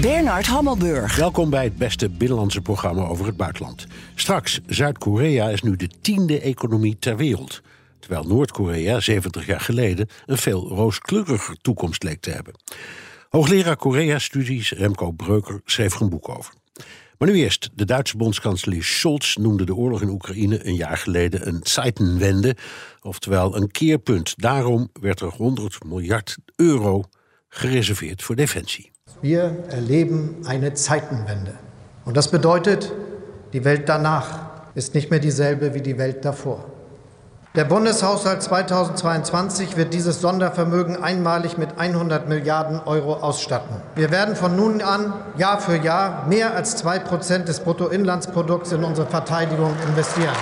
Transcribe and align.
Bernard 0.00 0.46
Hammelburg. 0.46 1.16
Welkom 1.16 1.50
bij 1.50 1.64
het 1.64 1.76
beste 1.76 2.10
binnenlandse 2.10 2.60
programma 2.60 3.02
over 3.02 3.26
het 3.26 3.36
buitenland. 3.36 3.86
Straks, 4.14 4.60
Zuid-Korea 4.66 5.48
is 5.48 5.62
nu 5.62 5.76
de 5.76 5.88
tiende 6.00 6.40
economie 6.40 6.98
ter 6.98 7.16
wereld. 7.16 7.62
Terwijl 7.98 8.24
Noord-Korea 8.24 9.00
70 9.00 9.46
jaar 9.46 9.60
geleden 9.60 10.08
een 10.26 10.38
veel 10.38 10.68
rooskleuriger 10.68 11.56
toekomst 11.60 12.02
leek 12.02 12.20
te 12.20 12.30
hebben. 12.30 12.54
Hoogleraar 13.28 13.76
Korea-studies 13.76 14.70
Remco 14.70 15.10
Breuker 15.10 15.60
schreef 15.64 15.94
er 15.94 16.02
een 16.02 16.08
boek 16.08 16.28
over. 16.28 16.54
Maar 17.18 17.28
nu 17.28 17.34
eerst. 17.34 17.70
De 17.74 17.84
Duitse 17.84 18.16
bondskanselier 18.16 18.84
Scholz 18.84 19.36
noemde 19.36 19.64
de 19.64 19.74
oorlog 19.74 20.02
in 20.02 20.08
Oekraïne 20.08 20.66
een 20.66 20.76
jaar 20.76 20.98
geleden 20.98 21.48
een 21.48 21.60
Zeitenwende, 21.62 22.56
oftewel 23.02 23.56
een 23.56 23.70
keerpunt. 23.70 24.34
Daarom 24.36 24.88
werd 25.00 25.20
er 25.20 25.30
100 25.30 25.84
miljard 25.84 26.36
euro 26.56 27.04
gereserveerd 27.48 28.22
voor 28.22 28.36
defensie. 28.36 28.92
Wir 29.24 29.64
erleben 29.70 30.42
eine 30.46 30.74
Zeitenwende. 30.74 31.54
Und 32.04 32.16
das 32.16 32.30
bedeutet, 32.30 32.92
die 33.54 33.64
Welt 33.64 33.88
danach 33.88 34.40
ist 34.74 34.94
nicht 34.94 35.10
mehr 35.10 35.18
dieselbe 35.18 35.72
wie 35.72 35.80
die 35.80 35.96
Welt 35.96 36.26
davor. 36.26 36.64
Der 37.54 37.64
Bundeshaushalt 37.64 38.42
2022 38.42 39.78
wird 39.78 39.94
dieses 39.94 40.20
Sondervermögen 40.20 41.02
einmalig 41.02 41.56
mit 41.56 41.78
100 41.78 42.28
Milliarden 42.28 42.80
Euro 42.84 43.14
ausstatten. 43.14 43.76
Wir 43.94 44.10
werden 44.10 44.36
von 44.36 44.56
nun 44.56 44.82
an 44.82 45.14
Jahr 45.38 45.58
für 45.58 45.76
Jahr 45.76 46.26
mehr 46.26 46.54
als 46.54 46.84
2% 46.84 47.44
des 47.44 47.60
Bruttoinlandsprodukts 47.60 48.72
in 48.72 48.84
unsere 48.84 49.06
Verteidigung 49.06 49.72
investieren. 49.88 50.34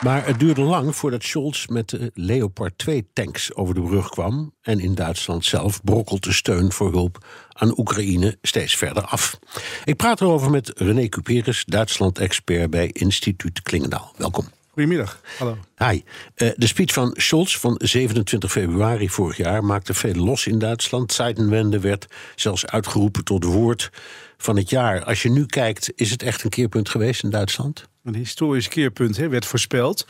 Maar 0.00 0.26
het 0.26 0.38
duurde 0.38 0.60
lang 0.60 0.96
voordat 0.96 1.22
Scholz 1.22 1.66
met 1.66 1.88
de 1.88 2.10
Leopard 2.14 2.78
2 2.78 3.08
tanks 3.12 3.54
over 3.54 3.74
de 3.74 3.80
brug 3.80 4.08
kwam. 4.08 4.54
En 4.62 4.78
in 4.78 4.94
Duitsland 4.94 5.44
zelf 5.44 5.84
brokkelt 5.84 6.24
de 6.24 6.32
steun 6.32 6.72
voor 6.72 6.90
hulp 6.90 7.26
aan 7.52 7.78
Oekraïne 7.78 8.38
steeds 8.42 8.76
verder 8.76 9.02
af. 9.02 9.38
Ik 9.84 9.96
praat 9.96 10.20
erover 10.20 10.50
met 10.50 10.72
René 10.74 11.08
Cuperus, 11.08 11.64
Duitsland-expert 11.64 12.70
bij 12.70 12.90
Instituut 12.92 13.62
Klingendaal. 13.62 14.14
Welkom. 14.16 14.59
Goedemiddag. 14.72 15.20
Hallo. 15.38 15.58
Hi. 15.76 16.02
Uh, 16.36 16.50
de 16.56 16.66
speech 16.66 16.92
van 16.92 17.14
Scholz 17.16 17.56
van 17.56 17.80
27 17.82 18.50
februari 18.50 19.08
vorig 19.08 19.36
jaar 19.36 19.64
maakte 19.64 19.94
veel 19.94 20.14
los 20.14 20.46
in 20.46 20.58
Duitsland. 20.58 21.12
Zeitenwende 21.12 21.80
werd 21.80 22.06
zelfs 22.34 22.66
uitgeroepen 22.66 23.24
tot 23.24 23.44
woord 23.44 23.90
van 24.36 24.56
het 24.56 24.70
jaar. 24.70 25.04
Als 25.04 25.22
je 25.22 25.30
nu 25.30 25.46
kijkt, 25.46 25.92
is 25.94 26.10
het 26.10 26.22
echt 26.22 26.44
een 26.44 26.50
keerpunt 26.50 26.88
geweest 26.88 27.22
in 27.22 27.30
Duitsland? 27.30 27.88
Een 28.04 28.14
historisch 28.14 28.68
keerpunt 28.68 29.16
hè, 29.16 29.28
werd 29.28 29.46
voorspeld. 29.46 30.06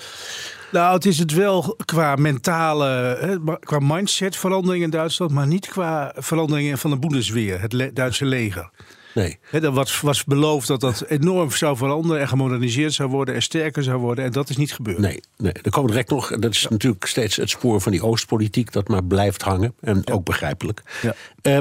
Nou, 0.73 0.95
het 0.95 1.07
is 1.07 1.19
het 1.19 1.33
wel 1.33 1.77
qua 1.85 2.15
mentale, 2.17 3.17
hè, 3.21 3.59
qua 3.59 3.79
mindset 3.79 4.37
verandering 4.37 4.85
in 4.85 4.91
Duitsland, 4.91 5.31
maar 5.31 5.47
niet 5.47 5.69
qua 5.69 6.15
veranderingen 6.17 6.79
van 6.79 6.91
de 6.91 6.99
Bundeswehr, 6.99 7.61
het 7.61 7.73
le 7.73 7.93
Duitse 7.93 8.25
leger. 8.25 8.71
Nee. 9.15 9.39
He, 9.43 9.61
er 9.61 9.73
was, 9.73 10.01
was 10.01 10.25
beloofd 10.25 10.67
dat 10.67 10.81
dat 10.81 11.05
enorm 11.09 11.51
zou 11.51 11.77
veranderen 11.77 12.21
en 12.21 12.29
gemoderniseerd 12.29 12.93
zou 12.93 13.09
worden 13.11 13.35
en 13.35 13.43
sterker 13.43 13.83
zou 13.83 13.99
worden. 13.99 14.25
En 14.25 14.33
dat 14.33 14.51
is 14.51 14.57
niet 14.57 14.73
gebeurd. 14.73 14.99
Nee, 14.99 15.21
nee. 15.37 15.53
er 15.53 15.71
komen 15.71 15.91
direct 15.91 16.11
nog. 16.11 16.29
Dat 16.39 16.53
is 16.53 16.67
natuurlijk 16.71 17.07
steeds 17.07 17.37
het 17.37 17.51
spoor 17.51 17.81
van 17.81 17.93
die 17.93 18.03
Oostpolitiek 18.03 18.73
dat 18.73 18.89
maar 18.89 19.05
blijft 19.05 19.43
hangen. 19.43 19.75
En 19.81 20.11
ook 20.11 20.25
begrijpelijk. 20.25 20.83
Ja. 21.03 21.15
Uh, 21.43 21.59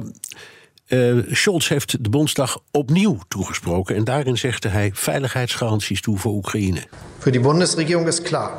uh, 0.88 1.24
Scholz 1.31 1.69
heeft 1.69 2.03
de 2.03 2.09
Bondsdag 2.09 2.62
opnieuw 2.72 3.19
toegesproken. 3.28 3.95
En 3.95 4.03
daarin 4.03 4.38
zegde 4.38 4.68
hij 4.68 4.91
veiligheidsgaranties 4.94 6.01
toe 6.01 6.18
voor 6.18 6.31
Oekraïne. 6.31 6.88
Voor 7.18 7.31
die 7.31 7.41
Bundesregierung 7.41 8.07
is 8.07 8.22
klaar. 8.22 8.51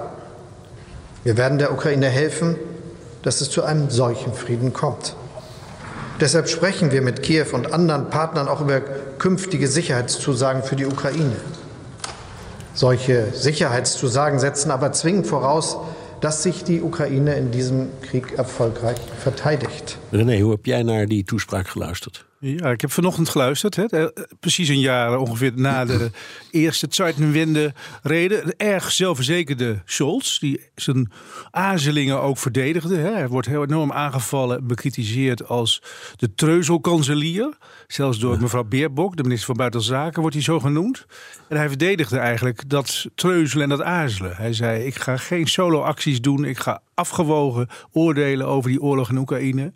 We 1.23 1.35
werden 1.35 1.59
der 1.59 1.73
Oekraïne 1.73 2.07
helfen, 2.07 2.57
dass 3.21 3.41
es 3.41 3.53
zu 3.53 3.63
einem 3.63 3.91
solchen 3.91 4.35
Frieden 4.35 4.73
kommt. 4.73 5.17
Deshalb 6.21 6.51
sprechen 6.51 6.93
wir 6.93 7.01
mit 7.01 7.23
Kiew 7.23 7.47
und 7.53 7.73
anderen 7.73 8.11
Partnern 8.11 8.47
auch 8.47 8.61
über 8.61 8.81
künftige 9.19 9.69
Sicherheitszusagen 9.69 10.63
für 10.63 10.77
die 10.77 10.85
Ukraine. 10.85 11.37
Solche 12.75 13.33
Sicherheitszusagen 13.33 14.39
setzen 14.39 14.71
aber 14.71 14.93
zwingend 14.93 15.27
voraus, 15.27 15.79
dass 16.21 16.43
sich 16.43 16.63
die 16.63 16.83
Oekraïne 16.83 17.35
in 17.37 17.51
diesem 17.51 17.89
Krieg 18.03 18.39
erfolgreich 18.39 18.99
verteidigt. 19.23 19.97
René, 20.13 20.43
hoe 20.43 20.51
heb 20.51 20.67
jij 20.67 20.83
naar 20.83 21.07
die 21.07 21.25
toespraak 21.25 21.69
geluisterd? 21.69 22.30
Ja, 22.43 22.71
ik 22.71 22.81
heb 22.81 22.93
vanochtend 22.93 23.29
geluisterd. 23.29 23.77
Hè. 23.77 23.87
Precies 24.41 24.69
een 24.69 24.81
jaar 24.81 25.19
ongeveer 25.19 25.53
na 25.55 25.85
de 25.85 26.11
eerste 26.51 26.87
Zeitenwende 26.91 27.73
reden. 28.03 28.57
Erg 28.57 28.93
zelfverzekerde 28.93 29.83
Scholz, 29.85 30.39
die 30.39 30.61
zijn 30.75 31.13
aarzelingen 31.51 32.21
ook 32.21 32.39
verdedigde. 32.39 32.97
Hè. 32.97 33.13
Hij 33.13 33.29
wordt 33.29 33.47
heel 33.47 33.63
enorm 33.63 33.93
aangevallen 33.93 34.59
en 34.59 34.67
bekritiseerd 34.67 35.49
als 35.49 35.83
de 36.17 36.35
treuzelkanselier. 36.35 37.57
Zelfs 37.87 38.19
door 38.19 38.41
mevrouw 38.41 38.65
Beerbok, 38.65 39.17
de 39.17 39.23
minister 39.23 39.47
van 39.47 39.57
Buitenlandse 39.57 39.97
Zaken, 39.97 40.21
wordt 40.21 40.37
hij 40.37 40.45
zo 40.45 40.61
genoemd. 40.61 41.07
En 41.49 41.57
hij 41.57 41.69
verdedigde 41.69 42.19
eigenlijk 42.19 42.69
dat 42.69 43.07
treuzelen 43.15 43.63
en 43.63 43.77
dat 43.77 43.87
aarzelen. 43.87 44.37
Hij 44.37 44.53
zei, 44.53 44.85
ik 44.85 44.95
ga 44.95 45.17
geen 45.17 45.47
solo-acties 45.47 46.21
doen. 46.21 46.45
Ik 46.45 46.59
ga 46.59 46.83
afgewogen 46.95 47.69
oordelen 47.93 48.47
over 48.47 48.71
die 48.71 48.83
oorlog 48.83 49.11
in 49.11 49.19
Oekraïne. 49.19 49.73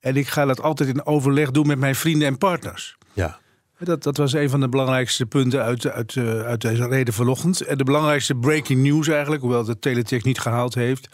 En 0.00 0.16
ik 0.16 0.28
ga 0.28 0.44
dat 0.44 0.62
altijd 0.62 0.88
in 0.88 1.06
overleg 1.06 1.50
doen 1.50 1.66
met 1.66 1.78
mijn 1.78 1.94
vrienden 1.94 2.28
en 2.28 2.38
partners. 2.38 2.96
Ja. 3.12 3.38
Dat, 3.78 4.02
dat 4.02 4.16
was 4.16 4.32
een 4.32 4.50
van 4.50 4.60
de 4.60 4.68
belangrijkste 4.68 5.26
punten 5.26 5.62
uit, 5.62 5.86
uit, 5.86 6.16
uit 6.44 6.60
deze 6.60 6.88
reden 6.88 7.14
vanochtend. 7.14 7.60
En 7.60 7.78
de 7.78 7.84
belangrijkste 7.84 8.34
breaking 8.34 8.82
news 8.82 9.08
eigenlijk, 9.08 9.42
hoewel 9.42 9.64
de 9.64 9.78
Teletext 9.78 10.26
niet 10.26 10.38
gehaald 10.38 10.74
heeft... 10.74 11.08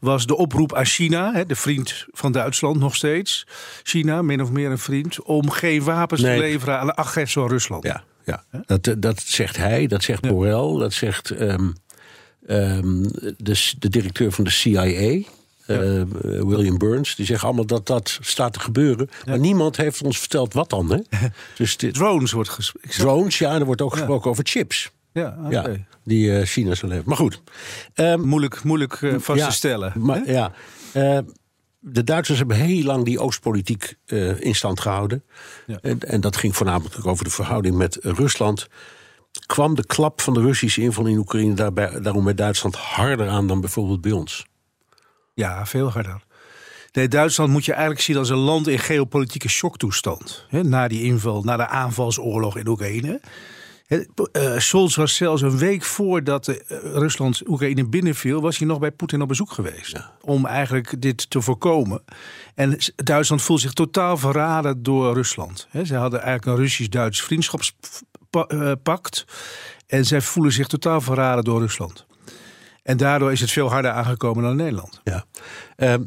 was 0.00 0.26
de 0.26 0.36
oproep 0.36 0.74
aan 0.74 0.84
China, 0.84 1.44
de 1.44 1.56
vriend 1.56 2.06
van 2.10 2.32
Duitsland 2.32 2.78
nog 2.78 2.94
steeds. 2.94 3.46
China, 3.82 4.22
min 4.22 4.42
of 4.42 4.50
meer 4.50 4.70
een 4.70 4.78
vriend, 4.78 5.22
om 5.22 5.50
geen 5.50 5.82
wapens 5.82 6.20
Nee. 6.20 6.34
te 6.34 6.42
leveren 6.42 6.78
aan 6.78 6.86
de 6.86 6.94
agressor 6.94 7.48
Rusland. 7.48 7.84
Ja, 7.84 8.04
ja. 8.24 8.44
Dat, 8.66 8.94
dat 8.98 9.20
zegt 9.20 9.56
hij, 9.56 9.86
dat 9.86 10.02
zegt 10.02 10.28
Borrell, 10.28 10.78
dat 10.78 10.92
zegt 10.92 11.30
ehm, 11.30 11.70
ehm, 12.46 13.02
de, 13.36 13.72
de 13.78 13.88
directeur 13.88 14.32
van 14.32 14.44
de 14.44 14.50
CIA. 14.50 15.22
Eh, 15.70 16.02
William 16.22 16.78
Burns, 16.78 17.14
die 17.16 17.26
zeggen 17.26 17.46
allemaal 17.46 17.66
dat 17.66 17.86
dat 17.86 18.18
staat 18.20 18.52
te 18.52 18.60
gebeuren. 18.60 19.10
Maar 19.26 19.38
niemand 19.38 19.76
heeft 19.76 20.02
ons 20.02 20.18
verteld 20.18 20.52
wat 20.52 20.70
dan. 20.70 20.90
Hè? 20.90 21.28
Dus 21.56 21.76
dit, 21.76 21.94
Drones 21.94 22.32
wordt 22.32 22.48
gesproken. 22.48 22.90
drones, 22.90 23.38
ja, 23.38 23.54
er 23.54 23.64
wordt 23.64 23.82
ook 23.82 23.92
gesproken 23.92 24.30
over 24.30 24.44
chips. 24.46 24.90
Ja, 25.12 25.36
die 26.04 26.38
eh, 26.38 26.46
China 26.46 26.74
zal 26.74 26.88
leveren. 26.88 27.08
Maar 27.08 27.18
goed. 27.18 27.42
Ehm, 27.94 28.20
Moeilijk, 28.20 28.62
moeilijk 28.62 28.92
eh, 28.92 29.14
vast 29.18 29.38
ja, 29.38 29.46
te 29.46 29.54
stellen. 29.54 29.92
Maar, 29.96 30.20
hè? 30.24 30.32
ja, 30.32 30.52
eh, 30.92 31.18
de 31.78 32.04
Duitsers 32.04 32.38
hebben 32.38 32.56
heel 32.56 32.84
lang 32.84 33.04
die 33.04 33.20
Oostpolitiek 33.20 33.94
eh, 34.06 34.40
in 34.40 34.54
stand 34.54 34.80
gehouden. 34.80 35.22
Ja. 35.66 35.78
En, 35.82 36.00
en 36.00 36.20
dat 36.20 36.36
ging 36.36 36.56
voornamelijk 36.56 37.06
over 37.06 37.24
de 37.24 37.30
verhouding 37.30 37.76
met 37.76 37.98
Rusland. 38.00 38.68
Kwam 39.46 39.74
de 39.74 39.86
klap 39.86 40.20
van 40.20 40.34
de 40.34 40.40
Russische 40.40 40.80
inval 40.80 41.06
in 41.06 41.18
Oekraïne 41.18 41.54
daarbij, 41.54 42.00
daarom 42.00 42.24
bij 42.24 42.34
Duitsland 42.34 42.76
harder 42.76 43.28
aan 43.28 43.46
dan 43.46 43.60
bijvoorbeeld 43.60 44.00
bij 44.00 44.12
ons? 44.12 44.46
Ja, 45.34 45.66
veel 45.66 45.90
harder. 45.90 46.22
Nee, 46.92 47.08
Duitsland 47.08 47.50
moet 47.50 47.64
je 47.64 47.72
eigenlijk 47.72 48.00
zien 48.00 48.16
als 48.16 48.28
een 48.28 48.36
land 48.36 48.68
in 48.68 48.78
geopolitieke 48.78 49.48
shocktoestand. 49.48 50.46
Na 50.50 50.88
die 50.88 51.02
inval, 51.02 51.42
na 51.42 51.56
de 51.56 51.66
aanvalsoorlog 51.66 52.56
in 52.56 52.68
Oekraïne. 52.68 53.20
Hè, 53.86 54.04
eh, 54.32 54.58
Scholz 54.58 54.96
was 54.96 55.14
zelfs 55.14 55.42
een 55.42 55.58
week 55.58 55.82
voordat 55.82 56.48
eh, 56.48 56.56
Rusland 56.82 57.48
Oekraïne 57.48 57.88
binnenviel... 57.88 58.40
was 58.40 58.58
hij 58.58 58.66
nog 58.66 58.78
bij 58.78 58.90
Poetin 58.90 59.22
op 59.22 59.28
bezoek 59.28 59.52
geweest. 59.52 60.10
Om 60.20 60.46
eigenlijk 60.46 61.02
dit 61.02 61.30
te 61.30 61.40
voorkomen. 61.40 62.02
En 62.54 62.78
Duitsland 62.96 63.42
voelt 63.42 63.60
zich 63.60 63.72
totaal 63.72 64.16
verraden 64.16 64.82
door 64.82 65.14
Rusland. 65.14 65.68
Ze 65.84 65.94
hadden 65.94 66.22
eigenlijk 66.22 66.46
een 66.46 66.64
Russisch-Duits 66.64 67.22
vriendschapspact. 67.22 69.24
En 69.86 70.04
zij 70.04 70.20
voelen 70.20 70.52
zich 70.52 70.66
totaal 70.66 71.00
verraden 71.00 71.44
door 71.44 71.60
Rusland. 71.60 72.06
En 72.82 72.96
daardoor 72.96 73.32
is 73.32 73.40
het 73.40 73.50
veel 73.50 73.70
harder 73.70 73.90
aangekomen 73.90 74.42
dan 74.42 74.50
in 74.52 74.56
Nederland. 74.56 75.00
Ja. 75.04 75.24
Ehm, 75.76 76.02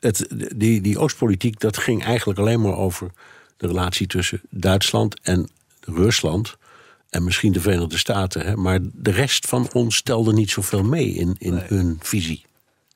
het, 0.00 0.26
die, 0.56 0.80
die 0.80 0.98
Oostpolitiek, 0.98 1.60
dat 1.60 1.78
ging 1.78 2.04
eigenlijk 2.04 2.38
alleen 2.38 2.60
maar 2.60 2.76
over 2.76 3.10
de 3.56 3.66
relatie 3.66 4.06
tussen 4.06 4.40
Duitsland 4.50 5.20
en 5.22 5.48
Rusland. 5.80 6.56
En 7.10 7.24
misschien 7.24 7.52
de 7.52 7.60
Verenigde 7.60 7.98
Staten. 7.98 8.46
Hè? 8.46 8.56
Maar 8.56 8.78
de 8.82 9.10
rest 9.10 9.46
van 9.46 9.68
ons 9.72 9.96
stelde 9.96 10.32
niet 10.32 10.50
zoveel 10.50 10.82
mee 10.82 11.08
in, 11.08 11.36
in 11.38 11.54
hun 11.64 11.98
visie. 12.02 12.44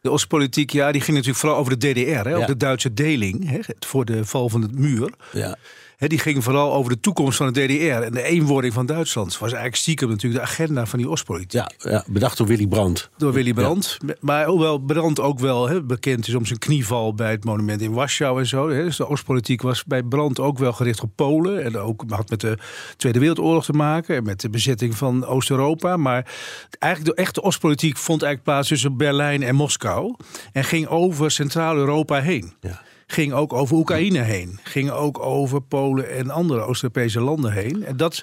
De 0.00 0.10
Oostpolitiek, 0.10 0.70
ja, 0.70 0.92
die 0.92 1.00
ging 1.00 1.16
natuurlijk 1.16 1.38
vooral 1.44 1.58
over 1.58 1.78
de 1.78 1.92
DDR, 1.92 2.00
hè, 2.00 2.28
Ja. 2.30 2.34
over 2.34 2.46
de 2.46 2.56
Duitse 2.56 2.94
deling, 2.94 3.50
hè, 3.50 3.58
voor 3.78 4.04
de 4.04 4.24
val 4.24 4.48
van 4.48 4.62
het 4.62 4.78
muur. 4.78 5.12
Ja. 5.32 5.56
Die 5.98 6.18
ging 6.18 6.44
vooral 6.44 6.72
over 6.72 6.92
de 6.92 7.00
toekomst 7.00 7.36
van 7.36 7.52
de 7.52 7.66
DDR 7.66 8.02
en 8.02 8.12
de 8.12 8.22
eenwording 8.22 8.72
van 8.72 8.86
Duitsland. 8.86 9.32
was 9.32 9.40
eigenlijk 9.40 9.76
stiekem 9.76 10.08
natuurlijk 10.08 10.42
de 10.44 10.48
agenda 10.50 10.86
van 10.86 10.98
die 10.98 11.08
Oostpolitiek. 11.08 11.52
Ja, 11.52 11.70
ja, 11.78 12.04
bedacht 12.06 12.36
door 12.36 12.46
Willy 12.46 12.66
Brandt. 12.66 13.10
Door 13.16 13.32
Willy 13.32 13.52
Brandt. 13.54 13.98
Maar 14.20 14.46
hoewel 14.46 14.78
Brandt 14.78 15.20
ook 15.20 15.38
wel 15.38 15.84
bekend 15.84 16.28
is 16.28 16.34
om 16.34 16.46
zijn 16.46 16.58
knieval 16.58 17.14
bij 17.14 17.30
het 17.30 17.44
monument 17.44 17.80
in 17.80 17.92
Warschau 17.92 18.40
en 18.40 18.46
zo. 18.46 18.68
Dus 18.68 18.96
de 18.96 19.08
Oostpolitiek 19.08 19.62
was 19.62 19.84
bij 19.84 20.02
Brandt 20.02 20.40
ook 20.40 20.58
wel 20.58 20.72
gericht 20.72 21.00
op 21.00 21.10
Polen. 21.14 21.64
En 21.64 21.76
ook 21.76 22.04
had 22.08 22.30
met 22.30 22.40
de 22.40 22.58
Tweede 22.96 23.18
Wereldoorlog 23.18 23.64
te 23.64 23.72
maken. 23.72 24.16
En 24.16 24.24
met 24.24 24.40
de 24.40 24.50
bezetting 24.50 24.96
van 24.96 25.26
Oost-Europa. 25.26 25.96
Maar 25.96 26.34
eigenlijk 26.78 27.16
de 27.16 27.22
echte 27.22 27.42
Oostpolitiek 27.42 27.96
vond 27.96 28.22
eigenlijk 28.22 28.42
plaats 28.42 28.68
tussen 28.68 28.96
Berlijn 28.96 29.42
en 29.42 29.54
Moskou. 29.54 30.14
En 30.52 30.64
ging 30.64 30.86
over 30.86 31.30
Centraal-Europa 31.30 32.20
heen. 32.20 32.52
Ja. 32.60 32.82
Ging 33.06 33.32
ook 33.32 33.52
over 33.52 33.76
Oekraïne 33.76 34.18
heen. 34.18 34.58
Ging 34.62 34.90
ook 34.90 35.18
over 35.18 35.60
Polen 35.62 36.10
en 36.10 36.30
andere 36.30 36.60
Oost-Europese 36.60 37.20
landen 37.20 37.52
heen. 37.52 37.84
En 37.84 37.96
dat 37.96 38.22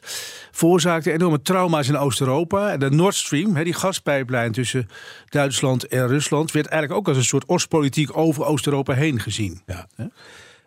veroorzaakte 0.52 1.12
enorme 1.12 1.42
trauma's 1.42 1.88
in 1.88 1.98
Oost-Europa. 1.98 2.72
En 2.72 2.80
de 2.80 2.90
Nord 2.90 3.16
Stream, 3.16 3.56
hè, 3.56 3.64
die 3.64 3.74
gaspijplijn 3.74 4.52
tussen 4.52 4.88
Duitsland 5.30 5.88
en 5.88 6.08
Rusland, 6.08 6.52
werd 6.52 6.66
eigenlijk 6.68 7.00
ook 7.02 7.08
als 7.08 7.18
een 7.18 7.24
soort 7.24 7.48
Oostpolitiek 7.50 8.18
over 8.18 8.46
Oost-Europa 8.46 8.94
heen 8.94 9.20
gezien. 9.20 9.62
Ja. 9.66 9.88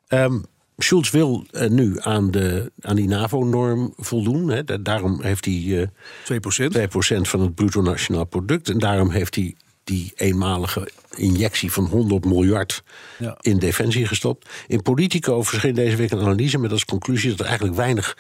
Ehm, 0.08 0.38
Schulz 0.76 1.10
wil 1.10 1.46
eh, 1.50 1.68
nu 1.68 1.96
aan, 2.00 2.30
de, 2.30 2.72
aan 2.80 2.96
die 2.96 3.08
NAVO-norm 3.08 3.92
voldoen. 3.96 4.48
Hè. 4.48 4.64
Da- 4.64 4.76
Daarom 4.76 5.22
heeft 5.22 5.44
hij 5.44 5.80
eh 5.80 5.86
2 6.24 6.40
procent. 6.40 6.72
2% 6.74 7.28
van 7.28 7.40
het 7.40 7.54
bruto 7.54 7.82
nationaal 7.82 8.24
product. 8.24 8.68
En 8.68 8.78
daarom 8.78 9.10
heeft 9.10 9.34
hij 9.34 9.54
die 9.86 10.12
eenmalige 10.16 10.88
injectie 11.16 11.72
van 11.72 11.84
100 11.84 12.24
miljard 12.24 12.82
Ja. 13.18 13.36
in 13.40 13.58
defensie 13.58 14.06
gestopt. 14.06 14.48
In 14.66 14.82
Politico 14.82 15.42
verscheen 15.42 15.74
deze 15.74 15.96
week 15.96 16.10
een 16.10 16.20
analyse 16.20 16.58
met 16.58 16.72
als 16.72 16.84
conclusie 16.84 17.30
dat 17.30 17.38
er 17.40 17.44
eigenlijk 17.46 17.76
weinig 17.76 18.16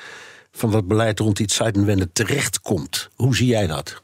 van 0.52 0.70
dat 0.70 0.86
beleid 0.88 1.18
rond 1.18 1.36
die 1.36 1.52
Zeitenwende 1.52 2.12
terechtkomt. 2.12 3.08
Hoe 3.14 3.36
zie 3.36 3.46
jij 3.46 3.66
dat? 3.66 4.02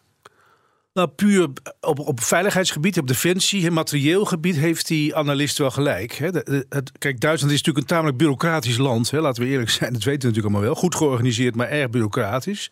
Nou, 0.95 1.09
puur 1.09 1.49
op, 1.81 1.99
op 1.99 2.21
veiligheidsgebied, 2.23 2.99
op 2.99 3.07
defensie, 3.07 3.67
en 3.67 3.73
materieel 3.73 4.25
gebied 4.25 4.57
heeft 4.57 4.87
die 4.87 5.17
analist 5.17 5.59
wel 5.59 5.71
gelijk. 5.71 6.13
Hè. 6.13 6.29
Het, 6.69 6.93
kijk, 6.99 7.21
Duitsland 7.21 7.53
is 7.53 7.59
natuurlijk 7.59 7.79
een 7.79 7.97
tamelijk 7.97 8.17
bureaucratisch 8.17 8.77
land. 8.77 9.11
Hè. 9.11 9.21
Laten 9.21 9.43
we 9.43 9.49
eerlijk 9.49 9.71
zijn, 9.71 9.93
dat 9.93 10.03
weten 10.03 10.21
we 10.21 10.27
natuurlijk 10.27 10.55
allemaal 10.55 10.73
wel. 10.73 10.81
Goed 10.81 10.95
georganiseerd, 10.95 11.55
maar 11.55 11.69
erg 11.69 11.91
bureaucratisch. 11.91 12.71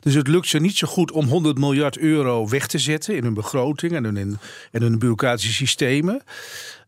Dus 0.00 0.14
het 0.14 0.28
lukt 0.28 0.46
ze 0.46 0.58
niet 0.58 0.76
zo 0.76 0.86
goed 0.86 1.12
om 1.12 1.26
100 1.26 1.58
miljard 1.58 1.98
euro 1.98 2.48
weg 2.48 2.66
te 2.66 2.78
zetten 2.78 3.16
in 3.16 3.22
hun 3.22 3.34
begroting 3.34 3.92
en 3.92 4.04
hun, 4.04 4.16
in, 4.16 4.38
en 4.70 4.82
hun 4.82 4.98
bureaucratische 4.98 5.52
systemen. 5.52 6.22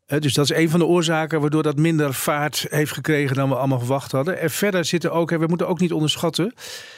Dus 0.07 0.35
dat 0.35 0.51
is 0.51 0.57
een 0.57 0.71
van 0.71 0.79
de 0.79 0.87
oorzaken 0.87 1.41
waardoor 1.41 1.63
dat 1.63 1.77
minder 1.77 2.15
vaart 2.15 2.67
heeft 2.71 2.93
gekregen 2.93 3.37
dan 3.37 3.49
we 3.49 3.55
allemaal 3.57 3.79
verwacht 3.79 4.13
hadden. 4.13 4.41
En 4.41 4.51
verder 4.51 4.85
zitten 4.85 5.13
ook, 5.13 5.31
hè, 5.31 5.39
we 5.39 5.47
moeten 5.47 5.69
ook 5.69 5.81
niet 5.81 5.93
onderschatten. 5.93 6.55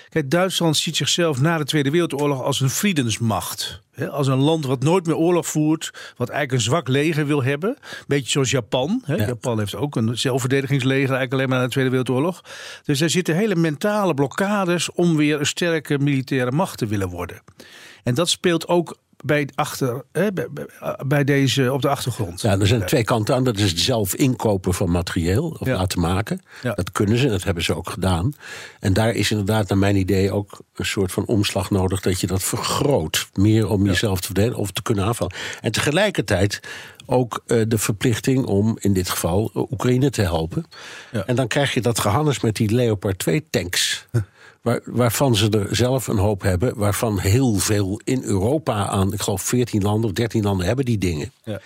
Kijk, 0.09 0.31
Duitsland 0.31 0.77
ziet 0.77 0.97
zichzelf 0.97 1.41
na 1.41 1.59
de 1.59 1.65
Tweede 1.65 1.91
Wereldoorlog 1.91 2.43
als 2.43 2.61
een 2.61 2.71
vriendensmacht. 2.71 3.81
Hè, 3.91 4.11
Als 4.11 4.27
een 4.27 4.39
land 4.39 4.65
wat 4.67 4.83
nooit 4.83 5.07
meer 5.07 5.17
oorlog 5.17 5.47
voert, 5.47 5.91
wat 6.17 6.29
eigenlijk 6.29 6.53
een 6.53 6.71
zwak 6.71 6.89
leger 6.89 7.27
wil 7.27 7.43
hebben. 7.43 7.77
Beetje 8.07 8.31
zoals 8.31 8.51
Japan. 8.51 9.03
Ja. 9.07 9.17
Japan 9.17 9.59
heeft 9.59 9.75
ook 9.75 9.97
een 9.97 10.19
zelfverdedigingsleger 10.19 10.99
eigenlijk 10.99 11.33
alleen 11.33 11.49
maar 11.49 11.59
na 11.59 11.65
de 11.65 11.71
Tweede 11.71 11.91
Wereldoorlog. 11.91 12.41
Dus 12.85 13.01
er 13.01 13.11
zitten 13.11 13.35
hele 13.35 13.57
mentale 13.57 14.15
blokkades 14.15 14.93
om 14.93 15.17
weer 15.17 15.41
een 15.41 15.47
sterke 15.47 15.99
militaire 15.99 16.53
macht 16.53 16.79
te 16.79 16.87
willen 16.87 17.09
worden. 17.09 17.43
En 18.03 18.15
dat 18.15 18.29
speelt 18.29 18.69
ook 18.69 18.97
bij, 19.25 19.49
achter, 19.55 20.05
hè, 20.13 20.29
bij, 21.07 21.25
deze 21.25 21.73
op 21.73 21.83
de 21.83 21.89
achtergrond. 21.89 22.41
Ja, 22.41 22.59
er 22.59 22.67
zijn 22.67 22.87
twee 22.87 23.05
kanten 23.05 23.35
aan. 23.35 23.45
Dat 23.45 23.59
is 23.59 23.71
het 23.71 23.81
zelf 23.81 24.15
inkopen 24.15 24.75
van 24.75 24.91
materieel 24.91 25.57
of 25.59 25.67
Ja. 25.67 25.77
laten 25.77 26.01
maken. 26.01 26.41
Ja. 26.63 26.73
Dat 26.75 26.93
kunnen 26.93 27.19
ze, 27.19 27.29
dat 27.29 27.43
hebben 27.45 27.63
ze 27.65 27.77
ook 27.77 27.91
gedaan. 27.91 28.33
En 28.81 28.93
daar 28.93 29.15
is 29.15 29.31
inderdaad, 29.31 29.69
naar 29.69 29.79
mijn 29.79 29.97
idee, 29.97 30.33
ook 30.33 30.61
een 30.75 30.87
soort 30.87 31.13
van 31.13 31.27
omslag 31.27 31.71
nodig 31.71 32.01
dat 32.01 32.21
je 32.21 32.27
dat 32.27 32.43
vergroot. 32.43 33.29
Meer 33.35 33.69
om 33.69 33.87
jezelf 33.87 34.21
te 34.21 34.27
verdedigen 34.27 34.59
of 34.61 34.71
te 34.71 34.83
kunnen 34.83 35.05
aanvallen. 35.05 35.35
En 35.61 35.73
tegelijkertijd 35.73 36.61
ook 37.07 37.43
eh, 37.47 37.61
de 37.69 37.79
verplichting 37.79 38.45
om 38.45 38.77
in 38.81 38.93
dit 38.93 39.09
geval 39.09 39.51
eh, 39.55 39.71
Oekraïne 39.73 40.11
te 40.11 40.23
helpen. 40.23 40.65
Ja. 41.13 41.27
En 41.27 41.37
dan 41.37 41.47
krijg 41.49 41.75
je 41.75 41.81
dat 41.81 41.99
gehannes 41.99 42.41
met 42.41 42.57
die 42.57 42.71
Leopard 42.75 43.19
2 43.19 43.47
tanks. 43.51 44.07
Waar, 44.67 44.81
waarvan 44.85 45.37
ze 45.37 45.51
er 45.51 45.77
zelf 45.77 46.07
een 46.07 46.19
hoop 46.19 46.43
hebben. 46.43 46.77
Waarvan 46.79 47.19
heel 47.19 47.55
veel 47.55 48.01
in 48.05 48.23
Europa 48.23 48.87
aan, 48.89 49.13
ik 49.13 49.21
geloof 49.21 49.43
14 49.43 49.83
landen 49.83 50.11
of 50.11 50.17
13 50.17 50.43
landen 50.43 50.67
hebben 50.67 50.85
die 50.85 50.99
dingen. 50.99 51.33
Ja. 51.45 51.61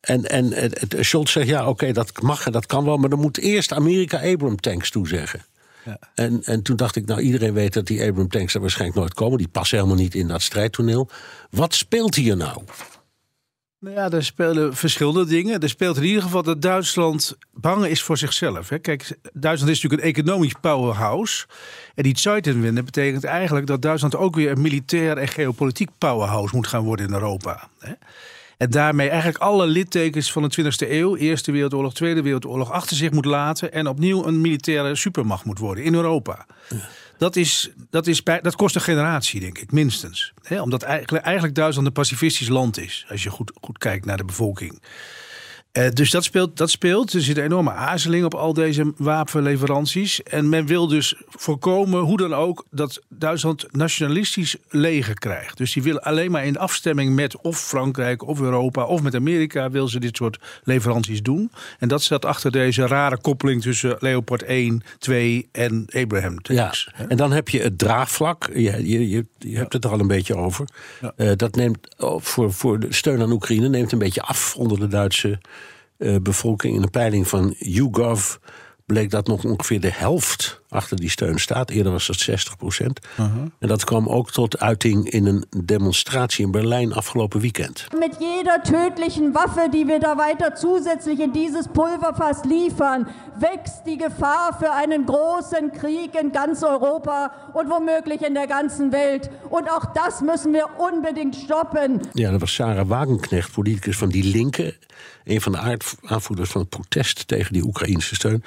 En, 0.00 0.24
en 0.24 0.52
het, 0.52 0.80
het- 0.80 0.96
Scholz 1.00 1.32
zegt, 1.32 1.48
ja, 1.48 1.68
oké, 1.68 1.92
dat 1.92 2.22
mag 2.22 2.46
en 2.46 2.52
dat 2.52 2.66
kan 2.66 2.84
wel... 2.84 2.96
maar 2.96 3.08
dan 3.10 3.18
moet 3.18 3.38
eerst 3.38 3.72
Amerika 3.72 4.20
Abram 4.32 4.60
tanks 4.60 4.90
toezeggen. 4.90 5.44
Ja. 5.84 5.98
En, 6.14 6.42
en 6.44 6.62
toen 6.62 6.76
dacht 6.76 6.96
ik, 6.96 7.06
nou, 7.06 7.20
iedereen 7.20 7.52
weet 7.52 7.72
dat 7.72 7.86
die 7.86 8.02
Abram 8.06 8.28
tanks 8.28 8.54
er 8.54 8.60
waarschijnlijk 8.60 8.98
nooit 8.98 9.14
komen. 9.14 9.38
Die 9.38 9.48
passen 9.48 9.76
helemaal 9.78 9.98
niet 9.98 10.14
in 10.14 10.28
dat 10.28 10.42
strijdtoneel. 10.42 11.08
Wat 11.50 11.74
speelt 11.74 12.14
hier 12.14 12.36
nou? 12.36 12.62
Nou 13.80 13.94
ja, 13.94 14.10
er 14.10 14.24
spelen 14.24 14.76
verschillende 14.76 15.24
dingen. 15.24 15.60
Er 15.60 15.68
speelt 15.68 15.96
in 15.96 16.04
ieder 16.04 16.22
geval 16.22 16.42
dat 16.42 16.62
Duitsland 16.62 17.36
bang 17.52 17.86
is 17.86 18.02
voor 18.02 18.18
zichzelf. 18.18 18.68
Hè. 18.68 18.78
Kijk, 18.78 19.18
Duitsland 19.32 19.72
is 19.72 19.82
natuurlijk 19.82 20.02
een 20.02 20.22
economisch 20.22 20.54
powerhouse. 20.60 21.46
En 21.94 22.02
die 22.02 22.18
Zeitenwende 22.18 22.82
betekent 22.82 23.24
eigenlijk 23.24 23.66
dat 23.66 23.82
Duitsland 23.82 24.16
ook 24.16 24.34
weer 24.34 24.50
een 24.50 24.60
militair 24.60 25.16
en 25.16 25.28
geopolitiek 25.28 25.90
powerhouse 25.98 26.56
moet 26.56 26.66
gaan 26.66 26.84
worden 26.84 27.06
in 27.06 27.12
Europa. 27.12 27.68
Hè. 27.78 27.92
En 28.56 28.70
daarmee 28.70 29.08
eigenlijk 29.08 29.42
alle 29.42 29.66
littekens 29.66 30.32
van 30.32 30.48
de 30.48 30.62
20e 30.62 30.90
eeuw, 30.90 31.16
Eerste 31.16 31.52
Wereldoorlog, 31.52 31.94
Tweede 31.94 32.22
Wereldoorlog, 32.22 32.70
achter 32.70 32.96
zich 32.96 33.10
moet 33.10 33.24
laten. 33.24 33.72
En 33.72 33.86
opnieuw 33.86 34.26
een 34.26 34.40
militaire 34.40 34.94
supermacht 34.94 35.44
moet 35.44 35.58
worden 35.58 35.84
in 35.84 35.94
Europa. 35.94 36.46
Dat, 37.20 37.36
is, 37.36 37.70
dat, 37.90 38.06
is 38.06 38.22
dat 38.24 38.56
kost 38.56 38.74
een 38.74 38.80
generatie, 38.80 39.40
denk 39.40 39.58
ik, 39.58 39.72
minstens. 39.72 40.32
Omdat 40.48 40.82
eigenlijk, 40.82 41.24
eigenlijk 41.24 41.54
Duitsland 41.54 41.86
een 41.86 41.92
pacifistisch 41.92 42.48
land 42.48 42.78
is, 42.78 43.06
als 43.08 43.22
je 43.22 43.30
goed, 43.30 43.52
goed 43.60 43.78
kijkt 43.78 44.04
naar 44.04 44.16
de 44.16 44.24
bevolking. 44.24 44.82
Eh, 45.72 45.88
dus 45.90 46.10
dat 46.10 46.24
speelt, 46.24 46.56
dat 46.56 46.70
speelt. 46.70 47.12
Er 47.12 47.20
zit 47.20 47.36
een 47.36 47.44
enorme 47.44 47.72
aarzeling 47.72 48.24
op 48.24 48.34
al 48.34 48.52
deze 48.52 48.92
wapenleveranties. 48.96 50.22
En 50.22 50.48
men 50.48 50.66
wil 50.66 50.86
dus 50.86 51.14
voorkomen, 51.28 52.00
hoe 52.00 52.16
dan 52.16 52.34
ook, 52.34 52.64
dat 52.70 53.02
Duitsland 53.08 53.66
nationalistisch 53.70 54.56
leger 54.68 55.14
krijgt. 55.14 55.56
Dus 55.56 55.72
die 55.72 55.82
willen 55.82 56.02
alleen 56.02 56.30
maar 56.30 56.46
in 56.46 56.58
afstemming 56.58 57.14
met 57.14 57.40
of 57.40 57.60
Frankrijk 57.60 58.26
of 58.26 58.40
Europa 58.40 58.84
of 58.84 59.02
met 59.02 59.14
Amerika 59.14 59.70
wil 59.70 59.88
ze 59.88 60.00
dit 60.00 60.16
soort 60.16 60.38
leveranties 60.64 61.22
doen. 61.22 61.50
En 61.78 61.88
dat 61.88 62.02
staat 62.02 62.24
achter 62.24 62.50
deze 62.50 62.86
rare 62.86 63.20
koppeling 63.20 63.62
tussen 63.62 63.96
Leopard 63.98 64.42
1, 64.42 64.82
2 64.98 65.48
en 65.52 65.84
Abraham 65.92 66.38
Ja, 66.42 66.62
tanks. 66.62 66.90
en 67.08 67.16
dan 67.16 67.32
heb 67.32 67.48
je 67.48 67.60
het 67.60 67.78
draagvlak. 67.78 68.50
Je, 68.54 68.88
je, 68.88 69.08
je, 69.08 69.26
je 69.38 69.56
hebt 69.56 69.72
het 69.72 69.84
er 69.84 69.90
al 69.90 70.00
een 70.00 70.06
beetje 70.06 70.36
over. 70.36 70.68
Ja. 71.00 71.12
Eh, 71.16 71.30
dat 71.36 71.54
neemt 71.54 71.94
oh, 71.98 72.20
voor, 72.20 72.52
voor 72.52 72.80
de 72.80 72.92
steun 72.92 73.20
aan 73.20 73.32
Oekraïne 73.32 73.68
neemt 73.68 73.92
een 73.92 73.98
beetje 73.98 74.22
af 74.22 74.56
onder 74.56 74.78
de 74.78 74.88
Duitse 74.88 75.38
bevolking. 76.22 76.74
In 76.74 76.82
een 76.82 76.90
peiling 76.90 77.28
van 77.28 77.54
YouGov 77.58 78.36
bleek 78.86 79.10
dat 79.10 79.26
nog 79.26 79.44
ongeveer 79.44 79.80
de 79.80 79.92
helft 79.92 80.59
achter 80.70 80.96
die 80.96 81.10
steun 81.10 81.38
staat. 81.38 81.70
Eerder 81.70 81.92
was 81.92 82.06
dat 82.06 82.18
60 82.18 82.56
procent. 82.56 83.00
En 83.58 83.68
dat 83.68 83.84
kwam 83.84 84.08
ook 84.08 84.30
tot 84.30 84.60
uiting 84.60 85.10
in 85.10 85.26
een 85.26 85.44
demonstratie 85.64 86.44
in 86.44 86.50
Berlijn 86.50 86.92
afgelopen 86.92 87.40
weekend. 87.40 87.86
Mit 87.98 88.16
jeder 88.20 88.62
tödlichen 88.62 89.34
Waffe, 89.34 89.68
die 89.72 89.86
wir 89.86 89.98
da 89.98 90.16
weiter 90.16 90.54
zusätzlich 90.54 91.18
in 91.20 91.32
dieses 91.32 91.68
Pulverfass 91.68 92.44
liefern, 92.44 93.06
wächst 93.38 93.82
die 93.86 93.96
Gefahr 93.96 94.56
für 94.58 94.72
einen 94.72 95.06
großen 95.06 95.72
Krieg 95.72 96.14
in 96.14 96.32
ganz 96.32 96.62
Europa 96.62 97.32
und 97.52 97.70
womöglich 97.70 98.22
in 98.22 98.34
der 98.34 98.46
ganzen 98.46 98.92
Welt. 98.92 99.30
Und 99.48 99.68
auch 99.70 99.84
das 99.94 100.20
müssen 100.20 100.52
wir 100.52 100.68
unbedingt 100.78 101.36
stoppen. 101.36 102.00
Ja, 102.14 102.30
dat 102.30 102.40
was 102.40 102.54
Sarah 102.54 102.88
Wagenknecht, 102.88 103.52
politicus 103.52 103.96
van 103.96 104.08
Die 104.08 104.22
Linke. 104.22 104.74
Een 105.24 105.40
van 105.40 105.52
de 105.52 105.78
aanvoerders 106.06 106.50
van 106.50 106.60
het 106.60 106.70
protest 106.70 107.28
tegen 107.28 107.52
die 107.52 107.64
Oekraïnse 107.64 108.14
steun. 108.14 108.44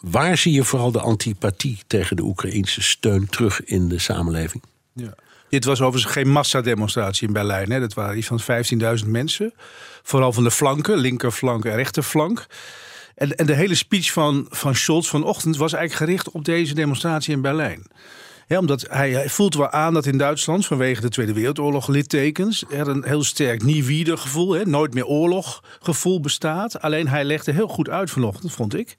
Waar 0.00 0.38
zie 0.38 0.52
je 0.52 0.64
vooral 0.64 0.92
de 0.92 1.00
antipathie 1.00 1.78
tegen 1.86 2.16
de 2.16 2.22
Oekraïnse 2.22 2.82
steun 2.82 3.26
terug 3.26 3.64
in 3.64 3.88
de 3.88 3.98
samenleving? 3.98 4.62
Ja. 4.92 5.14
Dit 5.48 5.64
was 5.64 5.80
overigens 5.80 6.12
geen 6.12 6.28
massademonstratie 6.28 7.26
in 7.26 7.32
Berlijn. 7.32 7.70
Hè. 7.70 7.80
Dat 7.80 7.94
waren 7.94 8.16
iets 8.18 8.26
van 8.26 8.40
15.000 9.04 9.06
mensen. 9.06 9.54
Vooral 10.02 10.32
van 10.32 10.44
de 10.44 10.50
flanken, 10.50 10.98
linkerflank 10.98 11.64
en 11.64 11.74
rechterflank. 11.74 12.46
En, 13.14 13.36
en 13.36 13.46
de 13.46 13.54
hele 13.54 13.74
speech 13.74 14.12
van, 14.12 14.46
van 14.50 14.74
Scholz 14.74 15.08
vanochtend 15.08 15.56
was 15.56 15.72
eigenlijk 15.72 16.04
gericht 16.04 16.30
op 16.30 16.44
deze 16.44 16.74
demonstratie 16.74 17.34
in 17.34 17.40
Berlijn. 17.40 17.86
Omdat 18.48 18.86
hij, 18.90 19.10
hij 19.10 19.28
voelt 19.28 19.54
wel 19.54 19.70
aan 19.70 19.94
dat 19.94 20.06
in 20.06 20.18
Duitsland 20.18 20.66
vanwege 20.66 21.00
de 21.00 21.08
Tweede 21.08 21.32
Wereldoorlog 21.32 21.88
littekens 21.88 22.64
er 22.70 22.88
een 22.88 23.04
heel 23.04 23.24
sterk 23.24 23.62
nie 23.62 24.16
gevoel, 24.16 24.64
nooit 24.64 24.94
meer 24.94 25.06
oorlog 25.06 25.62
gevoel 25.80 26.20
bestaat. 26.20 26.80
Alleen 26.80 27.08
hij 27.08 27.24
legde 27.24 27.52
heel 27.52 27.68
goed 27.68 27.88
uit 27.88 28.10
vanochtend, 28.10 28.52
vond 28.52 28.74
ik, 28.74 28.96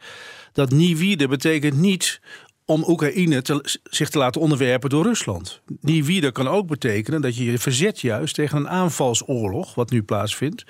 dat 0.58 0.72
nie 0.72 0.98
betekent 1.30 1.78
niet 1.78 2.22
om 2.66 2.84
Oekraïne 2.88 3.44
zich 3.84 4.10
te 4.10 4.18
laten 4.18 4.42
onderwerpen 4.42 4.90
door 4.90 5.04
Rusland. 5.04 5.62
Die 5.68 6.04
kan 6.32 6.48
ook 6.48 6.68
betekenen 6.68 7.22
dat 7.22 7.36
je 7.36 7.46
je 7.46 7.58
verzet 7.58 8.02
juist 8.02 8.36
tegen 8.36 8.58
een 8.58 8.70
aanvalsoorlog, 8.70 9.76
wat 9.76 9.92
nu 9.92 10.04
plaatsvindt. 10.04 10.64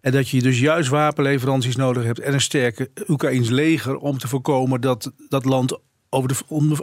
En 0.00 0.12
dat 0.12 0.28
je 0.28 0.42
dus 0.42 0.60
juist 0.60 0.88
wapenleveranties 0.88 1.76
nodig 1.76 2.04
hebt 2.04 2.20
en 2.20 2.32
een 2.32 2.40
sterke 2.40 2.90
Oekraïns 3.08 3.48
leger 3.48 3.96
om 3.96 4.18
te 4.18 4.28
voorkomen 4.28 4.80
dat 4.80 5.12
dat 5.28 5.44
land 5.44 5.78
over 6.14 6.28
de, 6.28 6.36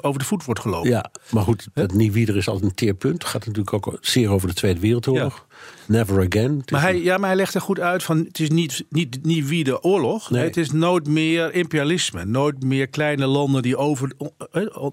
over 0.04 0.20
de 0.20 0.26
voet 0.26 0.46
wordt 0.46 0.60
gelopen. 0.60 0.90
Ja, 0.90 1.12
maar 1.32 1.44
goed, 1.44 1.68
het 1.74 1.94
Niewieder 1.94 2.38
is 2.38 2.48
altijd 2.48 2.66
een 2.70 2.76
teerpunt. 2.76 3.24
Gaat 3.24 3.46
natuurlijk 3.46 3.74
ook 3.74 3.98
zeer 4.02 4.30
over 4.30 4.48
de 4.48 4.54
Tweede 4.54 4.80
Wereldoorlog. 4.80 5.46
Never 5.88 6.26
again. 6.26 6.64
Maar 6.72 6.82
hij, 6.82 7.02
ja, 7.02 7.18
maar 7.18 7.28
hij 7.28 7.38
legt 7.38 7.54
er 7.56 7.62
goed 7.62 7.80
uit 7.80 8.04
van 8.04 8.18
het 8.18 8.40
is 8.40 8.50
niet, 8.50 8.84
niet, 8.90 9.20
niet 9.24 9.48
wie 9.48 9.64
de 9.64 9.84
oorlog. 9.84 10.30
Nee. 10.30 10.44
Het 10.44 10.58
is 10.58 10.72
nooit 10.72 11.08
meer 11.08 11.54
imperialisme. 11.54 12.26
Nooit 12.26 12.64
meer 12.64 12.88
kleine 12.88 13.26
landen 13.26 13.62
die 13.62 13.78
over, 13.78 14.12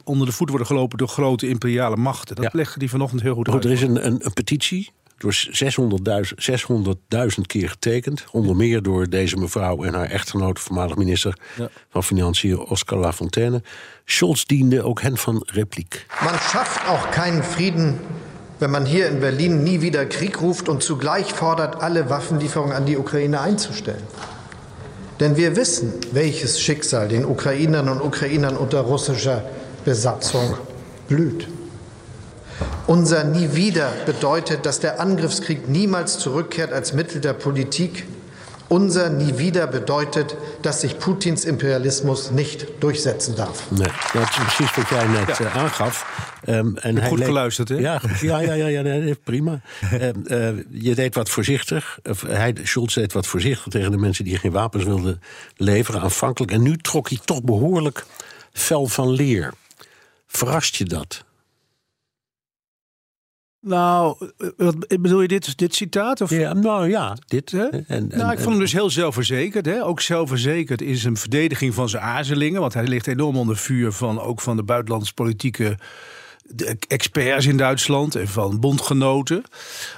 onder 0.05 0.27
de 0.27 0.33
voet 0.33 0.49
worden 0.49 0.67
gelopen 0.67 0.99
door 0.99 1.09
grote 1.09 1.49
imperiale 1.49 1.97
machten. 1.97 2.37
Dat 2.37 2.45
Ja. 2.45 2.51
legde 2.53 2.79
hij 2.79 2.89
vanochtend 2.89 3.23
heel 3.23 3.35
goed 3.35 3.47
Goed, 3.49 3.55
uit. 3.55 3.65
er 3.65 3.71
is 3.71 3.83
een, 3.83 4.07
een, 4.07 4.25
een 4.25 4.33
petitie 4.33 4.91
door 5.19 5.35
600.000 5.35 6.35
600.000 6.37 7.41
keer 7.47 7.69
getekend. 7.69 8.25
Onder 8.31 8.57
meer 8.57 8.83
door 8.83 9.09
deze 9.09 9.37
mevrouw 9.37 9.85
en 9.85 9.95
haar 9.95 10.11
echtgenoot, 10.11 10.59
voormalig 10.61 10.97
minister 10.97 11.37
van 11.91 12.05
Financiën 12.05 12.59
Oscar 12.59 12.99
Lafontaine. 12.99 13.63
Scholz 14.05 14.45
diende 14.45 14.83
ook 14.83 15.03
hen 15.03 15.17
van 15.17 15.43
repliek. 15.47 16.07
Man 16.25 16.39
schafft 16.39 16.87
auch 16.87 17.09
keinen 17.11 17.45
Frieden, 17.45 18.01
wenn 18.59 18.71
man 18.71 18.85
hier 18.85 19.11
in 19.11 19.19
Berlin 19.19 19.63
nie 19.63 19.81
wieder 19.81 20.07
Krieg 20.07 20.41
ruft 20.41 20.69
und 20.69 20.83
zugleich 20.83 21.27
fordert, 21.27 21.83
alle 21.83 22.09
Waffenlieferungen 22.09 22.77
an 22.77 22.85
die 22.85 22.97
Ukraine 22.97 23.41
einzustellen. 23.41 24.07
Denn 25.21 25.37
wir 25.37 25.57
wissen, 25.57 25.93
welches 26.13 26.61
Schicksal 26.61 27.09
den 27.09 27.25
Ukrainern 27.25 27.89
und 27.89 28.01
Ukrainern 28.01 28.57
unter 28.57 28.81
russischer 28.81 29.43
Besatzung 29.85 30.57
blüht. 31.09 31.49
Unser 32.89 33.25
Nie 33.25 33.55
wieder 33.55 33.93
bedeutet, 34.07 34.65
dass 34.65 34.81
der 34.81 34.99
Angriffskrieg 34.99 35.69
niemals 35.69 36.19
zurückkehrt 36.19 36.73
als 36.73 36.95
Mittel 36.95 37.21
der 37.21 37.35
Politik. 37.35 38.07
Unser 38.69 39.11
Nie 39.11 39.37
wieder 39.37 39.67
bedeutet, 39.67 40.35
dass 40.63 40.81
sich 40.81 40.99
Putins 40.99 41.45
Imperialismus 41.45 42.31
nicht 42.31 42.67
durchsetzen 42.81 43.37
darf. 43.37 43.71
Nee, 43.71 43.89
dat 44.15 44.23
is 44.23 44.37
precies 44.37 44.75
wat 44.77 44.89
jij 44.89 45.07
net 45.07 45.41
eh, 45.41 45.57
aangaf. 45.57 46.07
Ehm, 46.45 46.77
en 46.77 46.99
hij 46.99 47.09
goed 47.09 47.25
geluisterd, 47.25 47.69
hè? 47.69 47.75
Ja, 47.75 48.01
ja, 48.21 48.39
ja, 48.41 48.53
ja, 48.53 48.67
ja 48.67 48.83
nee, 48.83 49.15
prima. 49.15 49.61
Ehm, 49.91 50.27
eh, 50.27 50.49
je 50.71 50.95
deed 50.95 51.15
wat 51.15 51.29
voorzichtig. 51.29 51.99
Of 52.09 52.23
hij, 52.23 52.55
Schulz 52.63 52.95
deed 52.95 53.13
wat 53.13 53.27
voorzichtig 53.27 53.73
tegen 53.73 53.91
de 53.91 53.99
mensen 53.99 54.25
die 54.25 54.39
geen 54.39 54.53
wapens 54.53 54.85
wilden 54.85 55.21
leveren, 55.57 56.01
aanvankelijk. 56.01 56.53
En 56.53 56.63
nu 56.63 56.77
trok 56.77 57.09
hij 57.09 57.19
toch 57.25 57.43
behoorlijk 57.43 58.05
fel 58.53 58.87
van 58.87 59.11
leer. 59.11 59.53
Verrast 60.27 60.77
je 60.77 60.85
dat? 60.85 61.27
Nou, 63.61 64.17
eh, 64.39 64.49
wat, 64.57 64.87
bedoel 64.89 65.23
je 65.23 65.29
dit, 65.29 65.59
dit 65.59 65.75
citaat? 65.75 66.21
Of? 66.21 66.31
Ja, 66.31 66.53
nou 66.53 66.89
ja, 66.89 67.17
dit. 67.27 67.51
Hè? 67.51 67.67
En, 67.67 67.85
en- 67.89 68.09
nou, 68.09 68.33
ik 68.33 68.39
vond 68.39 68.51
hem 68.51 68.59
dus 68.59 68.73
heel 68.73 68.91
zelfverzekerd. 68.91 69.67
Hè? 69.67 69.85
Ook 69.85 70.01
zelfverzekerd 70.01 70.83
in 70.83 70.97
zijn 70.97 71.17
verdediging 71.17 71.75
van 71.75 71.89
zijn 71.89 72.03
aarzelingen. 72.03 72.61
Want 72.61 72.75
hij 72.75 72.87
ligt 72.87 73.07
enorm 73.07 73.37
onder 73.37 73.57
vuur 73.57 73.93
van 73.93 74.21
ook 74.21 74.41
van 74.41 74.57
de 74.57 74.63
buitenlandse 74.63 75.15
politieke 75.15 75.77
de 76.51 76.77
experts 76.89 77.47
in 77.47 77.57
Duitsland 77.57 78.15
en 78.15 78.29
van 78.29 78.61
bondgenoten. 78.61 79.43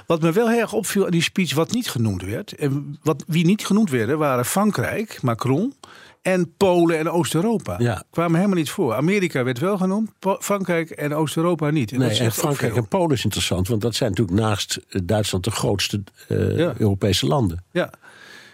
Wat 0.05 0.21
me 0.21 0.31
wel 0.31 0.49
heel 0.49 0.59
erg 0.59 0.73
opviel 0.73 1.05
aan 1.05 1.11
die 1.11 1.21
speech, 1.21 1.53
wat 1.53 1.71
niet 1.71 1.89
genoemd 1.89 2.21
werd. 2.21 2.51
En 2.55 2.97
wat, 3.03 3.23
wie 3.27 3.45
niet 3.45 3.65
genoemd 3.65 3.89
werden, 3.89 4.17
waren 4.17 4.45
Frankrijk, 4.45 5.21
Macron. 5.21 5.73
En 6.21 6.53
Polen 6.57 6.97
en 6.97 7.09
Oost-Europa. 7.09 7.75
Ja. 7.79 8.03
Kwamen 8.11 8.35
helemaal 8.35 8.57
niet 8.57 8.69
voor. 8.69 8.93
Amerika 8.93 9.43
werd 9.43 9.59
wel 9.59 9.77
genoemd, 9.77 10.11
Frankrijk 10.39 10.89
en 10.89 11.13
Oost-Europa 11.13 11.69
niet. 11.69 11.91
En 11.91 11.99
Nee, 11.99 12.19
en 12.19 12.31
Frankrijk 12.31 12.75
en 12.75 12.87
Polen 12.87 13.15
is 13.15 13.23
interessant, 13.23 13.67
want 13.67 13.81
dat 13.81 13.95
zijn 13.95 14.09
natuurlijk 14.09 14.39
naast 14.39 14.79
eh, 14.89 15.01
Duitsland 15.03 15.43
de 15.43 15.51
grootste 15.51 16.03
eh, 16.27 16.57
Ja. 16.57 16.73
Europese 16.77 17.25
landen. 17.27 17.63
Ja. 17.71 17.89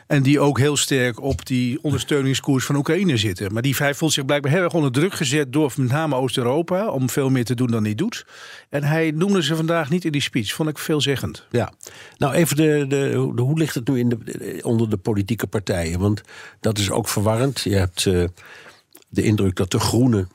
En 0.08 0.24
die 0.24 0.40
ook 0.40 0.60
heel 0.60 0.78
sterk 0.78 1.22
op 1.22 1.46
die 1.46 1.80
ondersteuningskoers 1.84 2.66
van 2.66 2.76
Oekraïne 2.76 3.18
zitten. 3.18 3.54
Maar 3.54 3.62
die 3.62 3.76
hij 3.78 3.94
voelt 3.94 4.14
zich 4.14 4.26
blijkbaar 4.26 4.52
heel 4.52 4.62
erg 4.64 4.74
onder 4.74 4.92
druk 4.92 5.14
gezet 5.14 5.54
door 5.54 5.74
met 5.76 5.90
name 5.92 6.16
Oost-Europa. 6.16 6.88
Om 6.90 7.10
veel 7.10 7.30
meer 7.30 7.46
te 7.46 7.56
doen 7.56 7.68
dan 7.68 7.84
hij 7.84 7.96
doet. 7.96 8.26
En 8.70 8.84
hij 8.84 9.12
noemde 9.12 9.44
ze 9.44 9.56
vandaag 9.56 9.90
niet 9.90 10.06
in 10.06 10.12
die 10.12 10.22
speech. 10.22 10.54
Vond 10.54 10.70
ik 10.70 10.78
veelzeggend. 10.78 11.46
Ja, 11.52 11.74
nou 12.18 12.34
even 12.34 12.56
de, 12.56 12.86
de, 12.88 13.32
de- 13.36 13.42
hoe 13.42 13.58
ligt 13.58 13.76
het 13.76 13.88
nu 13.88 14.00
in 14.00 14.10
de, 14.10 14.60
onder 14.64 14.90
de 14.90 14.98
politieke 14.98 15.48
partijen? 15.48 16.00
Want 16.00 16.22
dat 16.60 16.78
is 16.78 16.90
ook 16.90 17.08
verwarrend. 17.08 17.60
Je 17.62 17.76
hebt 17.76 18.06
eh, 18.06 18.24
de 19.10 19.24
indruk 19.24 19.56
dat 19.56 19.72
de 19.72 19.80
Groenen 19.80 20.30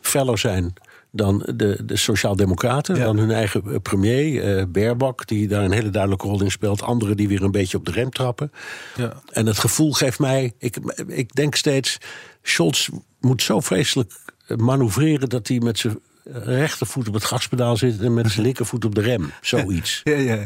feller 0.00 0.38
zijn 0.38 0.72
dan 1.12 1.46
de, 1.54 1.78
de 1.84 1.96
Sociaaldemocraten, 1.96 2.96
Ja. 2.96 3.04
dan 3.04 3.18
hun 3.18 3.30
eigen 3.30 3.62
eh, 3.66 3.76
premier, 3.82 4.56
eh 4.58 4.64
Baerbock, 4.68 5.26
die 5.26 5.48
daar 5.48 5.64
een 5.64 5.72
hele 5.72 5.90
duidelijke 5.90 6.26
rol 6.26 6.42
in 6.42 6.50
speelt. 6.50 6.82
Anderen 6.82 7.16
die 7.16 7.28
weer 7.28 7.42
een 7.42 7.50
beetje 7.50 7.76
op 7.76 7.84
de 7.86 7.92
rem 7.92 8.10
trappen. 8.10 8.52
Ja. 8.96 9.22
En 9.32 9.46
het 9.46 9.58
gevoel 9.58 9.92
geeft 9.92 10.18
mij, 10.18 10.52
ik, 10.58 10.76
ik 11.06 11.34
denk 11.34 11.54
steeds, 11.54 11.98
Scholz 12.42 12.88
moet 13.20 13.42
zo 13.42 13.60
vreselijk 13.60 14.12
manoeuvreren 14.56 15.28
dat 15.28 15.48
hij 15.48 15.58
met 15.58 15.78
zijn 15.78 15.98
rechtervoet 16.24 17.08
op 17.08 17.14
het 17.14 17.24
gaspedaal 17.24 17.76
zit 17.76 18.00
en 18.00 18.14
met 18.14 18.30
zijn 18.30 18.42
linkervoet 18.44 18.84
op 18.84 18.94
de 18.94 19.00
rem. 19.00 19.32
Zoiets. 19.40 20.00
Ja, 20.10 20.16
ja. 20.16 20.44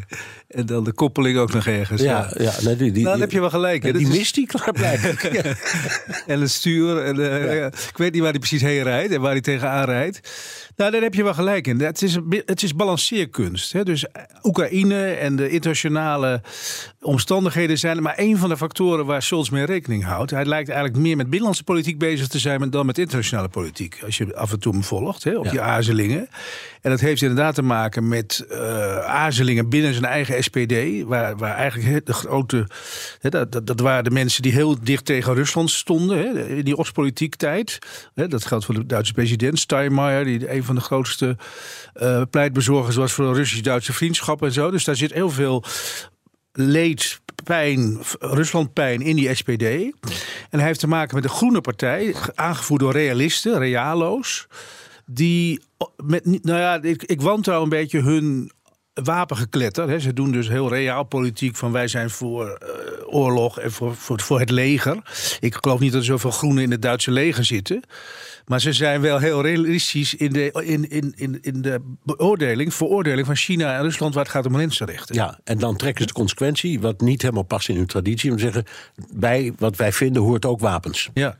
En 0.48 0.66
dan 0.66 0.84
de 0.84 0.92
koppeling 0.92 1.38
ook 1.38 1.52
nog 1.52 1.66
ergens. 1.66 2.02
Ja, 2.02 2.30
ja 2.38 2.52
nee, 2.62 2.76
die, 2.76 2.92
die, 2.92 3.02
Nou, 3.02 3.12
dan 3.12 3.20
heb 3.20 3.30
je 3.32 3.40
wel 3.40 3.50
gelijk. 3.50 3.82
hè. 3.82 3.88
ja, 3.88 3.94
die 3.98 4.06
mist 4.06 4.34
die 4.34 4.46
klaarblijkelijk. 4.46 5.22
ja. 5.42 5.54
En 6.26 6.40
het 6.40 6.50
stuur. 6.50 7.02
En, 7.02 7.20
eh, 7.20 7.56
ja, 7.58 7.66
Ik 7.66 7.96
weet 7.96 8.12
niet 8.12 8.20
waar 8.22 8.30
hij 8.30 8.38
precies 8.38 8.62
heen 8.62 8.82
rijdt 8.82 9.12
en 9.12 9.20
waar 9.20 9.30
hij 9.32 9.40
tegenaan 9.40 9.84
rijdt. 9.84 10.20
Nou, 10.76 10.90
daar 10.90 11.02
heb 11.02 11.14
je 11.14 11.22
wel 11.22 11.34
gelijk 11.34 11.66
in. 11.66 11.80
Het 11.80 12.02
is, 12.02 12.18
het 12.44 12.62
is 12.62 12.74
balanceerkunst. 12.74 13.72
Hè? 13.72 13.82
Dus 13.84 14.06
Oekraïne 14.42 15.04
en 15.06 15.36
de 15.36 15.48
internationale 15.48 16.42
omstandigheden 17.04 17.78
zijn 17.78 18.02
maar 18.02 18.14
één 18.14 18.38
van 18.38 18.48
de 18.48 18.56
factoren 18.56 19.06
waar 19.06 19.22
Scholz 19.22 19.48
mee 19.50 19.64
rekening 19.64 20.04
houdt. 20.04 20.30
Hij 20.30 20.44
lijkt 20.44 20.68
eigenlijk 20.68 20.98
meer 20.98 21.16
met 21.16 21.26
binnenlandse 21.26 21.64
politiek 21.64 21.98
bezig 21.98 22.26
te 22.28 22.38
zijn 22.38 22.70
dan 22.70 22.86
met 22.86 22.98
internationale 22.98 23.48
politiek. 23.48 24.00
Als 24.04 24.18
je 24.18 24.36
af 24.36 24.52
en 24.52 24.60
toe 24.60 24.72
hem 24.72 24.84
volgt, 24.84 25.24
hè, 25.24 25.36
op 25.38 25.44
Ja. 25.44 25.50
die 25.50 25.60
aarzelingen. 25.60 26.28
En 26.80 26.90
dat 26.90 27.00
heeft 27.00 27.22
inderdaad 27.22 27.54
te 27.54 27.62
maken 27.62 28.08
met 28.08 28.46
eh, 28.50 28.98
aarzelingen 28.98 29.68
binnen 29.68 29.92
zijn 29.92 30.04
eigen 30.04 30.42
SPD. 30.42 31.02
Waar, 31.04 31.36
waar 31.36 31.54
eigenlijk 31.54 32.06
de 32.06 32.12
grote. 32.12 32.66
Hè, 33.20 33.30
dat, 33.30 33.52
dat, 33.52 33.66
dat 33.66 33.80
waren 33.80 34.04
de 34.04 34.10
mensen 34.10 34.42
die 34.42 34.52
heel 34.52 34.76
dicht 34.82 35.04
tegen 35.04 35.34
Rusland 35.34 35.70
stonden. 35.70 36.18
Hè, 36.18 36.46
in 36.46 36.64
die 36.64 36.76
Oostpolitiek 36.76 37.34
tijd. 37.34 37.78
Hè, 38.14 38.28
dat 38.28 38.46
geldt 38.46 38.64
voor 38.64 38.74
de 38.74 38.86
Duitse 38.86 39.12
president 39.12 39.58
Steinmeier. 39.58 40.24
Die 40.24 40.52
een 40.54 40.64
van 40.64 40.74
de 40.74 40.80
grootste 40.80 41.36
eh, 41.92 42.22
pleitbezorgers 42.30 42.96
was 42.96 43.12
voor 43.12 43.26
een 43.26 43.34
Russisch-Duitse 43.34 43.92
vriendschap 43.92 44.42
en 44.42 44.52
zo. 44.52 44.70
Dus 44.70 44.84
daar 44.84 44.96
zit 44.96 45.12
heel 45.12 45.30
veel 45.30 45.64
leed, 46.56 47.20
pijn, 47.44 47.98
Ruslandpijn 48.18 49.00
in 49.00 49.16
die 49.16 49.34
SPD. 49.34 49.62
En 49.62 50.58
hij 50.58 50.64
heeft 50.64 50.80
te 50.80 50.86
maken 50.86 51.14
met 51.14 51.22
de 51.24 51.30
Groene 51.30 51.60
Partij, 51.60 52.14
aangevoerd 52.34 52.80
door 52.80 52.92
realisten, 52.92 53.58
realo's. 53.58 54.46
Die 55.06 55.62
met, 55.96 56.24
nou 56.24 56.58
ja, 56.58 56.82
ik, 56.82 57.02
ik 57.02 57.20
wantrouw 57.20 57.62
een 57.62 57.68
beetje 57.68 58.00
hun 58.00 58.50
wapengekletter. 58.94 59.88
Hè. 59.88 59.98
Ze 59.98 60.12
doen 60.12 60.32
dus 60.32 60.48
heel 60.48 60.68
realpolitiek 60.68 61.56
van 61.56 61.72
wij 61.72 61.88
zijn 61.88 62.10
voor 62.10 62.48
eh, 62.48 62.68
oorlog 63.14 63.58
en 63.58 63.72
voor, 63.72 63.94
voor, 63.94 64.20
voor 64.20 64.40
het 64.40 64.50
leger. 64.50 64.98
Ik 65.40 65.54
geloof 65.60 65.80
niet 65.80 65.92
dat 65.92 66.00
er 66.00 66.06
zoveel 66.06 66.30
groenen 66.30 66.62
in 66.62 66.70
het 66.70 66.82
Duitse 66.82 67.10
leger 67.10 67.44
zitten. 67.44 67.82
Maar 68.46 68.60
ze 68.60 68.72
zijn 68.72 69.00
wel 69.00 69.18
heel 69.18 69.42
realistisch 69.42 70.14
in 70.14 70.32
de, 70.32 70.62
in, 70.64 70.90
in, 70.90 71.12
in, 71.16 71.38
in 71.40 71.62
de 71.62 71.94
beoordeling, 72.02 72.74
veroordeling 72.74 73.26
van 73.26 73.36
China 73.36 73.76
en 73.76 73.82
Rusland 73.82 74.14
waar 74.14 74.22
het 74.22 74.32
gaat 74.32 74.46
om 74.46 74.52
mensenrechten. 74.52 75.14
ja, 75.14 75.38
en 75.44 75.58
dan 75.58 75.76
trekken 75.76 76.02
ze 76.02 76.08
de 76.08 76.14
consequentie, 76.14 76.80
wat 76.80 77.00
niet 77.00 77.22
helemaal 77.22 77.42
past 77.42 77.68
in 77.68 77.76
hun 77.76 77.86
traditie, 77.86 78.30
om 78.30 78.36
te 78.36 78.42
zeggen, 78.42 78.64
bij 79.12 79.52
wat 79.58 79.76
wij 79.76 79.92
vinden 79.92 80.22
hoort 80.22 80.44
ook 80.44 80.60
wapens. 80.60 81.10
ja. 81.14 81.36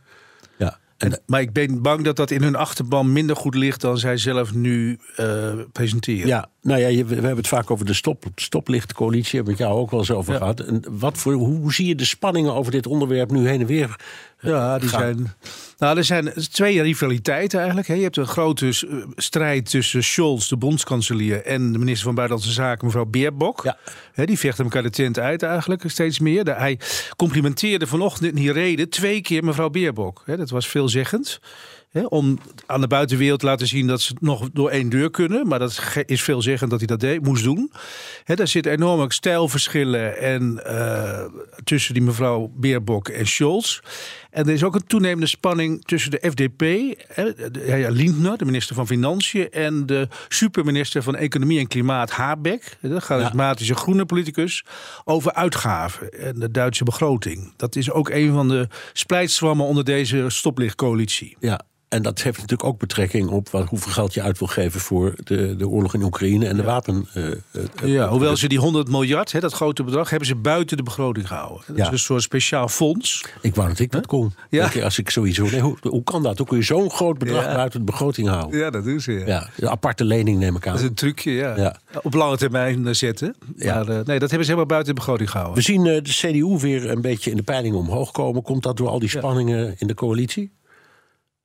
Ja. 0.58 0.78
En, 0.96 1.12
En, 1.12 1.22
maar 1.26 1.40
ik 1.40 1.52
ben 1.52 1.82
bang 1.82 2.04
dat 2.04 2.16
dat 2.16 2.30
in 2.30 2.42
hun 2.42 2.56
achterban 2.56 3.12
minder 3.12 3.36
goed 3.36 3.54
ligt 3.54 3.80
dan 3.80 3.98
zij 3.98 4.16
zelf 4.16 4.54
nu 4.54 4.98
eh, 5.16 5.52
presenteren. 5.72 6.26
ja, 6.26 6.48
nou 6.64 6.80
ja, 6.80 6.88
je- 6.88 7.04
we 7.04 7.14
hebben 7.14 7.36
het 7.36 7.48
vaak 7.48 7.70
over 7.70 7.86
de 7.86 7.94
stop, 7.94 8.24
stoplichtcoalitie, 8.34 9.36
hebben 9.36 9.56
we 9.56 9.62
het 9.62 9.68
jou 9.70 9.80
ook 9.82 9.90
wel 9.90 10.00
eens 10.00 10.10
over 10.10 10.32
Ja. 10.32 10.38
gehad. 10.38 10.60
En 10.60 10.82
wat 10.90 11.18
voor, 11.18 11.32
hoe, 11.32 11.72
zie 11.72 11.86
je 11.86 11.94
de 11.94 12.04
spanningen 12.04 12.54
over 12.54 12.72
dit 12.72 12.86
onderwerp 12.86 13.30
nu 13.30 13.48
heen 13.48 13.60
en 13.60 13.66
weer? 13.66 13.96
Ja, 14.40 14.78
die 14.78 14.88
gaan? 14.88 15.00
zijn. 15.00 15.32
Nou, 15.78 15.96
er 15.96 16.04
zijn 16.04 16.32
twee 16.50 16.82
rivaliteiten 16.82 17.58
eigenlijk. 17.58 17.88
Je 17.88 17.94
hebt 18.02 18.16
een 18.16 18.26
grote 18.26 18.66
eh, 18.68 18.96
strijd 19.16 19.70
tussen 19.70 20.04
Scholz, 20.04 20.48
de 20.48 20.56
bondskanselier, 20.56 21.42
en 21.44 21.72
de 21.72 21.78
minister 21.78 22.04
van 22.04 22.14
Buitenlandse 22.14 22.54
Zaken, 22.54 22.86
mevrouw 22.86 23.04
Beerbok. 23.06 23.62
Ja. 24.14 24.24
Die 24.24 24.38
vechten 24.38 24.64
elkaar 24.64 24.82
de 24.82 24.90
tent 24.90 25.18
uit 25.18 25.42
eigenlijk 25.42 25.84
steeds 25.86 26.18
meer. 26.18 26.56
Hij 26.56 26.78
complimenteerde 27.16 27.86
vanochtend 27.86 28.28
in 28.28 28.34
die 28.34 28.52
reden 28.52 28.88
twee 28.88 29.20
keer 29.20 29.44
mevrouw 29.44 29.70
Beerbok. 29.70 30.22
Dat 30.26 30.50
was 30.50 30.68
veelzeggend. 30.68 31.40
Om 32.02 32.38
aan 32.66 32.80
de 32.80 32.86
buitenwereld 32.86 33.40
te 33.40 33.46
laten 33.46 33.66
zien 33.66 33.86
dat 33.86 34.00
ze 34.00 34.14
nog 34.20 34.48
door 34.52 34.70
één 34.70 34.88
deur 34.88 35.10
kunnen. 35.10 35.46
Maar 35.48 35.58
dat 35.58 35.80
is 36.06 36.22
veelzeggend 36.22 36.70
dat 36.70 36.78
hij 36.78 36.88
dat 36.88 37.00
deed, 37.00 37.22
moest 37.22 37.44
doen. 37.44 37.72
Hè, 38.24 38.34
daar 38.34 38.48
zitten 38.48 38.72
enorme 38.72 39.12
stijlverschillen 39.12 40.18
en, 40.18 40.64
eh, 40.64 41.24
tussen 41.64 41.94
die 41.94 42.02
mevrouw 42.02 42.52
Beerbok 42.56 43.08
en 43.08 43.26
Scholz. 43.26 43.80
En 44.30 44.46
er 44.46 44.52
is 44.52 44.64
ook 44.64 44.74
een 44.74 44.86
toenemende 44.86 45.26
spanning 45.26 45.84
tussen 45.84 46.10
de 46.10 46.22
FDP, 46.30 46.60
hè, 47.08 47.50
de- 47.50 47.64
ja, 47.66 47.74
ja, 47.74 47.88
Lindner, 47.90 48.36
de 48.38 48.44
minister 48.44 48.74
van 48.74 48.86
Financiën, 48.86 49.50
en 49.50 49.86
de 49.86 50.08
superminister 50.28 51.02
van 51.02 51.16
Economie 51.16 51.58
en 51.58 51.66
Klimaat, 51.66 52.10
Habeck, 52.10 52.76
de 52.80 53.00
charismatische 53.00 53.74
groene 53.74 54.04
politicus, 54.06 54.64
over 55.04 55.32
uitgaven 55.32 56.12
en 56.12 56.38
de 56.38 56.50
Duitse 56.50 56.84
begroting. 56.84 57.52
Dat 57.56 57.76
is 57.76 57.90
ook 57.90 58.08
een 58.08 58.32
van 58.32 58.48
de 58.48 58.68
splijtswammen 58.92 59.66
onder 59.66 59.84
deze 59.84 60.24
stoplichtcoalitie. 60.28 61.36
Ja, 61.40 61.60
en 61.94 62.02
dat 62.02 62.22
heeft 62.22 62.36
natuurlijk 62.40 62.68
ook 62.68 62.78
betrekking 62.78 63.28
op 63.28 63.48
wat, 63.48 63.68
hoeveel 63.68 63.92
geld 63.92 64.14
je 64.14 64.22
uit 64.22 64.38
wil 64.38 64.48
geven 64.48 64.80
voor 64.80 65.14
de, 65.24 65.56
de 65.56 65.68
oorlog 65.68 65.94
in 65.94 66.02
Oekraïne 66.02 66.46
en 66.46 66.56
de 66.56 66.62
wapen. 66.62 67.06
eh, 67.14 67.26
eh, 67.30 67.38
Ja, 67.84 68.08
hoewel 68.08 68.36
ze 68.36 68.48
die 68.48 68.58
100 68.58 68.88
miljard, 68.88 69.32
hè, 69.32 69.40
dat 69.40 69.52
grote 69.52 69.82
bedrag, 69.84 70.10
hebben 70.10 70.28
ze 70.28 70.34
buiten 70.34 70.76
de 70.76 70.82
begroting 70.82 71.26
gehouden. 71.28 71.62
Dat 71.66 71.76
Ja. 71.76 71.84
is 71.84 71.90
een 71.90 71.98
soort 71.98 72.22
speciaal 72.22 72.68
fonds. 72.68 73.24
Ik 73.40 73.54
wou 73.54 73.68
dat 73.68 73.78
ik 73.78 73.90
dat 73.92 74.06
kon. 74.06 74.34
Ja. 74.50 74.70
Je, 74.72 74.84
Als 74.84 74.98
ik 74.98 75.10
sowieso. 75.10 75.42
Nee, 75.50 75.60
hoe, 75.60 75.76
hoe 75.80 76.02
kan 76.02 76.22
dat? 76.22 76.38
Hoe 76.38 76.46
kun 76.46 76.56
je 76.56 76.62
zo'n 76.64 76.90
groot 76.90 77.18
bedrag 77.18 77.44
Ja. 77.44 77.54
buiten 77.54 77.78
de 77.78 77.84
begroting 77.84 78.28
houden? 78.28 78.58
Ja, 78.58 78.70
dat 78.70 78.84
doen 78.84 79.00
ze. 79.00 79.12
Ja, 79.26 79.48
een 79.56 79.68
aparte 79.68 80.04
lening 80.04 80.38
neem 80.38 80.56
ik 80.56 80.66
aan. 80.66 80.72
Dat 80.72 80.82
is 80.82 80.88
een 80.88 80.94
trucje, 80.94 81.30
ja. 81.32 81.76
Op 82.02 82.14
lange 82.14 82.36
termijn 82.36 82.86
eh, 82.86 82.94
zetten. 82.94 83.34
Ja. 83.56 83.74
Maar 83.74 83.88
eh, 83.88 83.94
nee, 84.04 84.18
dat 84.18 84.28
hebben 84.30 84.38
ze 84.46 84.52
helemaal 84.52 84.66
buiten 84.66 84.94
de 84.94 85.00
begroting 85.00 85.30
gehouden. 85.30 85.56
We 85.58 85.62
zien 85.62 85.86
eh, 85.86 86.02
de 86.02 86.10
CDU 86.10 86.58
weer 86.58 86.90
een 86.90 87.00
beetje 87.00 87.30
in 87.30 87.36
de 87.36 87.42
peilingen 87.42 87.78
omhoog 87.78 88.10
komen. 88.10 88.42
Komt 88.42 88.62
dat 88.62 88.76
door 88.76 88.88
al 88.88 88.98
die 88.98 89.08
spanningen 89.08 89.74
in 89.78 89.86
de 89.86 89.94
coalitie? 89.94 90.50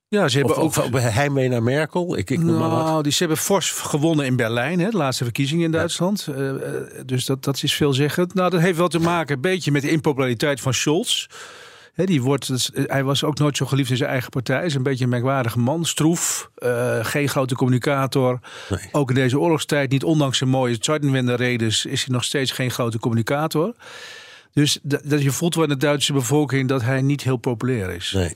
Ja, 0.10 0.28
ze 0.28 0.38
hebben 0.38 0.58
Of, 0.58 0.78
ook... 0.80 0.94
of 0.94 1.02
heimwee 1.02 1.50
naar 1.50 1.64
Merkel? 1.64 2.18
Ik, 2.18 2.30
ik 2.30 2.40
noem 2.40 2.58
maar 2.58 2.70
wat. 2.70 2.86
Nou, 2.86 3.04
die, 3.04 3.12
ze 3.12 3.18
hebben 3.20 3.38
fors 3.38 3.72
gewonnen 3.72 4.26
in 4.26 4.36
Berlijn, 4.36 4.80
hè, 4.80 4.90
de 4.90 4.98
laatste 4.98 5.24
verkiezingen 5.24 5.66
in 5.66 5.72
Duitsland. 5.72 6.28
Eh, 6.28 6.50
eh, 6.50 6.82
dus 7.06 7.26
dat, 7.26 7.44
dat 7.44 7.64
is 7.64 7.74
veelzeggend. 7.74 8.34
Nou, 8.34 8.50
dat 8.50 8.62
heeft 8.62 8.78
wel 8.78 8.88
te 8.88 9.00
maken 9.00 9.36
een 9.36 9.42
beetje 9.42 9.72
met 9.72 9.82
de 9.82 9.90
impopulariteit 9.90 10.62
van 10.62 10.74
Scholz. 10.74 11.26
Die 11.96 12.22
wordt, 12.22 12.50
is- 12.50 12.70
hij 12.74 13.04
was 13.04 13.24
ook 13.24 13.38
nooit 13.38 13.58
zo 13.58 13.66
geliefd 13.66 13.90
in 13.90 13.98
zijn 13.98 14.10
eigen 14.10 14.30
partij. 14.30 14.56
Hij 14.58 14.66
is 14.66 14.76
een 14.76 14.84
beetje 14.84 15.04
een 15.04 15.10
merkwaardige 15.10 15.60
man. 15.60 15.86
Stroef, 15.86 16.50
eh, 16.56 17.06
geen 17.06 17.30
grote 17.30 17.56
communicator. 17.56 18.40
Nee. 18.70 18.80
Ook 18.92 19.10
in 19.10 19.16
deze 19.16 19.40
oorlogstijd, 19.40 19.92
niet 19.92 20.04
ondanks 20.04 20.38
zijn 20.38 20.50
mooie 20.50 20.78
Zeitenwende-redes... 20.80 21.86
is 21.86 22.04
hij 22.06 22.14
nog 22.14 22.24
steeds 22.24 22.52
geen 22.52 22.72
grote 22.72 23.00
communicator. 23.00 23.74
Dus 24.54 24.80
dat, 24.84 25.22
je 25.22 25.32
voelt 25.32 25.56
wel 25.56 25.64
in 25.64 25.70
de 25.70 25.78
Duitse 25.78 26.14
bevolking 26.14 26.68
dat 26.68 26.82
hij 26.82 27.02
niet 27.02 27.24
heel 27.24 27.38
populair 27.38 27.90
is. 27.90 28.12
Nee. 28.16 28.36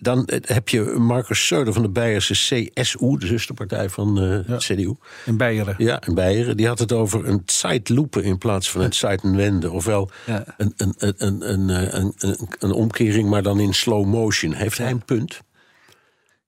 Dan 0.00 0.24
eh, 0.26 0.38
heb 0.42 0.68
je 0.68 0.80
Marcus 0.82 1.44
Söder 1.54 1.72
van 1.72 1.82
de 1.82 1.88
Beierse 1.90 2.32
CSU, 2.32 3.16
de 3.18 3.26
zusterpartij 3.26 3.88
van 3.88 4.20
eh 4.20 4.48
Ja. 4.48 4.56
CDU. 4.56 4.92
In 5.26 5.36
Beieren. 5.36 5.74
Ja, 5.78 6.02
in 6.06 6.14
Beieren. 6.14 6.56
Die 6.56 6.66
had 6.66 6.78
het 6.78 6.92
over 6.92 7.28
een 7.28 7.42
Zeitlupe 7.46 8.22
in 8.22 8.38
plaats 8.38 8.70
van 8.70 8.80
een 8.80 8.92
Zeitenwende. 8.92 9.70
Ofwel 9.70 10.10
Ja. 10.26 10.44
een, 10.56 10.72
een, 10.76 10.94
een, 10.98 11.50
een, 11.52 11.70
eh, 11.70 11.94
een, 12.00 12.12
een, 12.18 12.36
een 12.58 12.72
omkering, 12.72 13.28
maar 13.28 13.42
dan 13.42 13.60
in 13.60 13.74
slow 13.74 14.06
motion. 14.06 14.52
Heeft 14.52 14.78
hij 14.78 14.90
een 14.90 15.04
punt? 15.04 15.40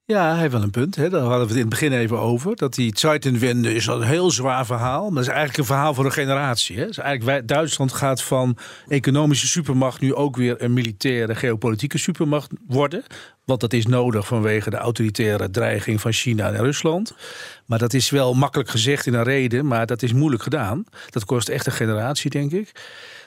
Ja, 0.05 0.31
hij 0.31 0.41
heeft 0.41 0.53
wel 0.53 0.63
een 0.63 0.71
punt. 0.71 0.97
Hè. 0.97 1.09
Daar 1.11 1.21
hadden 1.21 1.39
we 1.39 1.47
het 1.47 1.53
in 1.53 1.61
het 1.61 1.69
begin 1.69 1.93
even 1.93 2.19
over. 2.19 2.57
Dat 2.57 2.75
die 2.75 2.99
Zeitenwende 2.99 3.75
is 3.75 3.87
een 3.87 4.03
heel 4.03 4.31
zwaar 4.31 4.67
verhaal. 4.67 5.03
Maar 5.05 5.15
dat 5.15 5.23
is 5.23 5.29
eigenlijk 5.29 5.59
een 5.59 5.65
verhaal 5.65 5.95
voor 5.95 6.05
een 6.05 6.13
generatie. 6.13 6.79
Hè. 6.79 6.87
Dus 6.87 6.99
eigenlijk 6.99 7.49
Duitsland 7.49 7.93
gaat 7.93 8.23
van 8.23 8.57
economische 8.89 9.47
supermacht 9.47 10.01
nu 10.01 10.15
ook 10.15 10.37
weer 10.37 10.63
een 10.63 10.73
militaire 10.73 11.35
geopolitieke 11.35 11.99
supermacht 11.99 12.51
worden. 12.67 13.03
Want 13.45 13.61
dat 13.61 13.73
is 13.73 13.87
nodig 13.87 14.27
vanwege 14.27 14.71
de 14.71 14.77
autoritaire 14.77 15.51
dreiging 15.51 16.01
van 16.01 16.13
China 16.13 16.53
en 16.53 16.63
Rusland. 16.63 17.15
Maar 17.67 17.79
dat 17.79 17.93
is 17.93 18.11
wel 18.11 18.35
makkelijk 18.35 18.71
gezegd 18.71 19.07
in 19.07 19.15
een 19.15 19.23
reden, 19.23 19.67
maar 19.67 19.87
dat 19.87 20.03
is 20.03 20.13
moeilijk 20.13 20.43
gedaan. 20.43 20.85
Dat 21.11 21.25
kost 21.25 21.49
echt 21.49 21.67
een 21.67 21.73
generatie, 21.73 22.31
denk 22.31 22.53
ik. 22.53 22.73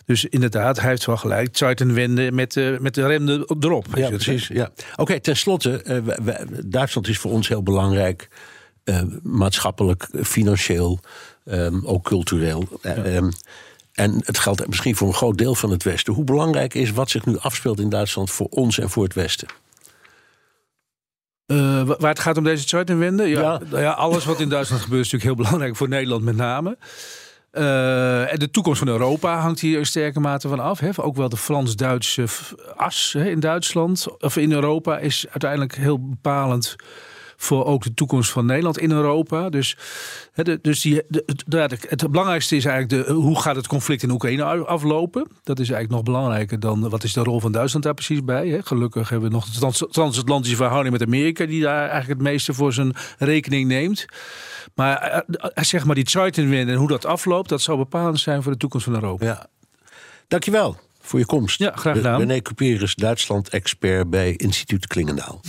Dus 0.05 0.25
inderdaad, 0.25 0.79
hij 0.79 0.89
heeft 0.89 1.05
wel 1.05 1.17
gelijk. 1.17 1.57
Zeitenwende 1.57 2.31
met, 2.31 2.53
de 2.53 2.77
met 2.81 2.93
de 2.95 3.07
rem 3.07 3.29
erop. 3.59 3.85
Ja, 3.95 4.09
precies. 4.09 4.47
Ja. 4.47 4.71
Oké, 4.95 5.19
tenslotte, 5.19 5.81
eh, 5.81 6.35
Duitsland 6.65 7.07
is 7.07 7.17
voor 7.17 7.31
ons 7.31 7.47
heel 7.47 7.63
belangrijk. 7.63 8.27
eh, 8.83 9.01
maatschappelijk, 9.23 10.07
financieel, 10.23 10.99
ehm, 11.45 11.85
ook 11.85 12.03
cultureel. 12.03 12.67
Eh, 12.81 13.15
ehm, 13.17 13.29
en 13.93 14.21
het 14.25 14.37
geldt 14.39 14.67
misschien 14.67 14.95
voor 14.95 15.07
een 15.07 15.13
groot 15.13 15.37
deel 15.37 15.55
van 15.55 15.69
het 15.71 15.83
Westen. 15.83 16.13
Hoe 16.13 16.23
belangrijk 16.23 16.73
is 16.73 16.91
wat 16.91 17.09
zich 17.09 17.25
nu 17.25 17.37
afspeelt 17.37 17.79
in 17.79 17.89
Duitsland 17.89 18.31
voor 18.31 18.47
ons 18.49 18.79
en 18.79 18.89
voor 18.89 19.03
het 19.03 19.13
Westen? 19.13 19.47
Wa- 21.45 21.83
waar 21.85 22.09
het 22.09 22.19
gaat 22.19 22.37
om 22.37 22.43
deze 22.43 22.67
Zeitenwende? 22.67 23.23
Ja, 23.23 23.39
Ja. 23.41 23.59
nou 23.69 23.81
ja, 23.81 23.91
alles 23.91 24.25
wat 24.25 24.39
in 24.39 24.49
Duitsland 24.49 24.81
gebeurt 24.81 25.05
is 25.05 25.11
natuurlijk 25.11 25.37
heel 25.39 25.45
belangrijk 25.45 25.75
voor 25.75 25.89
Nederland 25.89 26.23
met 26.23 26.35
name. 26.35 26.77
Eh, 27.55 28.31
en 28.31 28.39
de 28.39 28.51
toekomst 28.51 28.79
van 28.79 28.87
Europa 28.87 29.39
hangt 29.39 29.59
hier 29.59 29.79
in 29.79 29.85
sterke 29.85 30.19
mate 30.19 30.47
van 30.47 30.59
af. 30.59 30.79
Hè. 30.79 30.89
Ook 30.95 31.15
wel 31.15 31.29
de 31.29 31.37
Frans-Duitse 31.37 32.25
as 32.75 33.13
hè, 33.17 33.29
in 33.29 33.39
Duitsland 33.39 34.07
of 34.19 34.37
in 34.37 34.51
Europa 34.51 34.97
is 34.97 35.25
uiteindelijk 35.29 35.75
heel 35.75 36.09
bepalend 36.09 36.75
voor 37.45 37.65
ook 37.65 37.83
de 37.83 37.93
toekomst 37.93 38.31
van 38.31 38.45
Nederland 38.45 38.79
in 38.79 38.91
Europa. 38.91 39.49
Dus, 39.49 39.77
hè, 40.33 40.43
de, 40.43 40.59
dus 40.61 40.81
die, 40.81 41.01
de, 41.07 41.23
het, 41.25 41.43
ja, 41.47 41.67
de- 41.67 41.77
het 41.89 42.11
belangrijkste 42.11 42.55
is 42.55 42.65
eigenlijk 42.65 43.07
de, 43.07 43.13
hoe 43.13 43.41
gaat 43.41 43.55
het 43.55 43.67
conflict 43.67 44.03
in 44.03 44.11
Oekraïne 44.11 44.43
aflopen. 44.43 45.27
Dat 45.43 45.59
is 45.59 45.69
eigenlijk 45.69 45.91
nog 45.91 46.03
belangrijker 46.15 46.59
dan 46.59 46.89
wat 46.89 47.03
is 47.03 47.13
de 47.13 47.23
rol 47.23 47.39
van 47.39 47.51
Duitsland 47.51 47.85
daar 47.85 47.93
precies 47.93 48.23
bij. 48.23 48.47
Hè. 48.47 48.61
Gelukkig 48.63 49.09
hebben 49.09 49.29
we 49.29 49.35
nog 49.35 49.45
de 49.45 49.59
trans- 49.59 49.85
transatlantische 49.91 50.55
verhouding 50.57 50.97
met 50.97 51.07
Amerika 51.07 51.45
die 51.45 51.61
daar 51.61 51.79
eigenlijk 51.89 52.19
het 52.19 52.29
meeste 52.29 52.53
voor 52.53 52.73
zijn 52.73 52.93
rekening 53.17 53.67
neemt. 53.67 54.05
Maar 54.75 54.97
eh, 54.97 55.17
eh, 55.53 55.63
zeg 55.63 55.85
maar 55.85 55.95
die 55.95 56.09
Zeitenwende 56.09 56.71
en 56.71 56.77
hoe 56.77 56.87
dat 56.87 57.05
afloopt, 57.05 57.49
dat 57.49 57.61
zal 57.61 57.77
bepalend 57.77 58.19
zijn 58.19 58.43
voor 58.43 58.51
de 58.51 58.57
toekomst 58.57 58.85
van 58.85 58.95
Europa. 58.95 59.25
Ja. 59.25 59.47
Dankjewel 60.27 60.77
voor 61.01 61.19
je 61.19 61.25
komst. 61.25 61.59
Ja, 61.59 61.71
graag 61.75 61.95
gedaan. 61.95 62.19
René 62.19 62.41
Cuperus, 62.41 62.95
Duitsland-expert 62.95 64.09
bij 64.09 64.33
Instituut 64.35 64.87
Klingendaal. 64.87 65.41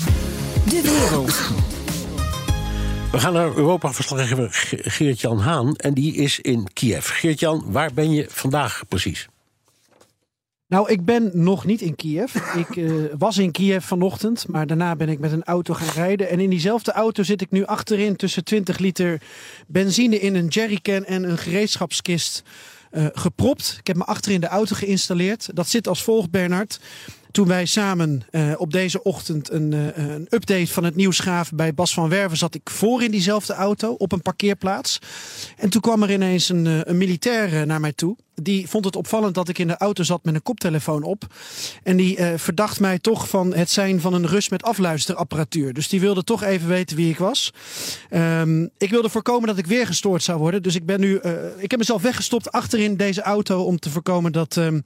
De 0.68 0.80
wereld. 0.82 1.50
We 3.16 3.22
gaan 3.22 3.32
naar 3.32 3.56
Europa-verslaggever 3.56 4.48
Ge- 4.52 4.90
Geert-Jan 4.90 5.38
Haan. 5.38 5.76
En 5.76 5.94
die 5.94 6.14
is 6.14 6.40
in 6.40 6.72
Kiev. 6.72 7.08
Geert-Jan, 7.08 7.64
waar 7.66 7.92
ben 7.94 8.10
je 8.10 8.26
vandaag 8.28 8.82
precies? 8.88 9.28
Nou, 10.66 10.90
ik 10.90 11.04
ben 11.04 11.30
nog 11.32 11.64
niet 11.64 11.80
in 11.80 11.94
Kiev. 11.94 12.34
Ik 12.56 12.76
eh, 12.76 12.92
was 13.18 13.38
in 13.38 13.50
Kiev 13.50 13.84
vanochtend, 13.84 14.48
maar 14.48 14.66
daarna 14.66 14.96
ben 14.96 15.08
ik 15.08 15.18
met 15.18 15.32
een 15.32 15.44
auto 15.44 15.74
gaan 15.74 15.94
rijden. 15.94 16.28
En 16.28 16.40
in 16.40 16.50
diezelfde 16.50 16.92
auto 16.92 17.22
zit 17.22 17.40
ik 17.40 17.50
nu 17.50 17.64
achterin 17.64 18.16
tussen 18.16 18.44
20 18.44 18.78
liter 18.78 19.22
benzine 19.66 20.18
in 20.18 20.34
een 20.34 20.46
jerrycan 20.46 21.04
en 21.04 21.30
een 21.30 21.38
gereedschapskist 21.38 22.42
eh, 22.90 23.06
gepropt. 23.12 23.76
Ik 23.78 23.86
heb 23.86 23.96
me 23.96 24.04
achterin 24.04 24.40
de 24.40 24.48
auto 24.48 24.76
geïnstalleerd. 24.76 25.48
Dat 25.54 25.68
zit 25.68 25.88
als 25.88 26.02
volgt, 26.02 26.30
Bernard. 26.30 26.80
Toen 27.36 27.48
wij 27.48 27.66
samen 27.66 28.22
eh, 28.30 28.52
op 28.56 28.72
deze 28.72 29.02
ochtend 29.02 29.50
een, 29.50 29.72
eh, 29.72 30.06
een 30.06 30.26
update 30.30 30.66
van 30.66 30.84
het 30.84 30.96
nieuws 30.96 31.18
gaven 31.18 31.56
bij 31.56 31.74
Bas 31.74 31.94
van 31.94 32.08
Werven, 32.08 32.36
zat 32.36 32.54
ik 32.54 32.70
voor 32.70 33.02
in 33.02 33.10
diezelfde 33.10 33.52
auto 33.52 33.92
op 33.92 34.12
een 34.12 34.22
parkeerplaats. 34.22 34.98
En 35.56 35.70
toen 35.70 35.80
kwam 35.80 36.02
er 36.02 36.12
ineens 36.12 36.48
een, 36.48 36.66
eh, 36.66 36.80
een 36.82 36.96
militair 36.96 37.66
naar 37.66 37.80
mij 37.80 37.92
toe. 37.92 38.16
Die 38.34 38.68
vond 38.68 38.84
het 38.84 38.96
opvallend 38.96 39.34
dat 39.34 39.48
ik 39.48 39.58
in 39.58 39.66
de 39.66 39.76
auto 39.76 40.02
zat 40.02 40.24
met 40.24 40.34
een 40.34 40.42
koptelefoon 40.42 41.02
op. 41.02 41.26
En 41.82 41.96
die 41.96 42.18
verdacht 42.36 42.80
mij 42.80 42.98
toch 42.98 43.28
van 43.28 43.54
het 43.54 43.70
zijn 43.70 44.00
van 44.00 44.14
een 44.14 44.26
Rus 44.26 44.48
met 44.48 44.62
afluisterapparatuur. 44.62 45.72
Dus 45.72 45.88
die 45.88 46.00
wilde 46.00 46.24
toch 46.24 46.42
even 46.42 46.68
weten 46.68 46.96
wie 46.96 47.10
ik 47.10 47.18
was. 47.18 47.52
Ehm, 48.10 48.66
ik 48.78 48.90
wilde 48.90 49.08
voorkomen 49.08 49.48
dat 49.48 49.58
ik 49.58 49.66
weer 49.66 49.86
gestoord 49.86 50.22
zou 50.22 50.38
worden. 50.38 50.62
Dus 50.62 50.74
ik 50.74 50.86
ben 50.86 51.00
nu. 51.00 51.20
ik 51.58 51.70
heb 51.70 51.78
mezelf 51.78 52.02
weggestopt 52.02 52.52
achterin 52.52 52.96
deze 52.96 53.22
auto 53.22 53.62
om 53.62 53.78
te 53.78 53.90
voorkomen 53.90 54.32
dat. 54.32 54.56
ehm, 54.56 54.80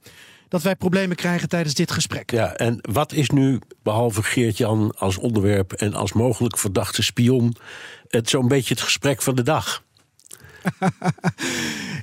dat 0.51 0.61
wij 0.61 0.75
problemen 0.75 1.15
krijgen 1.15 1.49
tijdens 1.49 1.73
dit 1.73 1.91
gesprek. 1.91 2.31
Ja, 2.31 2.53
en 2.53 2.79
wat 2.81 3.13
is 3.13 3.29
nu, 3.29 3.59
behalve 3.83 4.23
Geert-Jan 4.23 4.93
als 4.97 5.17
onderwerp 5.17 5.73
en 5.73 5.93
als 5.93 6.13
mogelijk 6.13 6.57
verdachte 6.57 7.03
spion, 7.03 7.55
het 8.07 8.29
zo'n 8.29 8.47
beetje 8.47 8.73
het 8.73 8.83
gesprek 8.83 9.21
van 9.21 9.35
de 9.35 9.43
dag? 9.43 9.83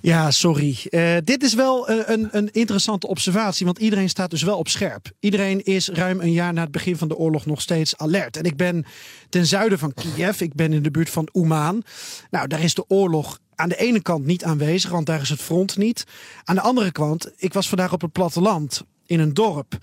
Ja, 0.01 0.31
sorry. 0.31 0.79
Eh, 0.91 1.17
dit 1.25 1.43
is 1.43 1.55
wel 1.55 1.91
een, 1.91 2.13
een, 2.13 2.29
een 2.31 2.51
interessante 2.53 3.07
observatie, 3.07 3.67
want 3.67 3.79
iedereen 3.79 4.09
staat 4.09 4.31
dus 4.31 4.43
wel 4.43 4.59
op 4.59 4.69
scherp. 4.69 5.11
Iedereen 5.21 5.65
is 5.65 5.89
ruim 5.89 6.21
een 6.21 6.33
jaar 6.33 6.53
na 6.53 6.63
het 6.63 6.71
begin 6.71 6.97
van 6.97 7.09
de 7.09 7.17
oorlog 7.17 7.47
nog 7.47 7.61
steeds 7.61 7.97
alert. 7.97 8.37
En 8.37 8.45
ik 8.45 8.57
ben 8.57 8.85
ten 9.29 9.47
zuiden 9.47 9.79
van 9.79 9.95
Kiev, 9.95 10.41
ik 10.41 10.55
ben 10.55 10.73
in 10.73 10.83
de 10.83 10.91
buurt 10.91 11.11
van 11.11 11.29
Ouman. 11.33 11.83
Nou, 12.31 12.47
daar 12.47 12.63
is 12.63 12.75
de 12.75 12.85
oorlog 12.89 13.39
aan 13.59 13.69
de 13.69 13.77
ene 13.77 14.03
kant 14.03 14.27
niet 14.27 14.45
aanwezig, 14.45 14.91
want 14.91 15.07
daar 15.07 15.21
is 15.21 15.29
het 15.29 15.43
front 15.43 15.77
niet. 15.77 16.05
Aan 16.45 16.55
de 16.55 16.61
andere 16.61 16.93
kant, 16.93 17.31
ik 17.37 17.53
was 17.53 17.69
vandaag 17.69 17.93
op 17.93 18.01
het 18.01 18.13
platteland 18.13 18.83
in 19.07 19.21
een 19.21 19.35
dorp. 19.35 19.79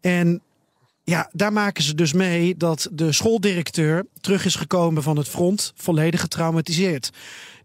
En 0.00 0.42
ja, 1.04 1.30
daar 1.32 1.52
maken 1.52 1.82
ze 1.82 1.94
dus 1.94 2.12
mee 2.12 2.56
dat 2.56 2.88
de 2.92 3.12
schooldirecteur 3.12 4.06
terug 4.20 4.44
is 4.44 4.54
gekomen 4.54 5.02
van 5.02 5.16
het 5.16 5.28
front, 5.28 5.72
volledig 5.76 6.20
getraumatiseerd. 6.20 7.10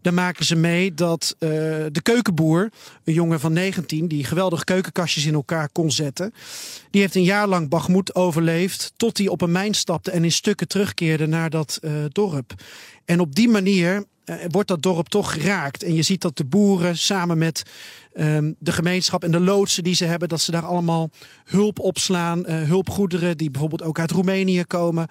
Dan 0.00 0.14
maken 0.14 0.44
ze 0.44 0.56
mee 0.56 0.94
dat 0.94 1.34
uh, 1.38 1.50
de 1.92 2.00
keukenboer, 2.02 2.70
een 3.04 3.14
jongen 3.14 3.40
van 3.40 3.52
19, 3.52 4.08
die 4.08 4.24
geweldig 4.24 4.64
keukenkastjes 4.64 5.26
in 5.26 5.34
elkaar 5.34 5.68
kon 5.68 5.90
zetten, 5.90 6.34
die 6.90 7.00
heeft 7.00 7.14
een 7.14 7.22
jaar 7.22 7.46
lang 7.46 7.68
Bagmoed 7.68 8.14
overleefd, 8.14 8.92
tot 8.96 9.18
hij 9.18 9.28
op 9.28 9.40
een 9.40 9.52
mijn 9.52 9.74
stapte 9.74 10.10
en 10.10 10.24
in 10.24 10.32
stukken 10.32 10.68
terugkeerde 10.68 11.26
naar 11.26 11.50
dat 11.50 11.78
uh, 11.82 11.92
dorp. 12.08 12.54
En 13.04 13.20
op 13.20 13.34
die 13.34 13.48
manier 13.48 14.04
uh, 14.24 14.36
wordt 14.50 14.68
dat 14.68 14.82
dorp 14.82 15.08
toch 15.08 15.32
geraakt. 15.32 15.82
En 15.82 15.94
je 15.94 16.02
ziet 16.02 16.20
dat 16.20 16.36
de 16.36 16.44
boeren 16.44 16.98
samen 16.98 17.38
met 17.38 17.62
um, 18.16 18.54
de 18.58 18.72
gemeenschap 18.72 19.24
en 19.24 19.30
de 19.30 19.40
loodsen 19.40 19.84
die 19.84 19.94
ze 19.94 20.04
hebben, 20.04 20.28
dat 20.28 20.40
ze 20.40 20.50
daar 20.50 20.66
allemaal 20.66 21.10
hulp 21.44 21.78
opslaan. 21.78 22.38
Uh, 22.38 22.62
hulpgoederen 22.62 23.36
die 23.36 23.50
bijvoorbeeld 23.50 23.82
ook 23.82 23.98
uit 23.98 24.10
Roemenië 24.10 24.64
komen. 24.64 25.06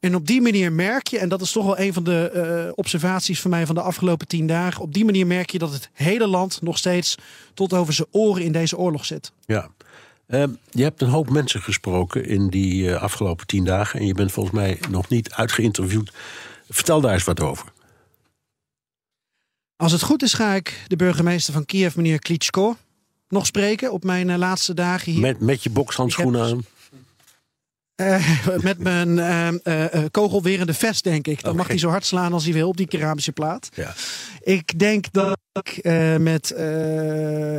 En 0.00 0.14
op 0.14 0.26
die 0.26 0.40
manier 0.40 0.72
merk 0.72 1.06
je, 1.06 1.18
en 1.18 1.28
dat 1.28 1.40
is 1.40 1.52
toch 1.52 1.64
wel 1.64 1.78
een 1.78 1.92
van 1.92 2.04
de 2.04 2.30
uh, 2.66 2.72
observaties 2.74 3.40
van 3.40 3.50
mij 3.50 3.66
van 3.66 3.74
de 3.74 3.80
afgelopen 3.80 4.26
tien 4.26 4.46
dagen. 4.46 4.82
Op 4.82 4.94
die 4.94 5.04
manier 5.04 5.26
merk 5.26 5.50
je 5.50 5.58
dat 5.58 5.72
het 5.72 5.90
hele 5.92 6.26
land 6.26 6.62
nog 6.62 6.78
steeds 6.78 7.14
tot 7.54 7.72
over 7.72 7.92
zijn 7.92 8.08
oren 8.10 8.42
in 8.42 8.52
deze 8.52 8.76
oorlog 8.76 9.04
zit. 9.04 9.32
Ja. 9.46 9.70
Uh, 10.28 10.44
je 10.70 10.82
hebt 10.82 11.02
een 11.02 11.08
hoop 11.08 11.30
mensen 11.30 11.60
gesproken 11.60 12.26
in 12.26 12.48
die 12.48 12.94
afgelopen 12.94 13.46
tien 13.46 13.64
dagen. 13.64 14.00
En 14.00 14.06
je 14.06 14.14
bent 14.14 14.32
volgens 14.32 14.54
mij 14.54 14.78
nog 14.90 15.08
niet 15.08 15.32
uitgeïnterviewd. 15.32 16.12
Vertel 16.68 17.00
daar 17.00 17.12
eens 17.12 17.24
wat 17.24 17.40
over. 17.40 17.72
Als 19.76 19.92
het 19.92 20.02
goed 20.02 20.22
is, 20.22 20.32
ga 20.32 20.54
ik 20.54 20.84
de 20.86 20.96
burgemeester 20.96 21.52
van 21.52 21.64
Kiev, 21.64 21.94
meneer 21.94 22.18
Klitschko, 22.18 22.76
nog 23.28 23.46
spreken 23.46 23.92
op 23.92 24.04
mijn 24.04 24.28
uh, 24.28 24.36
laatste 24.36 24.74
dagen 24.74 25.12
hier. 25.12 25.20
Met, 25.20 25.40
met 25.40 25.62
je 25.62 25.70
bokshandschoenen 25.70 26.42
aan? 26.42 26.64
Uh, 27.96 28.46
met 28.68 28.78
mijn 28.78 29.08
uh, 29.08 29.48
uh, 29.94 30.04
kogelwerende 30.10 30.74
vest, 30.74 31.04
denk 31.04 31.26
ik. 31.26 31.34
Dan 31.34 31.44
okay. 31.44 31.54
mag 31.54 31.66
hij 31.66 31.78
zo 31.78 31.88
hard 31.88 32.06
slaan 32.06 32.32
als 32.32 32.44
hij 32.44 32.52
wil 32.52 32.68
op 32.68 32.76
die 32.76 32.86
keramische 32.86 33.32
plaat. 33.32 33.68
Ja. 33.74 33.94
Ik 34.40 34.78
denk 34.78 35.12
dat 35.12 35.38
ik 35.52 35.84
met 36.20 36.52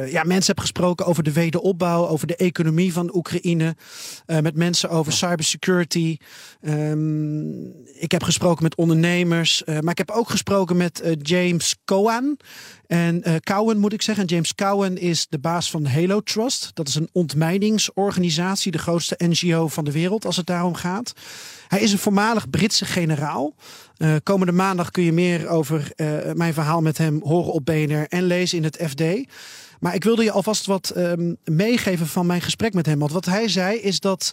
ja, 0.10 0.24
mensen 0.24 0.54
heb 0.54 0.60
gesproken 0.60 1.06
over 1.06 1.24
de 1.24 1.34
wederopbouw, 1.34 2.08
over 2.08 2.28
de 2.28 2.36
economie 2.36 2.94
van 2.94 3.16
Oekraïne. 3.16 3.76
met 4.26 4.56
mensen 4.56 4.90
over 4.90 5.12
cybersecurity. 5.12 6.18
Um, 6.62 7.74
ik 8.00 8.12
heb 8.12 8.24
gesproken 8.24 8.64
met 8.64 8.76
ondernemers. 8.76 9.64
maar 9.66 9.92
ik 9.92 9.98
heb 9.98 10.12
ook 10.12 10.30
gesproken 10.30 10.78
met 10.78 11.18
James 11.22 11.76
Cohen. 11.86 12.38
En 12.90 13.22
uh, 13.28 13.36
Cowen 13.36 13.78
moet 13.78 13.94
ik 13.94 14.02
zeggen. 14.02 14.26
James 14.26 14.56
Cowen 14.56 14.98
is 14.98 15.28
de 15.28 15.40
baas 15.40 15.70
van 15.70 15.86
Halo 15.86 16.22
Trust. 16.22 16.72
Dat 16.74 16.88
is 16.88 16.96
een 16.96 17.10
ontmijningsorganisatie, 17.12 18.72
de 18.72 18.78
grootste 18.78 19.16
NGO 19.18 19.68
van 19.68 19.86
de 19.86 19.92
wereld 19.92 20.26
als 20.26 20.38
het 20.38 20.46
daarom 20.46 20.76
gaat. 20.76 21.14
Hij 21.70 21.82
is 21.82 21.92
een 21.92 21.98
voormalig 21.98 22.50
Britse 22.50 22.86
generaal. 22.86 23.56
Uh, 23.98 24.16
komende 24.24 24.52
maandag 24.52 24.92
kun 24.92 25.04
je 25.04 25.12
meer 25.12 25.48
over 25.48 25.92
uh, 25.96 26.34
mijn 26.34 26.54
verhaal 26.54 26.82
met 26.82 26.98
hem 26.98 27.22
horen 27.24 27.54
op 27.54 27.66
BNR 27.66 28.08
en 28.08 28.24
lezen 28.24 28.58
in 28.58 28.64
het 28.64 28.80
FD. 28.88 29.04
Maar 29.80 29.96
ik 29.96 30.04
wilde 30.04 30.24
je 30.24 30.32
alvast 30.32 30.66
wat 30.66 30.94
um, 30.98 31.38
meegeven 31.44 32.08
van 32.08 32.26
mijn 32.26 32.42
gesprek 32.42 32.74
met 32.74 32.86
hem. 32.86 33.00
Want 33.00 33.12
wat 33.12 33.26
hij 33.26 33.48
zei 33.48 33.78
is 33.78 34.00
dat 34.00 34.32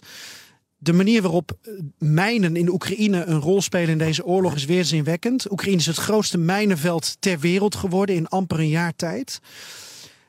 de 0.77 0.93
manier 0.93 1.21
waarop 1.21 1.57
mijnen 1.97 2.55
in 2.55 2.69
Oekraïne 2.69 3.25
een 3.25 3.39
rol 3.39 3.61
spelen 3.61 3.89
in 3.89 3.97
deze 3.97 4.25
oorlog 4.25 4.55
is 4.55 4.65
weerzinwekkend. 4.65 5.51
Oekraïne 5.51 5.77
is 5.77 5.85
het 5.85 5.97
grootste 5.97 6.37
mijnenveld 6.37 7.17
ter 7.19 7.39
wereld 7.39 7.75
geworden 7.75 8.15
in 8.15 8.27
amper 8.27 8.59
een 8.59 8.69
jaar 8.69 8.95
tijd. 8.95 9.39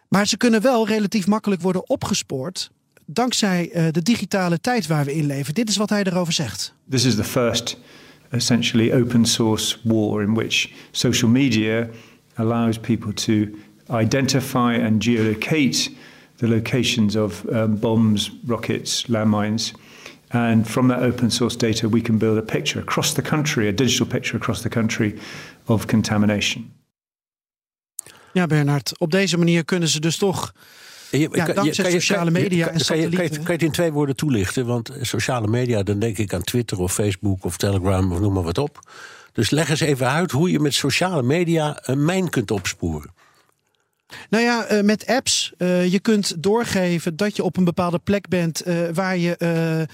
Maar 0.08 0.26
ze 0.26 0.36
kunnen 0.36 0.62
wel 0.62 0.86
relatief 0.86 1.26
makkelijk 1.26 1.62
worden 1.62 1.88
opgespoord 1.88 2.70
dankzij 3.10 3.70
uh, 3.74 3.86
de 3.90 4.02
digitale 4.02 4.60
tijd 4.60 4.86
waar 4.86 5.04
we 5.04 5.14
in 5.14 5.26
leven. 5.26 5.54
Dit 5.54 5.68
is 5.68 5.76
wat 5.76 5.90
hij 5.90 6.02
erover 6.02 6.32
zegt. 6.32 6.74
This 6.90 7.04
is 7.04 7.14
the 7.14 7.24
first 7.24 7.78
essentially 8.30 8.92
open 8.92 9.24
source 9.24 9.76
war 9.82 10.22
in 10.22 10.34
which 10.34 10.70
social 10.90 11.30
media 11.30 11.88
allows 12.34 12.78
people 12.78 13.12
to 13.12 13.32
identify 14.00 14.78
and 14.84 15.04
geolocate 15.04 15.90
the 16.36 16.48
locations 16.48 17.16
of 17.16 17.44
um, 17.52 17.78
bombs, 17.78 18.30
rockets, 18.46 19.06
landmines. 19.06 19.72
And 20.28 20.66
from 20.66 20.88
that 20.88 21.00
open 21.00 21.30
source 21.30 21.56
data, 21.56 21.88
we 21.88 22.00
can 22.00 22.18
build 22.18 22.38
a 22.38 22.42
picture 22.42 22.80
across 22.80 23.12
the 23.12 23.22
country, 23.22 23.68
a 23.68 23.72
digital 23.72 24.06
picture 24.06 24.36
across 24.36 24.60
the 24.60 24.68
country 24.68 25.14
of 25.64 25.86
contamination. 25.86 26.72
Ja, 28.32 28.46
Bernard, 28.46 28.98
op 28.98 29.10
deze 29.10 29.38
manier 29.38 29.64
kunnen 29.64 29.88
ze 29.88 30.00
dus 30.00 30.16
toch. 30.16 30.52
Je, 31.10 31.28
ja, 31.32 31.44
kan, 31.44 31.64
je, 31.64 31.74
sociale 31.74 32.30
media 32.30 32.64
kan, 32.64 32.74
en 32.74 32.80
satellieten. 32.80 33.16
Kan 33.16 33.24
je, 33.24 33.30
kan, 33.30 33.44
je, 33.46 33.52
het 33.52 33.62
in 33.62 33.70
twee 33.70 33.92
woorden 33.92 34.16
toelichten? 34.16 34.66
Want 34.66 34.92
sociale 35.00 35.46
media, 35.46 35.82
dan 35.82 35.98
denk 35.98 36.18
ik 36.18 36.32
aan 36.34 36.42
Twitter 36.42 36.78
of 36.78 36.92
Facebook 36.92 37.44
of 37.44 37.56
Telegram 37.56 38.12
of 38.12 38.20
noem 38.20 38.32
maar 38.32 38.42
wat 38.42 38.58
op. 38.58 38.90
Dus 39.32 39.50
leg 39.50 39.70
eens 39.70 39.80
even 39.80 40.08
uit 40.08 40.30
hoe 40.30 40.50
je 40.50 40.60
met 40.60 40.74
sociale 40.74 41.22
media 41.22 41.78
een 41.82 42.04
mijn 42.04 42.28
kunt 42.28 42.50
opsporen. 42.50 43.10
Nou 44.30 44.44
ja, 44.44 44.82
met 44.82 45.06
apps. 45.06 45.52
Uh, 45.58 45.92
je 45.92 46.00
kunt 46.00 46.42
doorgeven 46.42 47.16
dat 47.16 47.36
je 47.36 47.42
op 47.42 47.56
een 47.56 47.64
bepaalde 47.64 47.98
plek 47.98 48.28
bent 48.28 48.66
uh, 48.66 48.88
waar 48.92 49.16
je 49.16 49.86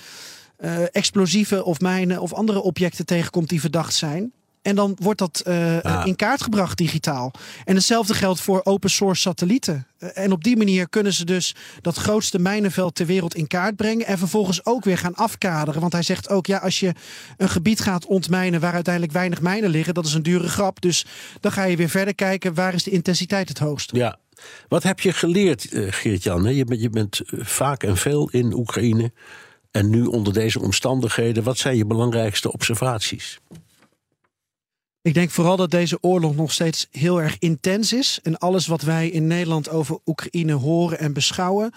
explosieven 0.92 1.64
of 1.64 1.80
mijnen 1.80 2.20
of 2.20 2.32
andere 2.32 2.62
objecten 2.62 3.06
tegenkomt 3.06 3.48
die 3.48 3.60
verdacht 3.60 3.94
zijn. 3.94 4.32
En 4.64 4.74
dan 4.74 4.96
wordt 5.00 5.18
dat 5.18 5.42
uh, 5.46 5.80
ah. 5.80 6.06
in 6.06 6.16
kaart 6.16 6.42
gebracht 6.42 6.78
digitaal. 6.78 7.32
En 7.64 7.74
hetzelfde 7.74 8.14
geldt 8.14 8.40
voor 8.40 8.60
open 8.64 8.90
source 8.90 9.20
satellieten. 9.20 9.86
En 9.98 10.32
op 10.32 10.44
die 10.44 10.56
manier 10.56 10.88
kunnen 10.88 11.12
ze 11.12 11.24
dus 11.24 11.54
dat 11.80 11.96
grootste 11.96 12.38
mijnenveld 12.38 12.94
ter 12.94 13.06
wereld 13.06 13.34
in 13.34 13.46
kaart 13.46 13.76
brengen. 13.76 14.06
En 14.06 14.18
vervolgens 14.18 14.64
ook 14.66 14.84
weer 14.84 14.98
gaan 14.98 15.14
afkaderen. 15.14 15.80
Want 15.80 15.92
hij 15.92 16.02
zegt 16.02 16.28
ook, 16.28 16.46
ja, 16.46 16.58
als 16.58 16.80
je 16.80 16.92
een 17.36 17.48
gebied 17.48 17.80
gaat 17.80 18.06
ontmijnen 18.06 18.60
waar 18.60 18.72
uiteindelijk 18.72 19.14
weinig 19.14 19.40
mijnen 19.40 19.70
liggen, 19.70 19.94
dat 19.94 20.06
is 20.06 20.14
een 20.14 20.22
dure 20.22 20.48
grap. 20.48 20.80
Dus 20.80 21.06
dan 21.40 21.52
ga 21.52 21.64
je 21.64 21.76
weer 21.76 21.88
verder 21.88 22.14
kijken, 22.14 22.54
waar 22.54 22.74
is 22.74 22.82
de 22.82 22.90
intensiteit 22.90 23.48
het 23.48 23.58
hoogst? 23.58 23.90
Ja. 23.96 24.18
Wat 24.68 24.82
heb 24.82 25.00
je 25.00 25.12
geleerd, 25.12 25.68
Geert-Jan? 25.70 26.54
Je 26.54 26.64
bent, 26.64 26.80
je 26.80 26.90
bent 26.90 27.20
vaak 27.26 27.82
en 27.82 27.96
veel 27.96 28.28
in 28.30 28.52
Oekraïne. 28.52 29.12
En 29.70 29.90
nu 29.90 30.04
onder 30.04 30.32
deze 30.32 30.60
omstandigheden, 30.60 31.42
wat 31.42 31.58
zijn 31.58 31.76
je 31.76 31.86
belangrijkste 31.86 32.52
observaties? 32.52 33.40
Ik 35.04 35.14
denk 35.14 35.30
vooral 35.30 35.56
dat 35.56 35.70
deze 35.70 35.98
oorlog 36.00 36.34
nog 36.34 36.52
steeds 36.52 36.86
heel 36.90 37.22
erg 37.22 37.36
intens 37.38 37.92
is. 37.92 38.18
En 38.22 38.38
alles 38.38 38.66
wat 38.66 38.82
wij 38.82 39.08
in 39.08 39.26
Nederland 39.26 39.68
over 39.68 39.98
Oekraïne 40.06 40.52
horen 40.52 40.98
en 40.98 41.12
beschouwen, 41.12 41.72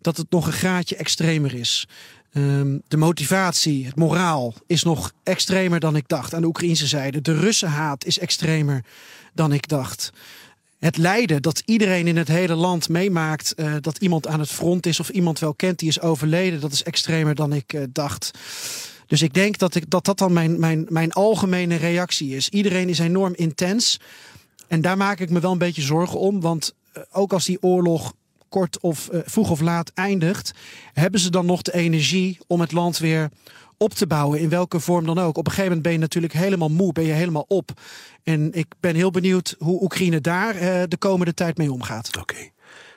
dat 0.00 0.16
het 0.16 0.30
nog 0.30 0.46
een 0.46 0.52
graadje 0.52 0.96
extremer 0.96 1.54
is. 1.54 1.88
Um, 2.32 2.82
de 2.88 2.96
motivatie, 2.96 3.86
het 3.86 3.96
moraal 3.96 4.54
is 4.66 4.82
nog 4.82 5.12
extremer 5.22 5.80
dan 5.80 5.96
ik 5.96 6.08
dacht 6.08 6.34
aan 6.34 6.40
de 6.40 6.46
Oekraïnse 6.46 6.86
zijde. 6.86 7.20
De 7.20 7.38
Russenhaat 7.38 8.04
is 8.04 8.18
extremer 8.18 8.84
dan 9.34 9.52
ik 9.52 9.68
dacht. 9.68 10.12
Het 10.78 10.96
lijden 10.96 11.42
dat 11.42 11.62
iedereen 11.64 12.06
in 12.06 12.16
het 12.16 12.28
hele 12.28 12.54
land 12.54 12.88
meemaakt 12.88 13.54
uh, 13.56 13.74
dat 13.80 13.98
iemand 13.98 14.26
aan 14.26 14.40
het 14.40 14.50
front 14.50 14.86
is 14.86 15.00
of 15.00 15.08
iemand 15.08 15.38
wel 15.38 15.54
kent 15.54 15.78
die 15.78 15.88
is 15.88 16.00
overleden, 16.00 16.60
dat 16.60 16.72
is 16.72 16.82
extremer 16.82 17.34
dan 17.34 17.52
ik 17.52 17.72
uh, 17.72 17.82
dacht. 17.92 18.30
Dus 19.06 19.22
ik 19.22 19.34
denk 19.34 19.58
dat 19.58 19.74
ik, 19.74 19.90
dat, 19.90 20.04
dat 20.04 20.18
dan 20.18 20.32
mijn, 20.32 20.60
mijn, 20.60 20.86
mijn 20.88 21.12
algemene 21.12 21.76
reactie 21.76 22.36
is. 22.36 22.48
Iedereen 22.48 22.88
is 22.88 22.98
enorm 22.98 23.34
intens. 23.34 24.00
En 24.68 24.80
daar 24.80 24.96
maak 24.96 25.20
ik 25.20 25.30
me 25.30 25.40
wel 25.40 25.52
een 25.52 25.58
beetje 25.58 25.82
zorgen 25.82 26.18
om. 26.18 26.40
Want 26.40 26.74
uh, 26.96 27.02
ook 27.12 27.32
als 27.32 27.44
die 27.44 27.62
oorlog 27.62 28.14
kort 28.48 28.80
of 28.80 29.08
uh, 29.12 29.20
vroeg 29.24 29.50
of 29.50 29.60
laat 29.60 29.90
eindigt, 29.94 30.52
hebben 30.92 31.20
ze 31.20 31.30
dan 31.30 31.46
nog 31.46 31.62
de 31.62 31.74
energie 31.74 32.38
om 32.46 32.60
het 32.60 32.72
land 32.72 32.98
weer 32.98 33.30
op 33.76 33.94
te 33.94 34.06
bouwen, 34.06 34.40
in 34.40 34.48
welke 34.48 34.80
vorm 34.80 35.06
dan 35.06 35.18
ook. 35.18 35.36
Op 35.36 35.46
een 35.46 35.52
gegeven 35.52 35.64
moment 35.64 35.82
ben 35.82 35.92
je 35.92 35.98
natuurlijk 35.98 36.32
helemaal 36.32 36.68
moe, 36.68 36.92
ben 36.92 37.04
je 37.04 37.12
helemaal 37.12 37.44
op. 37.48 37.80
En 38.22 38.52
ik 38.52 38.66
ben 38.80 38.94
heel 38.94 39.10
benieuwd 39.10 39.56
hoe 39.58 39.82
Oekraïne 39.82 40.20
daar 40.20 40.54
uh, 40.54 40.82
de 40.88 40.96
komende 40.96 41.34
tijd 41.34 41.58
mee 41.58 41.72
omgaat. 41.72 42.16
Oké, 42.18 42.50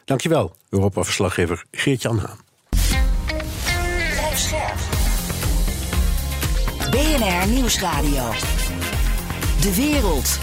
dankjewel, 0.06 0.56
Europa-verslaggever 0.70 1.66
Geert-Jan 1.72 2.18
Haan. 2.18 2.47
BNR 6.97 7.49
Nieuwsradio. 7.49 8.31
De 9.61 9.75
wereld. 9.77 10.39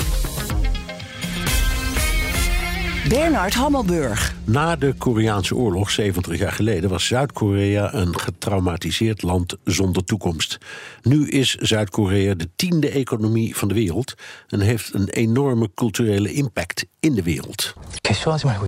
Bernard 3.10 3.54
Hammelburg. 3.54 4.36
Na 4.44 4.76
de 4.76 4.94
Koreaanse 4.98 5.56
oorlog, 5.56 5.90
70 5.90 6.38
jaar 6.38 6.52
geleden, 6.52 6.90
was 6.90 7.08
Zuid-Korea 7.08 7.94
een 7.94 8.20
getraumatiseerd 8.20 9.22
land 9.22 9.58
zonder 9.64 10.04
toekomst. 10.04 10.58
Nu 11.02 11.28
is 11.28 11.56
Zuid-Korea 11.56 12.34
de 12.34 12.50
tiende 12.56 12.90
economie 12.90 13.58
van 13.58 13.68
de 13.68 13.74
wereld 13.74 14.14
en 14.48 14.60
heeft 14.60 14.94
een 14.94 15.08
enorme 15.10 15.70
culturele 15.76 16.34
impact 16.34 16.86
in 17.00 17.16
de 17.16 17.24
wereld. 17.24 17.74
개쇼하지 18.02 18.46
말고. 18.46 18.66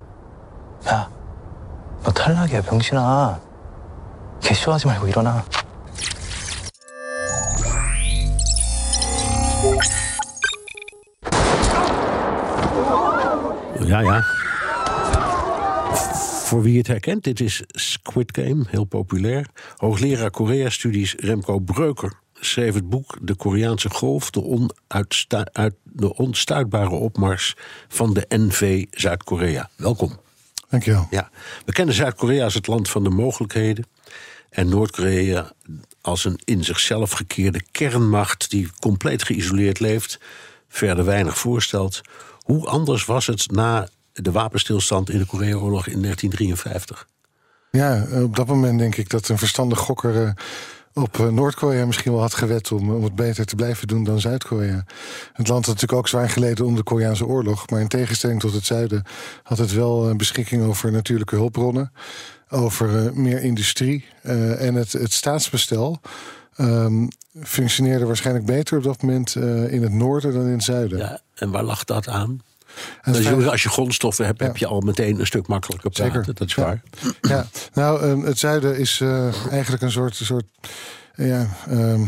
야, 0.89 1.09
너 2.03 2.11
탈락이야, 2.11 2.61
병신아. 2.61 3.39
개쇼하지 4.41 4.87
말고 4.87 5.07
일어나. 5.07 5.43
Ja, 13.86 14.00
ja. 14.00 14.24
Voor 16.44 16.62
wie 16.62 16.78
het 16.78 16.86
herkent, 16.86 17.24
dit 17.24 17.40
is 17.40 17.62
Squid 17.66 18.38
Game, 18.38 18.64
heel 18.68 18.84
populair. 18.84 19.46
Hoogleraar 19.76 20.30
Korea-studies 20.30 21.14
Remco 21.14 21.58
Breuker 21.58 22.12
schreef 22.32 22.74
het 22.74 22.88
boek 22.88 23.18
De 23.20 23.34
Koreaanse 23.34 23.90
Golf, 23.90 24.30
de, 24.30 24.68
uit, 25.52 25.74
de 25.82 26.16
onstuitbare 26.16 26.94
opmars 26.94 27.56
van 27.88 28.14
de 28.14 28.24
NV 28.28 28.84
Zuid-Korea. 28.90 29.70
Welkom. 29.76 30.20
Dankjewel. 30.68 31.06
Ja, 31.10 31.30
we 31.64 31.72
kennen 31.72 31.94
Zuid-Korea 31.94 32.44
als 32.44 32.54
het 32.54 32.66
land 32.66 32.88
van 32.88 33.02
de 33.02 33.10
mogelijkheden. 33.10 33.86
En 34.50 34.68
Noord-Korea 34.68 35.52
als 36.00 36.24
een 36.24 36.40
in 36.44 36.64
zichzelf 36.64 37.10
gekeerde 37.10 37.62
kernmacht 37.72 38.50
die 38.50 38.70
compleet 38.78 39.22
geïsoleerd 39.22 39.80
leeft, 39.80 40.20
verder 40.68 41.04
weinig 41.04 41.38
voorstelt. 41.38 42.00
Hoe 42.46 42.66
anders 42.66 43.04
was 43.04 43.26
het 43.26 43.50
na 43.50 43.88
de 44.12 44.32
wapenstilstand 44.32 45.10
in 45.10 45.18
de 45.18 45.26
Korea-oorlog 45.26 45.86
in 45.86 46.02
1953? 46.02 47.06
Ja, 47.70 48.06
op 48.22 48.36
dat 48.36 48.46
moment 48.46 48.78
denk 48.78 48.96
ik 48.96 49.10
dat 49.10 49.28
een 49.28 49.38
verstandig 49.38 49.78
gokker 49.78 50.24
eh, 50.24 50.30
op 50.92 51.20
eh, 51.20 51.28
Noord-Korea 51.28 51.86
misschien 51.86 52.12
wel 52.12 52.20
had 52.20 52.34
gewet 52.34 52.72
om, 52.72 52.90
om 52.90 53.04
het 53.04 53.14
beter 53.14 53.46
te 53.46 53.54
blijven 53.54 53.88
doen 53.88 54.04
dan 54.04 54.20
Zuid-Korea. 54.20 54.84
Het 55.32 55.48
land 55.48 55.66
had 55.66 55.74
natuurlijk 55.74 55.92
ook 55.92 56.08
zwaar 56.08 56.30
geleden 56.30 56.64
onder 56.64 56.84
de 56.84 56.90
Koreaanse 56.90 57.26
oorlog, 57.26 57.70
maar 57.70 57.80
in 57.80 57.88
tegenstelling 57.88 58.40
tot 58.40 58.52
het 58.52 58.66
zuiden 58.66 59.04
had 59.42 59.58
het 59.58 59.72
wel 59.72 60.08
eh, 60.08 60.16
beschikking 60.16 60.62
over 60.62 60.92
natuurlijke 60.92 61.36
hulpbronnen, 61.36 61.92
over 62.48 63.10
meer 63.14 63.42
industrie 63.42 64.04
en 64.22 64.74
het, 64.74 64.92
het 64.92 65.12
staatsbestel. 65.12 66.00
Ehm, 66.56 67.06
functioneerde 67.42 68.04
waarschijnlijk 68.04 68.46
beter 68.46 68.76
op 68.78 68.82
dat 68.84 69.02
moment 69.02 69.34
eh, 69.34 69.72
in 69.72 69.82
het 69.82 69.92
noorden 69.92 70.32
dan 70.32 70.44
in 70.46 70.52
het 70.52 70.62
zuiden. 70.62 70.98
Ja, 70.98 71.20
en 71.34 71.50
waar 71.50 71.62
lag 71.62 71.84
dat 71.84 72.08
aan? 72.08 72.40
Is- 73.04 73.18
feit- 73.26 73.46
als 73.48 73.62
je 73.62 73.68
grondstoffen 73.68 74.24
hebt, 74.26 74.40
heb 74.40 74.56
je 74.56 74.66
al 74.66 74.80
meteen 74.80 75.20
een 75.20 75.26
stuk 75.26 75.46
makkelijker 75.46 75.90
praten. 75.90 76.12
Zeker. 76.14 76.34
Dat 76.34 76.48
is 76.48 76.54
Ja. 76.54 76.62
waar. 76.62 76.82
Ja, 77.20 77.46
nou, 77.74 78.02
ehm, 78.02 78.20
het 78.20 78.38
zuiden 78.38 78.78
is 78.78 79.00
eh, 79.00 79.50
eigenlijk 79.50 79.82
een 79.82 79.90
soort, 79.90 80.14
soort 80.14 80.44
ja, 81.14 81.46
ehm, 81.68 82.00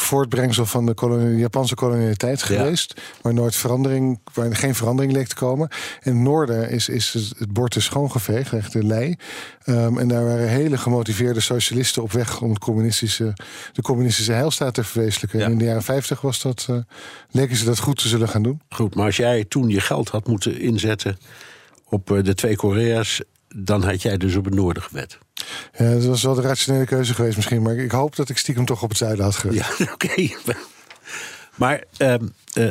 voortbrengsel 0.00 0.66
van 0.66 0.86
de 0.86 1.34
Japanse 1.36 1.74
kolonialiteit 1.74 2.42
geweest. 2.42 3.00
Waar 3.22 3.34
nooit 3.34 3.56
verandering, 3.56 4.20
waar 4.34 4.56
geen 4.56 4.74
verandering 4.74 5.12
leek 5.12 5.28
te 5.28 5.34
komen. 5.34 5.68
In 6.02 6.12
het 6.12 6.22
noorden 6.22 6.70
is, 6.70 6.88
is 6.88 7.12
het 7.12 7.48
het 7.48 7.52
bord 7.52 7.76
is 7.76 7.84
schoongeveegd, 7.84 8.52
echt 8.52 8.72
de 8.72 8.84
lei. 8.84 9.16
Ehm, 9.64 9.98
en 9.98 10.08
daar 10.08 10.24
waren 10.24 10.48
hele 10.48 10.78
gemotiveerde 10.78 11.40
socialisten 11.40 12.02
op 12.02 12.12
weg 12.12 12.40
om 12.40 12.50
het 12.50 12.58
communistische, 12.58 13.32
de 13.72 13.82
communistische 13.82 14.32
heilstaat 14.32 14.74
te 14.74 14.84
verwezenlijken. 14.84 15.40
En 15.40 15.52
in 15.52 15.58
de 15.58 15.64
jaren 15.64 15.82
50 15.82 16.20
was 16.20 16.42
dat, 16.42 16.66
eh, 16.70 16.76
leken 17.30 17.56
ze 17.56 17.64
dat 17.64 17.78
goed 17.78 17.98
te 17.98 18.08
zullen 18.08 18.28
gaan 18.28 18.42
doen. 18.42 18.60
Goed, 18.68 18.94
maar 18.94 19.06
als 19.06 19.16
jij 19.16 19.44
toen 19.44 19.68
je 19.68 19.80
geld 19.80 20.08
had 20.08 20.26
moeten 20.26 20.60
inzetten 20.60 21.18
op 21.88 22.10
eh, 22.10 22.22
de 22.22 22.34
twee 22.34 22.56
Korea's, 22.56 23.22
dan 23.54 23.82
had 23.82 24.02
jij 24.02 24.16
dus 24.16 24.36
op 24.36 24.44
het 24.44 24.54
noorden 24.54 24.82
gewet. 24.82 25.18
Ja, 25.78 25.90
dat 25.92 26.04
was 26.04 26.22
wel 26.22 26.34
de 26.34 26.40
rationele 26.40 26.84
keuze 26.84 27.14
geweest 27.14 27.36
misschien. 27.36 27.62
Maar 27.62 27.76
ik 27.76 27.90
hoop 27.90 28.16
dat 28.16 28.28
ik 28.28 28.38
stiekem 28.38 28.64
toch 28.64 28.82
op 28.82 28.88
het 28.88 28.98
zuiden 28.98 29.24
had 29.24 29.34
gewet. 29.34 29.54
Ja, 29.78 29.86
oké. 29.94 30.28
Maar 31.54 31.84
ehm, 31.96 32.26
eh, 32.52 32.66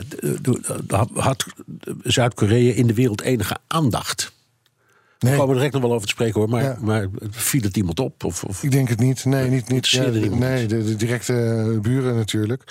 had 1.13 1.45
Zuid-Korea 2.03 2.73
in 2.73 2.88
de 2.88 2.93
wereld 2.93 3.21
enige 3.21 3.58
aandacht? 3.67 4.32
Nee. 5.19 5.32
We 5.32 5.38
komen 5.38 5.51
er 5.53 5.56
direct 5.56 5.73
nog 5.73 5.84
wel 5.84 5.93
over 5.93 6.08
te 6.08 6.13
spreken 6.13 6.39
hoor, 6.39 6.49
maar, 6.49 6.63
Ja. 6.63 6.77
maar 6.82 7.08
viel 7.30 7.62
het 7.62 7.77
iemand 7.77 7.99
op? 7.99 8.23
Of, 8.23 8.43
of? 8.43 8.63
Ik 8.63 8.71
denk 8.71 8.89
het 8.89 8.99
niet. 8.99 9.25
Nee, 9.25 9.49
niet. 9.49 9.69
niet 9.69 9.88
ja, 9.88 10.10
nee 10.10 10.65
de, 10.65 10.84
de 10.84 10.95
directe 10.95 11.77
buren 11.82 12.15
natuurlijk. 12.15 12.63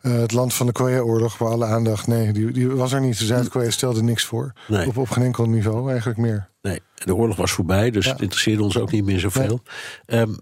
Eh, 0.00 0.12
het 0.12 0.32
land 0.32 0.54
van 0.54 0.66
de 0.66 0.72
Korea-oorlog, 0.72 1.38
waar 1.38 1.50
alle 1.50 1.64
aandacht. 1.64 2.06
Nee, 2.06 2.32
die, 2.32 2.50
die 2.50 2.68
was 2.68 2.92
er 2.92 3.00
niet. 3.00 3.16
Zuid-Korea 3.16 3.70
stelde 3.70 4.02
niks 4.02 4.24
voor. 4.24 4.52
Nee. 4.68 4.86
Op, 4.86 4.96
op 4.96 5.10
geen 5.10 5.24
enkel 5.24 5.48
niveau 5.48 5.90
eigenlijk 5.90 6.18
meer. 6.18 6.48
Nee, 6.64 6.80
de 6.94 7.14
oorlog 7.14 7.36
was 7.36 7.50
voorbij, 7.52 7.90
dus 7.90 8.04
Ja. 8.04 8.12
het 8.12 8.20
interesseerde 8.20 8.62
ons 8.62 8.76
ook 8.78 8.90
niet 8.90 9.04
meer 9.04 9.18
zoveel. 9.20 9.62
Ehm, 10.06 10.32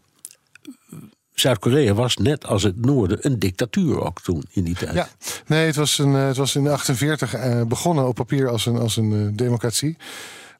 Zuid-Korea 1.34 1.94
was 1.94 2.16
net 2.16 2.46
als 2.46 2.62
het 2.62 2.84
noorden 2.84 3.18
een 3.20 3.38
dictatuur 3.38 4.00
ook 4.00 4.20
toen 4.20 4.44
in 4.50 4.64
die 4.64 4.74
tijd. 4.74 4.94
Ja, 4.94 5.08
nee, 5.46 5.66
het 5.66 5.76
was, 5.76 5.98
een, 5.98 6.14
eh, 6.16 6.26
het 6.26 6.36
was 6.36 6.54
in 6.54 6.62
1948 6.62 7.34
eh, 7.34 7.62
begonnen 7.66 8.08
op 8.08 8.14
papier 8.14 8.48
als 8.48 8.66
een, 8.66 8.76
als 8.76 8.96
een 8.96 9.12
eh, 9.12 9.36
democratie. 9.36 9.96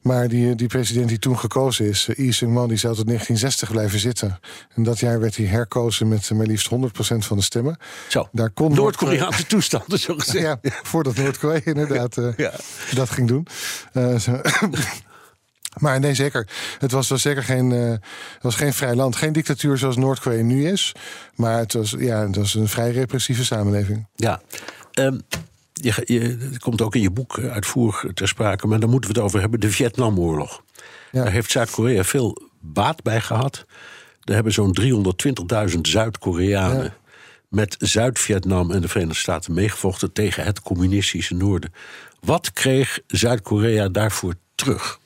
Maar 0.01 0.27
die, 0.27 0.55
die 0.55 0.67
president 0.67 1.07
die 1.09 1.19
toen 1.19 1.39
gekozen 1.39 1.85
is, 1.85 2.07
uh, 2.07 2.15
Lee 2.17 2.31
Seung-man, 2.31 2.67
die 2.67 2.77
zou 2.77 2.95
tot 2.95 3.05
1960 3.05 3.71
blijven 3.71 3.99
zitten. 3.99 4.39
En 4.75 4.83
dat 4.83 4.99
jaar 4.99 5.19
werd 5.19 5.35
hij 5.37 5.45
herkozen 5.45 6.07
met 6.07 6.29
maar 6.31 6.45
liefst 6.45 6.69
100% 6.69 7.25
van 7.25 7.37
de 7.37 7.43
stemmen. 7.43 7.77
Zo, 8.09 8.27
Daar 8.31 8.49
kon 8.49 8.73
Noord-Koreaanse 8.73 9.45
toestanden 9.45 9.99
zo 9.99 10.15
gezegd. 10.17 10.43
Ja, 10.43 10.59
voordat 10.83 11.15
Noord-Korea 11.15 11.61
inderdaad 11.63 12.15
Ja. 12.37 12.51
dat 12.93 13.09
ging 13.09 13.27
doen. 13.27 13.47
Zo- 14.19 14.41
maar 15.79 15.99
nee, 15.99 16.13
zeker. 16.13 16.47
Het 16.79 16.91
was, 16.91 17.09
was 17.09 17.21
zeker 17.21 17.43
geen, 17.43 17.71
eh, 17.71 17.93
was 18.41 18.55
geen 18.55 18.73
vrij 18.73 18.95
land. 18.95 19.15
Geen 19.15 19.33
dictatuur 19.33 19.77
zoals 19.77 19.97
Noord-Korea 19.97 20.43
nu 20.43 20.67
is. 20.67 20.91
Maar 21.35 21.57
het 21.57 21.73
was, 21.73 21.95
ja, 21.97 22.25
het 22.25 22.35
was 22.35 22.53
een 22.55 22.67
vrij 22.67 22.91
repressieve 22.91 23.45
samenleving. 23.45 24.07
Ja. 24.15 24.41
Ehm, 24.91 25.17
je, 25.73 26.01
je, 26.05 26.19
het 26.51 26.59
komt 26.59 26.81
ook 26.81 26.95
in 26.95 27.01
je 27.01 27.11
boek 27.11 27.39
uitvoerig 27.39 28.13
ter 28.13 28.27
sprake, 28.27 28.67
maar 28.67 28.79
daar 28.79 28.89
moeten 28.89 29.09
we 29.09 29.15
het 29.15 29.25
over 29.25 29.39
hebben: 29.39 29.59
de 29.59 29.71
Vietnamoorlog. 29.71 30.63
Ja. 31.11 31.23
Daar 31.23 31.31
heeft 31.31 31.51
Zuid-Korea 31.51 32.03
veel 32.03 32.49
baat 32.59 33.03
bij 33.03 33.21
gehad. 33.21 33.65
Er 34.23 34.33
hebben 34.33 34.53
zo'n 34.53 34.77
320.000 35.73 35.79
Zuid-Koreanen 35.81 36.83
Ja. 36.83 36.93
met 37.49 37.75
Zuid-Vietnam 37.79 38.71
en 38.71 38.81
de 38.81 38.87
Verenigde 38.87 39.19
Staten 39.19 39.53
meegevochten 39.53 40.13
tegen 40.13 40.43
het 40.43 40.61
communistische 40.61 41.33
Noorden. 41.35 41.73
Wat 42.19 42.51
kreeg 42.53 42.99
Zuid-Korea 43.07 43.89
daarvoor 43.89 44.33
terug? 44.55 44.99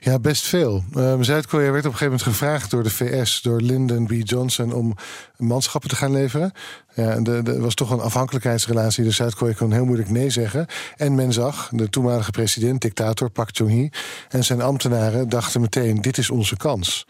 Ja, 0.00 0.18
best 0.18 0.46
veel. 0.46 0.84
Ehm, 0.94 1.22
Zuid-Korea 1.22 1.70
werd 1.70 1.86
op 1.86 1.92
een 1.92 1.98
gegeven 1.98 2.18
moment 2.18 2.22
gevraagd 2.22 2.70
door 2.70 2.82
de 2.82 2.90
VS, 2.90 3.42
door 3.42 3.60
Lyndon 3.60 4.06
B. 4.06 4.10
Johnson, 4.10 4.72
om 4.72 4.94
manschappen 5.42 5.90
te 5.90 5.96
gaan 5.96 6.12
leveren. 6.12 6.52
Ja, 6.94 7.20
de- 7.20 7.42
de- 7.42 7.52
er 7.52 7.60
was 7.60 7.74
toch 7.74 7.90
een 7.90 8.00
afhankelijkheidsrelatie, 8.00 9.04
dus 9.04 9.16
Zuid-Korea 9.16 9.54
kon 9.54 9.72
heel 9.72 9.84
moeilijk 9.84 10.10
nee 10.10 10.30
zeggen. 10.30 10.66
En 10.96 11.14
men 11.14 11.32
zag, 11.32 11.68
de 11.72 11.88
toenmalige 11.88 12.30
president, 12.30 12.80
dictator 12.80 13.30
Park 13.30 13.48
Chung-hee, 13.52 13.90
en 14.28 14.44
zijn 14.44 14.60
ambtenaren 14.62 15.28
dachten 15.28 15.60
meteen: 15.60 16.00
dit 16.00 16.18
is 16.18 16.30
onze 16.30 16.56
kans. 16.56 17.06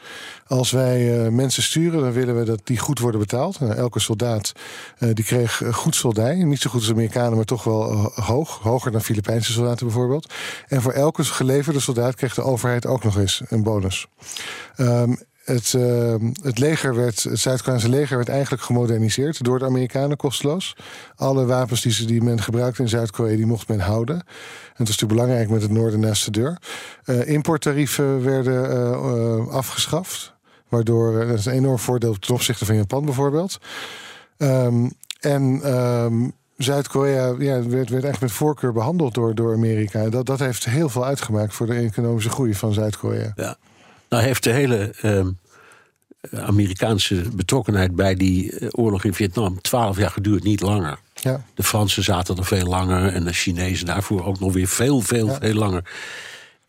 Als 0.47 0.71
wij 0.71 1.25
eh, 1.25 1.31
mensen 1.31 1.63
sturen, 1.63 2.01
dan 2.01 2.13
willen 2.13 2.39
we 2.39 2.45
dat 2.45 2.61
die 2.65 2.79
goed 2.79 2.99
worden 2.99 3.21
betaald. 3.21 3.61
Nou, 3.61 3.73
elke 3.75 4.01
soldaat 4.01 4.53
eh, 4.99 5.09
die 5.13 5.25
kreeg 5.25 5.63
goed 5.71 5.95
soldij. 5.95 6.35
Niet 6.35 6.61
zo 6.61 6.71
goed 6.71 6.79
als 6.79 6.89
de 6.89 6.95
Amerikanen, 6.95 7.37
maar 7.37 7.45
toch 7.45 7.65
wel 7.65 7.91
eh, 7.91 8.05
hoog. 8.27 8.59
Hoger 8.63 8.93
dan 8.93 9.01
Filipijnse 9.03 9.53
soldaten 9.53 9.87
bijvoorbeeld. 9.87 10.33
En 10.69 10.83
voor 10.83 10.93
elke 10.93 11.25
geleverde 11.25 11.81
soldaat 11.81 12.15
kreeg 12.15 12.35
de 12.35 12.43
overheid 12.43 12.87
ook 12.87 13.05
nog 13.05 13.19
eens 13.19 13.43
een 13.49 13.63
bonus. 13.63 14.07
Ehm, 14.77 15.15
het, 15.45 15.75
ehm, 15.75 16.33
het 16.43 16.59
leger 16.59 16.95
werd, 16.95 17.23
het 17.23 17.39
Zuid-Koreaanse 17.39 17.89
leger 17.89 18.17
werd 18.17 18.29
eigenlijk 18.29 18.63
gemoderniseerd 18.63 19.45
door 19.45 19.59
de 19.59 19.65
Amerikanen 19.65 20.17
kosteloos. 20.17 20.77
Alle 21.17 21.45
wapens 21.47 21.83
die, 21.83 21.93
ze, 21.93 22.05
die 22.05 22.23
men 22.23 22.41
gebruikte 22.41 22.83
in 22.83 22.89
Zuid-Korea, 22.89 23.37
die 23.37 23.47
mocht 23.47 23.69
men 23.69 23.81
houden. 23.81 24.17
En 24.17 24.25
het 24.69 24.89
was 24.89 24.89
natuurlijk 24.89 25.13
belangrijk 25.13 25.51
met 25.51 25.63
het 25.63 25.71
noorden 25.71 26.01
naast 26.01 26.25
de 26.25 26.31
deur. 26.31 26.59
Eh, 27.05 27.29
importtarieven 27.29 28.23
werden 28.25 28.71
eh, 28.71 28.93
eh, 28.93 29.49
afgeschaft. 29.49 30.35
Waardoor, 30.73 31.21
eh, 31.21 31.29
dat 31.29 31.39
is 31.39 31.47
een 31.47 31.53
enorm 31.53 31.79
voordeel 31.79 32.19
ten 32.19 32.35
opzichte 32.35 32.65
van 32.65 32.77
Japan 32.77 33.05
bijvoorbeeld. 33.05 33.59
Ehm, 34.37 34.89
en 35.21 35.61
ehm, 35.63 36.29
Zuid-Korea 36.57 37.27
ja, 37.39 37.55
werd, 37.55 37.69
werd 37.69 37.91
eigenlijk 37.91 38.21
met 38.21 38.33
voorkeur 38.33 38.73
behandeld 38.73 39.15
door, 39.15 39.35
door 39.35 39.55
Amerika. 39.55 40.09
Dat, 40.09 40.27
dat 40.27 40.39
heeft 40.39 40.65
heel 40.65 40.89
veel 40.89 41.05
uitgemaakt 41.05 41.55
voor 41.55 41.67
de 41.67 41.75
economische 41.75 42.31
groei 42.31 42.55
van 42.55 42.73
Zuid-Korea. 42.73 43.33
Ja. 43.35 43.57
Nou 44.13 44.25
heeft 44.25 44.43
de 44.43 44.51
hele 44.51 44.95
ehm, 45.01 45.31
Amerikaanse 46.35 47.23
betrokkenheid 47.35 47.95
bij 47.97 48.15
die 48.15 48.59
eh, 48.59 48.69
oorlog 48.71 49.05
in 49.05 49.15
Vietnam 49.15 49.61
twaalf 49.61 49.97
jaar 49.99 50.11
geduurd, 50.11 50.43
niet 50.43 50.61
langer. 50.61 50.99
Ja. 51.15 51.45
De 51.55 51.63
Fransen 51.63 52.03
zaten 52.03 52.37
er 52.37 52.45
veel 52.45 52.67
langer 52.67 53.13
en 53.13 53.25
de 53.25 53.33
Chinezen 53.33 53.87
daarvoor 53.87 54.25
ook 54.25 54.41
nog 54.41 54.53
weer 54.53 54.69
veel, 54.69 55.01
veel, 55.01 55.27
Ja. 55.27 55.39
veel 55.41 55.55
langer. 55.55 55.85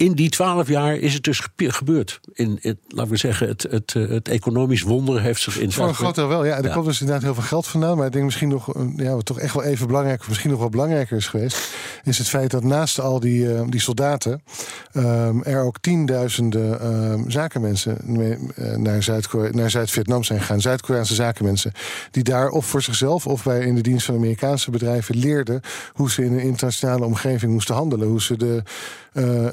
In 0.03 0.13
die 0.13 0.29
twaalf 0.29 0.67
jaar 0.67 0.95
is 0.95 1.13
het 1.13 1.23
dus 1.23 1.41
gebeurd. 1.57 2.19
In, 2.33 2.59
het, 2.61 2.77
laten 2.87 3.11
we 3.11 3.17
zeggen, 3.17 3.47
het, 3.47 3.67
het, 3.69 3.93
eh, 3.95 4.07
het 4.07 4.27
economisch 4.27 4.81
wonder 4.81 5.21
heeft 5.21 5.41
zich 5.41 5.59
in 5.59 5.71
Voor 5.71 5.87
een 5.87 5.95
groot 5.95 6.15
deel 6.15 6.27
wel, 6.27 6.45
ja. 6.45 6.57
Er 6.57 6.65
Ja. 6.65 6.73
komt 6.73 6.85
dus 6.85 6.99
inderdaad 6.99 7.23
heel 7.23 7.33
veel 7.33 7.43
geld 7.43 7.67
vandaan. 7.67 7.97
Maar 7.97 8.05
ik 8.05 8.11
denk 8.11 8.25
misschien 8.25 8.49
nog, 8.49 8.75
eh, 8.75 8.81
ja, 8.95 9.13
wat 9.15 9.25
toch 9.25 9.39
echt 9.39 9.53
wel 9.53 9.63
even 9.63 9.87
belangrijk, 9.87 10.27
misschien 10.27 10.49
nog 10.49 10.59
wel 10.59 10.69
belangrijker 10.69 11.17
is 11.17 11.27
geweest, 11.27 11.69
is 12.03 12.17
het 12.17 12.29
feit 12.29 12.51
dat 12.51 12.63
naast 12.63 12.99
al 12.99 13.19
die, 13.19 13.53
eh, 13.53 13.61
die 13.69 13.79
soldaten 13.79 14.43
ehm, 14.91 15.41
er 15.41 15.61
ook 15.61 15.79
tienduizenden 15.79 16.79
ehm, 16.79 17.29
zakenmensen 17.29 17.97
mee, 18.05 18.37
naar, 18.75 19.03
Zuid 19.03 19.53
naar 19.53 19.69
Zuid-Vietnam 19.69 20.23
zijn 20.23 20.39
gegaan. 20.39 20.61
Zuid-Koreaanse 20.61 21.15
zakenmensen. 21.15 21.71
Die 22.11 22.23
daar 22.23 22.49
of 22.49 22.65
voor 22.65 22.81
zichzelf 22.81 23.27
of 23.27 23.43
bij 23.43 23.65
in 23.65 23.75
de 23.75 23.81
dienst 23.81 24.05
van 24.05 24.15
Amerikaanse 24.15 24.71
bedrijven 24.71 25.17
leerden 25.17 25.61
hoe 25.93 26.11
ze 26.11 26.23
in 26.23 26.33
een 26.33 26.39
internationale 26.39 27.05
omgeving 27.05 27.51
moesten 27.51 27.75
handelen. 27.75 28.07
Hoe 28.07 28.21
ze 28.21 28.37
de, 28.37 28.63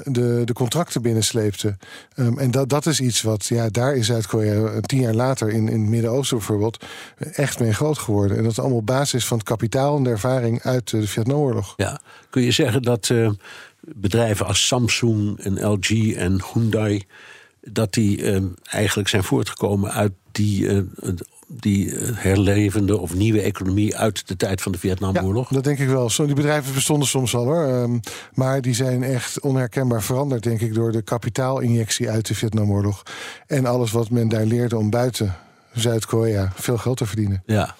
de, 0.03 0.41
de 0.45 0.53
contracten 0.53 1.01
binnensleepten. 1.01 1.77
Ehm, 2.15 2.37
en 2.37 2.51
dat, 2.51 2.69
dat 2.69 2.85
is 2.85 2.99
iets 2.99 3.21
wat, 3.21 3.45
ja, 3.45 3.69
daar 3.69 3.95
is 3.95 4.05
Zuid-Korea 4.05 4.65
eh, 4.65 4.77
tien 4.77 4.99
jaar 4.99 5.13
later 5.13 5.49
in, 5.49 5.69
in 5.69 5.81
het 5.81 5.89
Midden-Oosten 5.89 6.37
bijvoorbeeld 6.37 6.85
echt 7.17 7.59
mee 7.59 7.73
groot 7.73 7.97
geworden. 7.97 8.37
En 8.37 8.43
dat 8.43 8.51
is 8.51 8.59
allemaal 8.59 8.83
basis 8.83 9.25
van 9.25 9.37
het 9.37 9.47
kapitaal 9.47 9.97
en 9.97 10.03
de 10.03 10.09
ervaring 10.09 10.61
uit 10.61 10.93
eh, 10.93 10.99
de 10.99 11.07
Vietnamoorlog. 11.07 11.73
Ja. 11.77 12.01
Kun 12.29 12.41
je 12.41 12.51
zeggen 12.51 12.81
dat 12.81 13.09
eh, 13.09 13.29
bedrijven 13.81 14.45
als 14.45 14.67
Samsung 14.67 15.39
en 15.39 15.67
LG 15.67 16.13
en 16.15 16.43
Hyundai... 16.53 17.03
dat 17.61 17.93
die 17.93 18.23
eh, 18.23 18.41
eigenlijk 18.63 19.09
zijn 19.09 19.23
voortgekomen 19.23 19.91
uit 19.91 20.11
die, 20.31 20.67
eh, 20.67 20.79
die 21.59 21.95
eh, 21.95 22.09
herlevende 22.13 22.97
of 22.97 23.13
nieuwe 23.13 23.41
economie 23.41 23.97
uit 23.97 24.27
de 24.27 24.35
tijd 24.35 24.61
van 24.61 24.71
de 24.71 24.77
Vietnamoorlog? 24.77 25.49
Dat 25.49 25.63
denk 25.63 25.79
ik 25.79 25.87
wel. 25.87 26.11
Die 26.15 26.33
bedrijven 26.33 26.73
bestonden 26.73 27.07
soms 27.07 27.35
al 27.35 27.43
hoor. 27.43 27.67
Ehm, 27.67 27.99
maar 28.33 28.61
die 28.61 28.73
zijn 28.73 29.03
echt 29.03 29.39
onherkenbaar 29.39 30.03
veranderd, 30.03 30.43
denk 30.43 30.61
ik, 30.61 30.73
door 30.73 30.91
de 30.91 31.01
kapitaalinjectie 31.01 32.09
uit 32.09 32.27
de 32.27 32.35
Vietnamoorlog. 32.35 33.03
En 33.47 33.65
alles 33.65 33.91
wat 33.91 34.09
men 34.09 34.29
daar 34.29 34.45
leerde 34.45 34.77
om 34.77 34.89
buiten 34.89 35.35
Zuid-Korea 35.73 36.51
veel 36.55 36.77
geld 36.77 36.97
te 36.97 37.05
verdienen. 37.05 37.43
Ja. 37.45 37.75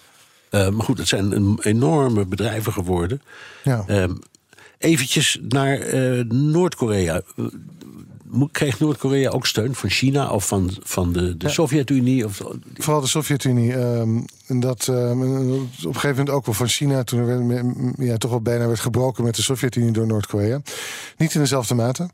Eh, 0.50 0.70
maar 0.70 0.86
goed, 0.86 0.98
het 0.98 1.08
zijn 1.08 1.32
een 1.32 1.60
enorme 1.62 2.26
bedrijven 2.26 2.74
geworden. 2.74 3.22
Ja. 3.64 3.84
Ehm, 3.88 4.14
eventjes 4.78 5.40
naar 5.48 5.80
eh, 5.80 6.24
Noord-Korea. 6.30 7.22
Kreeg 8.52 8.80
Noord-Korea 8.80 9.30
ook 9.30 9.46
steun 9.48 9.76
van 9.76 9.90
China 9.90 10.30
of 10.30 10.48
van, 10.48 10.70
van 10.84 11.14
de, 11.14 11.38
de 11.38 11.46
Ja. 11.46 11.52
Sovjet-Unie? 11.52 12.26
Of, 12.26 12.42
Vooral 12.74 13.02
de 13.02 13.08
Sovjet-Unie. 13.08 13.74
ehm, 13.74 14.20
en 14.48 14.60
dat 14.60 14.88
ehm, 14.88 15.22
op 15.22 15.60
een 15.68 15.70
gegeven 15.84 16.10
moment 16.10 16.30
ook 16.30 16.46
wel 16.46 16.56
van 16.56 16.68
China. 16.68 17.04
Toen 17.04 17.20
er 17.20 17.48
werd, 17.48 17.66
ja, 17.98 18.18
toch 18.18 18.32
wel 18.32 18.42
bijna 18.42 18.68
werd 18.68 18.80
gebroken 18.80 19.24
met 19.24 19.36
de 19.36 19.42
Sovjet-Unie 19.42 19.92
door 19.92 20.08
Noord-Korea. 20.08 20.62
Niet 21.18 21.34
in 21.34 21.40
dezelfde 21.40 21.76
mate. 21.76 22.10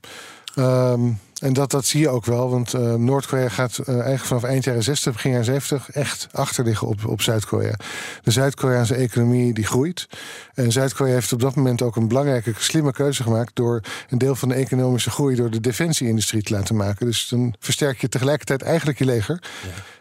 Ehm, 0.55 1.01
en 1.39 1.53
dat, 1.53 1.71
dat 1.71 1.85
zie 1.85 1.99
je 1.99 2.09
ook 2.09 2.25
wel. 2.25 2.49
Want 2.49 2.73
ehm, 2.73 3.03
Noord-Korea 3.03 3.49
gaat 3.49 3.77
eh, 3.77 3.93
eigenlijk 3.93 4.23
vanaf 4.23 4.43
eind 4.43 4.63
jaren 4.63 4.83
60, 4.83 5.13
begin 5.13 5.31
jaren 5.31 5.45
70 5.45 5.89
echt 5.91 6.27
achterliggen 6.31 6.87
op, 6.87 7.05
op 7.05 7.21
Zuid-Korea. 7.21 7.75
De 8.23 8.31
Zuid-Koreaanse 8.31 8.95
economie 8.95 9.53
die 9.53 9.65
groeit. 9.65 10.07
En 10.53 10.71
Zuid-Korea 10.71 11.13
heeft 11.13 11.33
op 11.33 11.39
dat 11.39 11.55
moment 11.55 11.81
ook 11.81 11.95
een 11.95 12.07
belangrijke, 12.07 12.53
slimme 12.57 12.91
keuze 12.91 13.23
gemaakt. 13.23 13.55
door 13.55 13.81
een 14.09 14.17
deel 14.17 14.35
van 14.35 14.49
de 14.49 14.55
economische 14.55 15.09
groei 15.09 15.35
door 15.35 15.49
de 15.49 15.59
defensie-industrie 15.59 16.43
te 16.43 16.53
laten 16.53 16.75
maken. 16.75 17.05
Dus 17.05 17.27
dan 17.27 17.55
versterk 17.59 18.01
je 18.01 18.09
tegelijkertijd 18.09 18.61
eigenlijk 18.61 18.99
je 18.99 19.05
leger. 19.05 19.41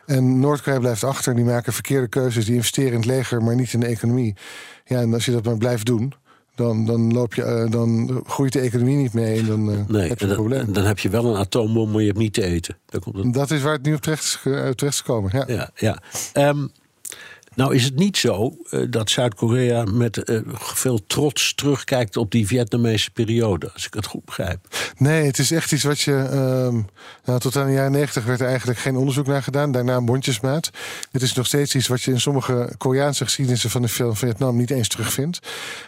En 0.07 0.41
Noord-Korea 0.41 0.79
blijft 0.79 1.05
achter. 1.05 1.35
Die 1.35 1.45
maken 1.45 1.73
verkeerde 1.73 2.09
keuzes. 2.09 2.45
Die 2.45 2.55
investeren 2.55 2.93
in 2.93 2.97
het 2.97 3.07
leger, 3.07 3.43
maar 3.43 3.55
niet 3.55 3.73
in 3.73 3.81
de 3.81 3.87
economie. 3.87 4.35
Ja, 4.85 5.01
en 5.01 5.15
als 5.15 5.25
je 5.25 5.33
dat 5.33 5.45
maar 5.45 5.57
blijft 5.57 5.87
doen. 5.87 6.13
Dan, 6.57 6.85
dan, 6.87 7.13
loop 7.13 7.35
je, 7.35 7.43
eh, 7.43 7.71
dan 7.71 8.21
groeit 8.27 8.53
de 8.53 8.61
economie 8.61 8.97
niet 8.97 9.13
mee 9.13 9.39
en 9.39 9.47
dan 9.47 9.71
eh, 9.71 9.79
nee, 9.89 10.09
heb 10.09 10.19
je 10.19 10.25
en 10.25 10.31
een 10.31 10.37
dan, 10.37 10.47
probleem. 10.47 10.73
dan 10.73 10.85
heb 10.85 10.99
je 10.99 11.09
wel 11.09 11.25
een 11.25 11.37
atoombom, 11.37 11.91
maar 11.91 12.01
je 12.01 12.07
hebt 12.07 12.19
niet 12.19 12.33
te 12.33 12.43
eten. 12.45 12.77
Daar 12.87 13.01
komt 13.01 13.17
het 13.17 13.33
Dat 13.35 13.51
is 13.51 13.63
waar 13.63 13.73
het 13.73 13.83
nu 13.83 13.95
op 13.95 14.01
terecht 14.01 14.25
is, 14.25 14.41
eh, 14.45 14.53
terecht 14.53 14.83
is 14.83 15.01
gekomen. 15.01 15.31
Ja. 15.35 15.45
Ja, 15.47 15.71
ja. 15.75 15.99
Ehm, 16.33 16.67
nou 17.57 17.75
is 17.75 17.85
het 17.85 17.97
niet 17.97 18.17
zo 18.17 18.57
eh, 18.71 18.81
dat 18.91 19.11
Zuid-Korea 19.11 19.85
met 19.85 20.25
eh, 20.25 20.41
veel 20.53 21.07
trots 21.07 21.55
terugkijkt 21.55 22.17
op 22.17 22.31
die 22.31 22.47
Vietnamese 22.47 23.11
periode, 23.11 23.71
als 23.73 23.87
ik 23.87 23.95
het 23.95 24.07
goed 24.07 24.25
begrijp. 24.25 24.59
Nee, 24.97 25.27
het 25.27 25.39
is 25.39 25.51
echt 25.51 25.73
iets 25.73 25.83
wat 25.83 26.01
je. 26.01 26.13
ehm, 26.13 26.81
nou, 27.25 27.41
tot 27.41 27.57
aan 27.57 27.67
de 27.67 27.73
jaren 27.73 27.93
negentig 27.93 28.25
werd 28.25 28.41
er 28.41 28.47
eigenlijk 28.47 28.79
geen 28.79 28.97
onderzoek 28.97 29.27
naar 29.27 29.43
gedaan. 29.43 29.73
Daarna 29.73 30.01
mondjesmaat. 30.01 30.71
Het 31.11 31.23
is 31.23 31.35
nog 31.35 31.47
steeds 31.47 31.75
iets 31.75 31.87
wat 31.87 32.03
je 32.03 32.11
in 32.11 32.21
sommige 32.21 32.75
Koreaanse 32.79 33.25
geschiedenissen 33.25 33.71
van 33.71 33.83
de 33.83 33.89
film 33.89 34.17
Vietnam 34.17 34.57
niet 34.57 34.71
eens 34.71 34.89
terugvindt. 34.89 35.39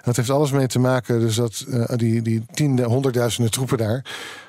Dat 0.04 0.16
heeft 0.16 0.30
alles 0.30 0.50
mee 0.50 0.66
te 0.66 0.78
maken, 0.78 1.20
dus 1.20 1.34
dat 1.34 1.64
eh, 1.70 1.96
die, 1.96 2.22
die 2.22 2.44
tiende, 2.54 2.82
honderdduizenden 2.82 3.52
troepen 3.52 3.78
daar. 3.78 4.04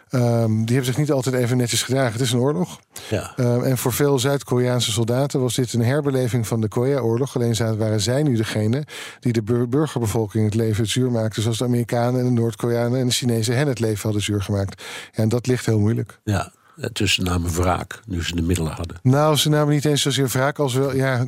Ehm, 0.09 0.49
die 0.55 0.65
hebben 0.75 0.85
zich 0.85 0.97
niet 0.97 1.11
altijd 1.11 1.35
even 1.35 1.57
netjes 1.57 1.83
gedragen. 1.83 2.11
Het 2.11 2.21
is 2.21 2.31
een 2.31 2.39
oorlog. 2.39 2.79
Ja. 3.09 3.33
Ehm, 3.35 3.61
en 3.63 3.77
voor 3.77 3.93
veel 3.93 4.19
Zuid-Koreaanse 4.19 4.91
soldaten 4.91 5.39
was 5.41 5.55
dit 5.55 5.73
een 5.73 5.83
herbeleving 5.83 6.47
van 6.47 6.61
de 6.61 6.67
Korea-oorlog. 6.67 7.35
Alleen 7.35 7.77
waren 7.77 8.01
zij 8.01 8.23
nu 8.23 8.35
degene 8.35 8.83
die 9.19 9.33
de 9.33 9.41
bur- 9.41 9.69
burgerbevolking 9.69 10.45
het 10.45 10.53
leven 10.55 10.87
zuur 10.87 11.11
maakten. 11.11 11.41
Zoals 11.41 11.57
de 11.57 11.63
Amerikanen 11.63 12.19
en 12.19 12.25
de 12.25 12.41
Noord-Koreanen 12.41 12.99
en 12.99 13.05
de 13.07 13.13
Chinezen 13.13 13.57
hen 13.57 13.67
het 13.67 13.79
leven 13.79 14.01
hadden 14.03 14.21
zuur 14.21 14.41
gemaakt. 14.41 14.81
Ja, 15.13 15.23
en 15.23 15.29
dat 15.29 15.47
ligt 15.47 15.65
heel 15.65 15.79
moeilijk. 15.79 16.19
Ja, 16.23 16.51
eh, 16.77 16.85
tussen 16.85 17.23
namen 17.23 17.51
wraak, 17.53 17.99
nu 18.05 18.23
ze 18.23 18.35
de 18.35 18.41
middelen 18.41 18.71
hadden. 18.71 18.97
Nou, 19.03 19.35
ze 19.35 19.49
namen 19.49 19.73
niet 19.73 19.85
eens 19.85 20.01
zozeer 20.01 20.27
wraak 20.27 20.59
als 20.59 20.73
wel. 20.73 20.95
Ja, 20.95 21.25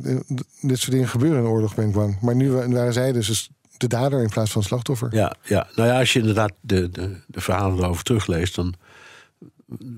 dit 0.60 0.78
soort 0.78 0.90
dingen 0.92 1.08
gebeuren 1.08 1.42
in 1.42 1.48
oorlog, 1.48 1.74
ben 1.74 1.86
ik 1.88 1.92
bang. 1.92 2.18
Maar 2.20 2.34
nu 2.34 2.50
wa- 2.52 2.68
waren 2.68 2.92
zij 2.92 3.12
dus 3.12 3.50
de 3.82 3.96
dader 3.96 4.22
in 4.22 4.28
plaats 4.28 4.50
van 4.50 4.62
slachtoffer. 4.62 5.08
Ja, 5.14 5.34
ja. 5.44 5.66
nou 5.74 5.88
ja, 5.88 5.98
als 5.98 6.12
je 6.12 6.18
inderdaad 6.18 6.52
de, 6.60 6.90
de, 6.90 7.16
de 7.26 7.40
verhalen 7.40 7.78
erover 7.78 8.04
terugleest, 8.04 8.54
dan 8.54 8.74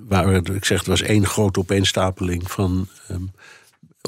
er, 0.09 0.55
ik 0.55 0.65
zeg, 0.65 0.79
het 0.79 0.87
was 0.87 1.03
één 1.03 1.27
grote 1.27 1.59
opeenstapeling 1.61 2.51
van 2.51 2.89
ehm, 3.09 3.23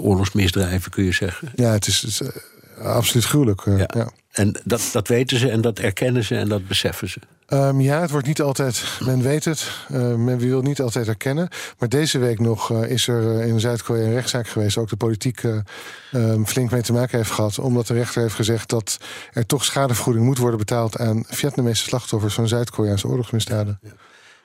oorlogsmisdrijven, 0.01 0.91
kun 0.91 1.05
je 1.05 1.13
zeggen. 1.13 1.53
Ja, 1.55 1.71
het 1.73 1.87
is, 1.87 2.01
het 2.01 2.11
is, 2.11 2.21
eh, 2.21 2.85
absoluut 2.85 3.25
gruwelijk. 3.25 3.67
eh, 3.67 3.79
Ja. 3.79 3.89
ja. 3.95 4.11
En 4.31 4.61
dat, 4.65 4.89
dat 4.93 5.09
weten 5.09 5.39
ze 5.39 5.51
en 5.51 5.61
dat 5.61 5.79
erkennen 5.79 6.25
ze 6.25 6.37
en 6.37 6.49
dat 6.49 6.67
beseffen 6.67 7.09
ze. 7.09 7.19
Ehm, 7.47 7.81
ja, 7.81 8.01
het 8.01 8.11
wordt 8.11 8.27
niet 8.27 8.41
altijd, 8.41 8.85
men 9.05 9.23
weet 9.23 9.45
het, 9.45 9.71
eh, 9.89 10.15
men 10.15 10.39
wil 10.39 10.63
niet 10.63 10.81
altijd 10.81 11.09
erkennen. 11.09 11.49
Maar 11.79 11.89
deze 11.89 12.19
week 12.19 12.41
nog 12.41 12.71
eh, 12.71 12.91
is 12.91 13.09
er 13.09 13.41
eh, 13.41 13.49
in 13.49 13.61
Zuid-Korea 13.61 14.05
een 14.05 14.13
rechtszaak 14.13 14.49
geweest, 14.49 14.77
ook 14.77 14.89
de 14.89 14.97
politiek 14.97 15.43
ehm, 15.43 16.45
flink 16.45 16.71
mee 16.71 16.83
te 16.83 16.93
maken 16.93 17.19
heeft 17.19 17.31
gehad. 17.31 17.59
Omdat 17.59 17.87
de 17.87 17.95
rechter 17.95 18.23
heeft 18.23 18.35
gezegd 18.35 18.69
dat 18.69 18.99
er 19.33 19.47
toch 19.47 19.65
schadevergoeding 19.65 20.25
moet 20.25 20.39
worden 20.39 20.59
betaald 20.59 20.99
aan 20.99 21.25
Vietnamese 21.29 21.83
slachtoffers 21.83 22.35
van 22.35 22.49
Zuid-Koreaanse 22.49 23.09
oorlogsmisdaden. 23.09 23.81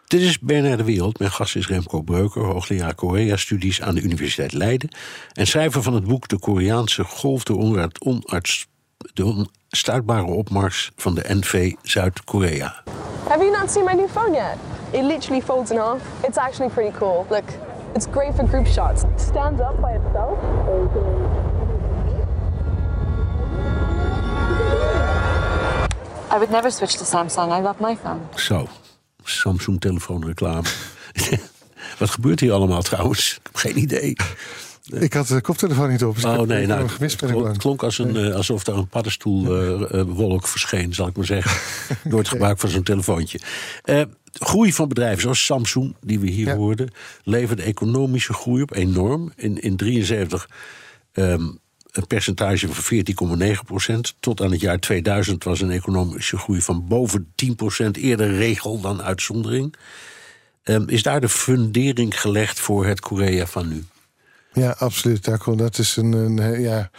Dit 0.07 0.21
is 0.21 0.39
BNR 0.39 0.77
De 0.77 0.83
Wereld. 0.83 1.19
Mijn 1.19 1.31
gast 1.31 1.55
is 1.55 1.67
Remco 1.67 2.01
Breuker, 2.01 2.41
hoogleraar 2.41 2.95
Korea-studies 2.95 3.81
aan 3.81 3.95
de 3.95 4.01
Universiteit 4.01 4.53
Leiden. 4.53 4.89
En 5.33 5.47
schrijver 5.47 5.83
van 5.83 5.93
het 5.93 6.03
boek 6.03 6.27
De 6.27 6.39
Koreaanse 6.39 7.03
Golf, 7.03 7.49
onarts, 7.49 7.99
onarts, 7.99 8.67
de 9.13 9.47
onstuitbare 9.69 10.25
opmars 10.25 10.91
van 10.95 11.15
de 11.15 11.23
NV 11.27 11.73
Zuid-Korea. 11.81 12.83
Have 13.27 13.43
you 13.43 13.57
not 13.59 13.71
seen 13.71 13.85
my 13.85 13.93
new 13.93 14.07
phone 14.07 14.33
yet? 14.33 14.57
It 14.91 15.03
literally 15.03 15.41
folds 15.41 15.71
in 15.71 15.77
half. 15.77 16.01
It's 16.27 16.37
actually 16.37 16.69
pretty 16.69 16.97
cool. 16.97 17.25
Look, 17.29 17.49
it's 17.95 18.07
great 18.11 18.35
for 18.35 18.47
group 18.47 18.67
shots. 18.67 19.03
It 19.03 19.21
stands 19.21 19.61
up 19.61 19.79
by 19.81 19.91
itself. 19.91 20.37
I 26.33 26.37
would 26.37 26.51
never 26.51 26.71
switch 26.71 26.97
to 26.97 27.03
Samsung. 27.03 27.51
I 27.51 27.61
love 27.61 27.79
my 27.79 27.95
phone. 27.95 28.21
Zo, 28.37 28.67
Samsung 29.23 29.79
telefoonreclame. 29.79 30.67
Wat 31.99 32.09
gebeurt 32.09 32.39
hier 32.39 32.51
allemaal 32.51 32.81
trouwens? 32.81 33.35
Ik 33.35 33.39
heb 33.43 33.55
geen 33.55 33.77
idee. 33.77 34.15
Ik 34.93 35.13
had 35.13 35.27
de 35.27 35.41
koptelefoon 35.41 35.89
niet 35.89 36.03
op. 36.03 36.15
Dus 36.15 36.25
Oh 36.25 36.41
nee, 36.41 36.65
nou, 36.65 36.89
het 36.99 37.57
klonk, 37.57 37.83
als 37.83 37.97
een, 37.97 38.15
eh, 38.15 38.35
alsof 38.35 38.67
er 38.67 38.77
een 38.77 38.87
paddenstoelwolk 38.87 40.47
verscheen, 40.47 40.93
zal 40.93 41.07
ik 41.07 41.15
maar 41.15 41.25
zeggen. 41.25 41.61
door 42.09 42.19
het 42.19 42.27
gebruik 42.27 42.59
van 42.59 42.69
zo'n 42.69 42.83
telefoontje. 42.83 43.39
Eh, 43.83 44.01
groei 44.33 44.73
van 44.73 44.87
bedrijven 44.87 45.21
zoals 45.21 45.45
Samsung, 45.45 45.95
die 46.01 46.19
we 46.19 46.29
hier 46.29 46.55
hoorden, 46.55 46.93
levert 47.23 47.59
economische 47.59 48.33
groei 48.33 48.61
op 48.61 48.75
enorm. 48.75 49.31
In, 49.35 49.61
in 49.61 49.75
73 49.75 50.49
ehm, 51.11 51.49
een 51.91 52.07
percentage 52.07 52.67
van 52.67 53.37
14,9 53.39 53.51
procent. 53.65 54.15
Tot 54.19 54.41
aan 54.41 54.51
het 54.51 54.61
jaar 54.61 54.79
2000 54.79 55.43
was 55.43 55.61
een 55.61 55.71
economische 55.71 56.37
groei 56.37 56.61
van 56.61 56.87
boven 56.87 57.31
10 57.35 57.55
procent. 57.55 57.97
Eerder 57.97 58.35
regel 58.35 58.81
dan 58.81 59.01
uitzondering. 59.01 59.75
Ehm, 60.63 60.83
is 60.87 61.03
daar 61.03 61.21
de 61.21 61.29
fundering 61.29 62.21
gelegd 62.21 62.59
voor 62.59 62.85
het 62.85 62.99
Korea 62.99 63.45
van 63.45 63.67
nu? 63.67 63.83
Ja, 64.53 64.75
absoluut. 64.77 65.29
Dat 65.55 65.77
is 65.77 65.95
een, 65.95 66.11
een 66.11 66.61
ja, 66.61 66.89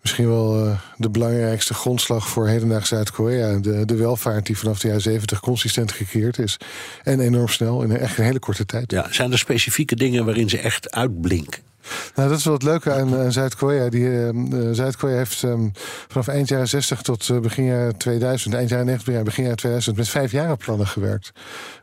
misschien 0.00 0.28
wel 0.28 0.66
eh, 0.66 0.80
de 0.96 1.10
belangrijkste 1.10 1.74
grondslag 1.74 2.28
voor 2.28 2.48
hedendaags 2.48 2.88
Zuid-Korea. 2.88 3.58
De, 3.58 3.84
de 3.84 3.96
welvaart 3.96 4.46
die 4.46 4.58
vanaf 4.58 4.78
de 4.78 4.86
jaren 4.86 5.02
70 5.02 5.40
consistent 5.40 5.92
gecreëerd 5.92 6.38
is. 6.38 6.56
En 7.02 7.20
enorm 7.20 7.48
snel, 7.48 7.82
in 7.82 7.96
echt 7.96 8.18
een 8.18 8.24
hele 8.24 8.38
korte 8.38 8.66
tijd. 8.66 8.90
Ja, 8.90 9.12
zijn 9.12 9.32
er 9.32 9.38
specifieke 9.38 9.96
dingen 9.96 10.24
waarin 10.24 10.48
ze 10.48 10.58
echt 10.58 10.90
uitblinken? 10.90 11.69
Nou, 12.14 12.28
dat 12.28 12.38
is 12.38 12.44
wel 12.44 12.54
het 12.54 12.62
leuke 12.62 12.92
aan, 12.92 13.16
aan 13.16 13.32
Zuid-Korea. 13.32 13.88
Die, 13.88 14.06
eh, 14.08 14.28
eh, 14.28 14.34
Zuid-Korea 14.72 15.16
heeft 15.16 15.42
ehm, 15.42 15.68
vanaf 16.08 16.28
eind 16.28 16.48
jaren 16.48 16.68
60 16.68 17.02
tot 17.02 17.28
eh, 17.28 17.38
begin 17.38 17.64
jaren 17.64 17.96
2000, 17.96 18.54
eind 18.54 18.68
jaren 18.68 18.86
90, 18.86 19.24
begin- 19.24 19.42
jaren 19.42 19.58
2000, 19.58 19.96
met 19.96 20.08
vijf 20.08 20.32
jarenplannen 20.32 20.86
gewerkt. 20.86 21.30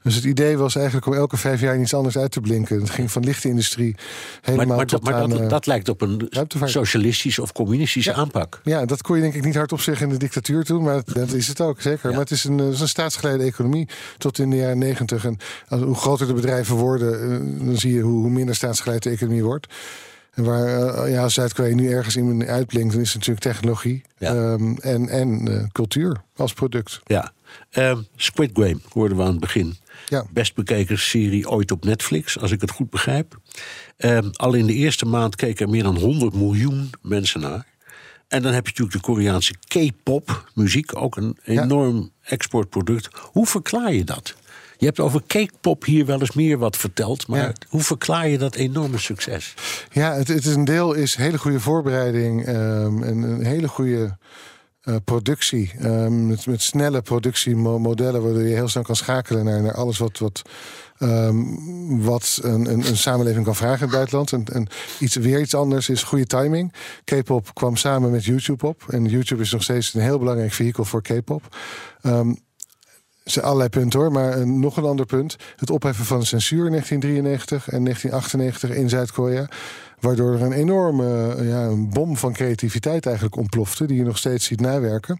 Dus 0.03 0.15
het 0.15 0.23
idee 0.23 0.57
was 0.57 0.75
eigenlijk 0.75 1.05
om 1.05 1.13
elke 1.13 1.37
vijf 1.37 1.61
jaar 1.61 1.79
iets 1.79 1.93
anders 1.93 2.17
uit 2.17 2.31
te 2.31 2.41
blinken. 2.41 2.79
Het 2.79 2.89
ging 2.89 3.11
van 3.11 3.23
lichte 3.23 3.47
industrie 3.47 3.95
helemaal 4.41 4.65
Maar, 4.67 4.75
maar, 4.75 4.85
tot 4.85 5.03
dat, 5.05 5.11
maar 5.13 5.21
aan, 5.21 5.29
dat, 5.29 5.39
eh, 5.39 5.49
dat 5.49 5.65
lijkt 5.65 5.89
op 5.89 6.01
een 6.01 6.29
socialistische 6.69 7.41
of 7.41 7.51
communistische 7.51 8.13
aanpak. 8.13 8.59
Ja, 8.63 8.85
dat 8.85 9.01
kon 9.01 9.15
je 9.15 9.21
denk 9.21 9.33
ik 9.33 9.43
niet 9.43 9.55
hardop 9.55 9.79
zeggen 9.81 10.05
in 10.07 10.13
de 10.13 10.19
dictatuur 10.19 10.63
toen, 10.63 10.83
maar 10.83 11.01
dat 11.13 11.31
is 11.31 11.47
het 11.47 11.61
ook, 11.61 11.81
zeker. 11.81 12.09
Maar 12.09 12.19
het 12.19 12.31
is 12.31 12.43
een, 12.43 12.59
eh, 12.59 12.65
staatsgeleide 12.83 13.43
economie 13.43 13.87
tot 14.17 14.39
in 14.39 14.49
de 14.49 14.55
jaren 14.55 14.77
negentig. 14.77 15.25
En 15.25 15.37
als- 15.67 15.81
hoe 15.81 15.95
groter 15.95 16.27
de 16.27 16.33
bedrijven 16.33 16.75
worden, 16.75 17.21
eh, 17.21 17.65
dan 17.65 17.77
zie 17.77 17.93
je 17.93 18.01
hoe, 18.01 18.21
hoe 18.21 18.29
minder 18.29 18.55
staatsgeleid 18.55 19.03
de 19.03 19.09
economie 19.09 19.43
wordt. 19.43 19.67
En 20.37 20.43
waar 20.43 20.67
eh, 20.67 21.11
ja, 21.11 21.29
Zuid-Korea 21.29 21.75
nu 21.75 21.91
ergens 21.91 22.15
in 22.15 22.45
uitblinkt, 22.47 22.91
dan 22.91 23.01
is 23.01 23.13
het 23.13 23.27
natuurlijk 23.27 23.45
technologie 23.45 24.03
ehm, 24.17 24.75
en, 24.75 25.09
en 25.09 25.47
eh, 25.47 25.63
cultuur 25.71 26.21
als 26.35 26.53
product. 26.53 26.99
Ja. 27.05 27.31
Ehm, 27.69 28.01
Squid 28.15 28.49
Game 28.53 28.79
hoorden 28.89 29.17
we 29.17 29.23
aan 29.23 29.31
het 29.31 29.39
begin. 29.39 29.77
Ja. 30.05 30.25
Best 30.29 30.55
bekeken 30.55 30.99
serie 30.99 31.49
ooit 31.49 31.71
op 31.71 31.85
Netflix, 31.85 32.39
als 32.39 32.51
ik 32.51 32.61
het 32.61 32.71
goed 32.71 32.89
begrijp. 32.89 33.39
Ehm, 33.97 34.29
al 34.31 34.53
in 34.53 34.65
de 34.65 34.73
eerste 34.73 35.05
maand 35.05 35.35
keken 35.35 35.65
er 35.65 35.71
meer 35.71 35.83
dan 35.83 35.97
100 35.97 36.33
miljoen 36.33 36.89
mensen 37.01 37.39
naar. 37.39 37.65
En 38.27 38.41
dan 38.41 38.53
heb 38.53 38.67
je 38.67 38.69
natuurlijk 38.69 39.05
de 39.05 39.11
Koreaanse 39.11 39.53
K-pop 39.67 40.51
muziek, 40.53 40.95
ook 40.95 41.15
een 41.15 41.37
enorm 41.43 42.11
exportproduct. 42.21 43.09
Hoe 43.31 43.45
verklaar 43.45 43.93
je 43.93 44.03
dat? 44.03 44.35
Je 44.77 44.85
hebt 44.85 44.99
over 44.99 45.21
Cakepop 45.27 45.85
hier 45.85 46.05
wel 46.05 46.19
eens 46.19 46.33
meer 46.33 46.57
wat 46.57 46.77
verteld. 46.77 47.27
Maar 47.27 47.55
hoe 47.69 47.81
verklaar 47.81 48.27
je 48.27 48.37
dat 48.37 48.55
enorme 48.55 48.97
succes? 48.97 49.53
Ja, 49.91 50.13
het, 50.13 50.27
het 50.27 50.45
is 50.45 50.55
een 50.55 50.65
deel 50.65 50.93
is 50.93 51.15
hele 51.15 51.37
goede 51.37 51.59
voorbereiding 51.59 52.45
ehm, 52.45 53.03
en 53.03 53.21
een 53.21 53.45
hele 53.45 53.67
goede 53.67 54.17
eh, 54.81 54.95
productie. 55.05 55.71
ehm, 55.79 56.27
met, 56.27 56.45
met 56.45 56.61
snelle 56.61 57.01
productiemodellen, 57.01 58.23
waardoor 58.23 58.41
je 58.41 58.55
heel 58.55 58.67
snel 58.67 58.83
kan 58.83 58.95
schakelen 58.95 59.45
naar, 59.45 59.61
naar 59.61 59.73
alles 59.73 59.97
wat. 59.97 60.17
wat 60.17 60.41
ehm, 60.97 61.43
wat 62.01 62.39
een, 62.41 62.71
een, 62.71 62.87
een 62.87 62.97
samenleving 62.97 63.45
kan 63.45 63.55
vragen 63.55 63.77
in 63.77 63.83
het 63.83 63.91
buitenland. 63.91 64.31
En, 64.31 64.45
en 64.45 64.67
iets, 64.99 65.15
weer 65.15 65.39
iets 65.39 65.55
anders 65.55 65.89
is 65.89 66.03
goede 66.03 66.25
timing. 66.25 66.73
K-pop 67.03 67.53
kwam 67.53 67.75
samen 67.75 68.11
met 68.11 68.25
YouTube 68.25 68.67
op. 68.67 68.83
En 68.89 69.05
YouTube 69.05 69.41
is 69.41 69.51
nog 69.51 69.63
steeds 69.63 69.93
een 69.93 70.01
heel 70.01 70.19
belangrijk 70.19 70.53
vehikel 70.53 70.85
voor 70.85 71.01
K-pop. 71.01 71.55
Er 72.01 72.35
zijn 73.31 73.45
allerlei 73.45 73.69
punten 73.69 73.99
hoor, 73.99 74.11
maar 74.11 74.37
een, 74.37 74.59
nog 74.59 74.77
een 74.77 74.83
ander 74.83 75.05
punt. 75.05 75.35
Het 75.55 75.69
opheffen 75.69 76.05
van 76.05 76.19
de 76.19 76.25
censuur 76.25 76.65
in 76.65 76.71
1993 76.71 77.69
en 77.69 77.83
1998 77.83 78.69
in 78.83 78.89
Zuid-Korea. 78.89 79.47
Waardoor 79.99 80.33
er 80.33 80.41
een 80.41 80.51
enorme 80.51 81.35
eh, 81.35 81.49
ja, 81.49 81.63
een 81.63 81.89
bom 81.89 82.17
van 82.17 82.33
creativiteit 82.33 83.05
eigenlijk 83.05 83.35
ontplofte, 83.35 83.85
die 83.85 83.97
je 83.97 84.03
nog 84.03 84.17
steeds 84.17 84.45
ziet 84.45 84.61
nawerken. 84.61 85.19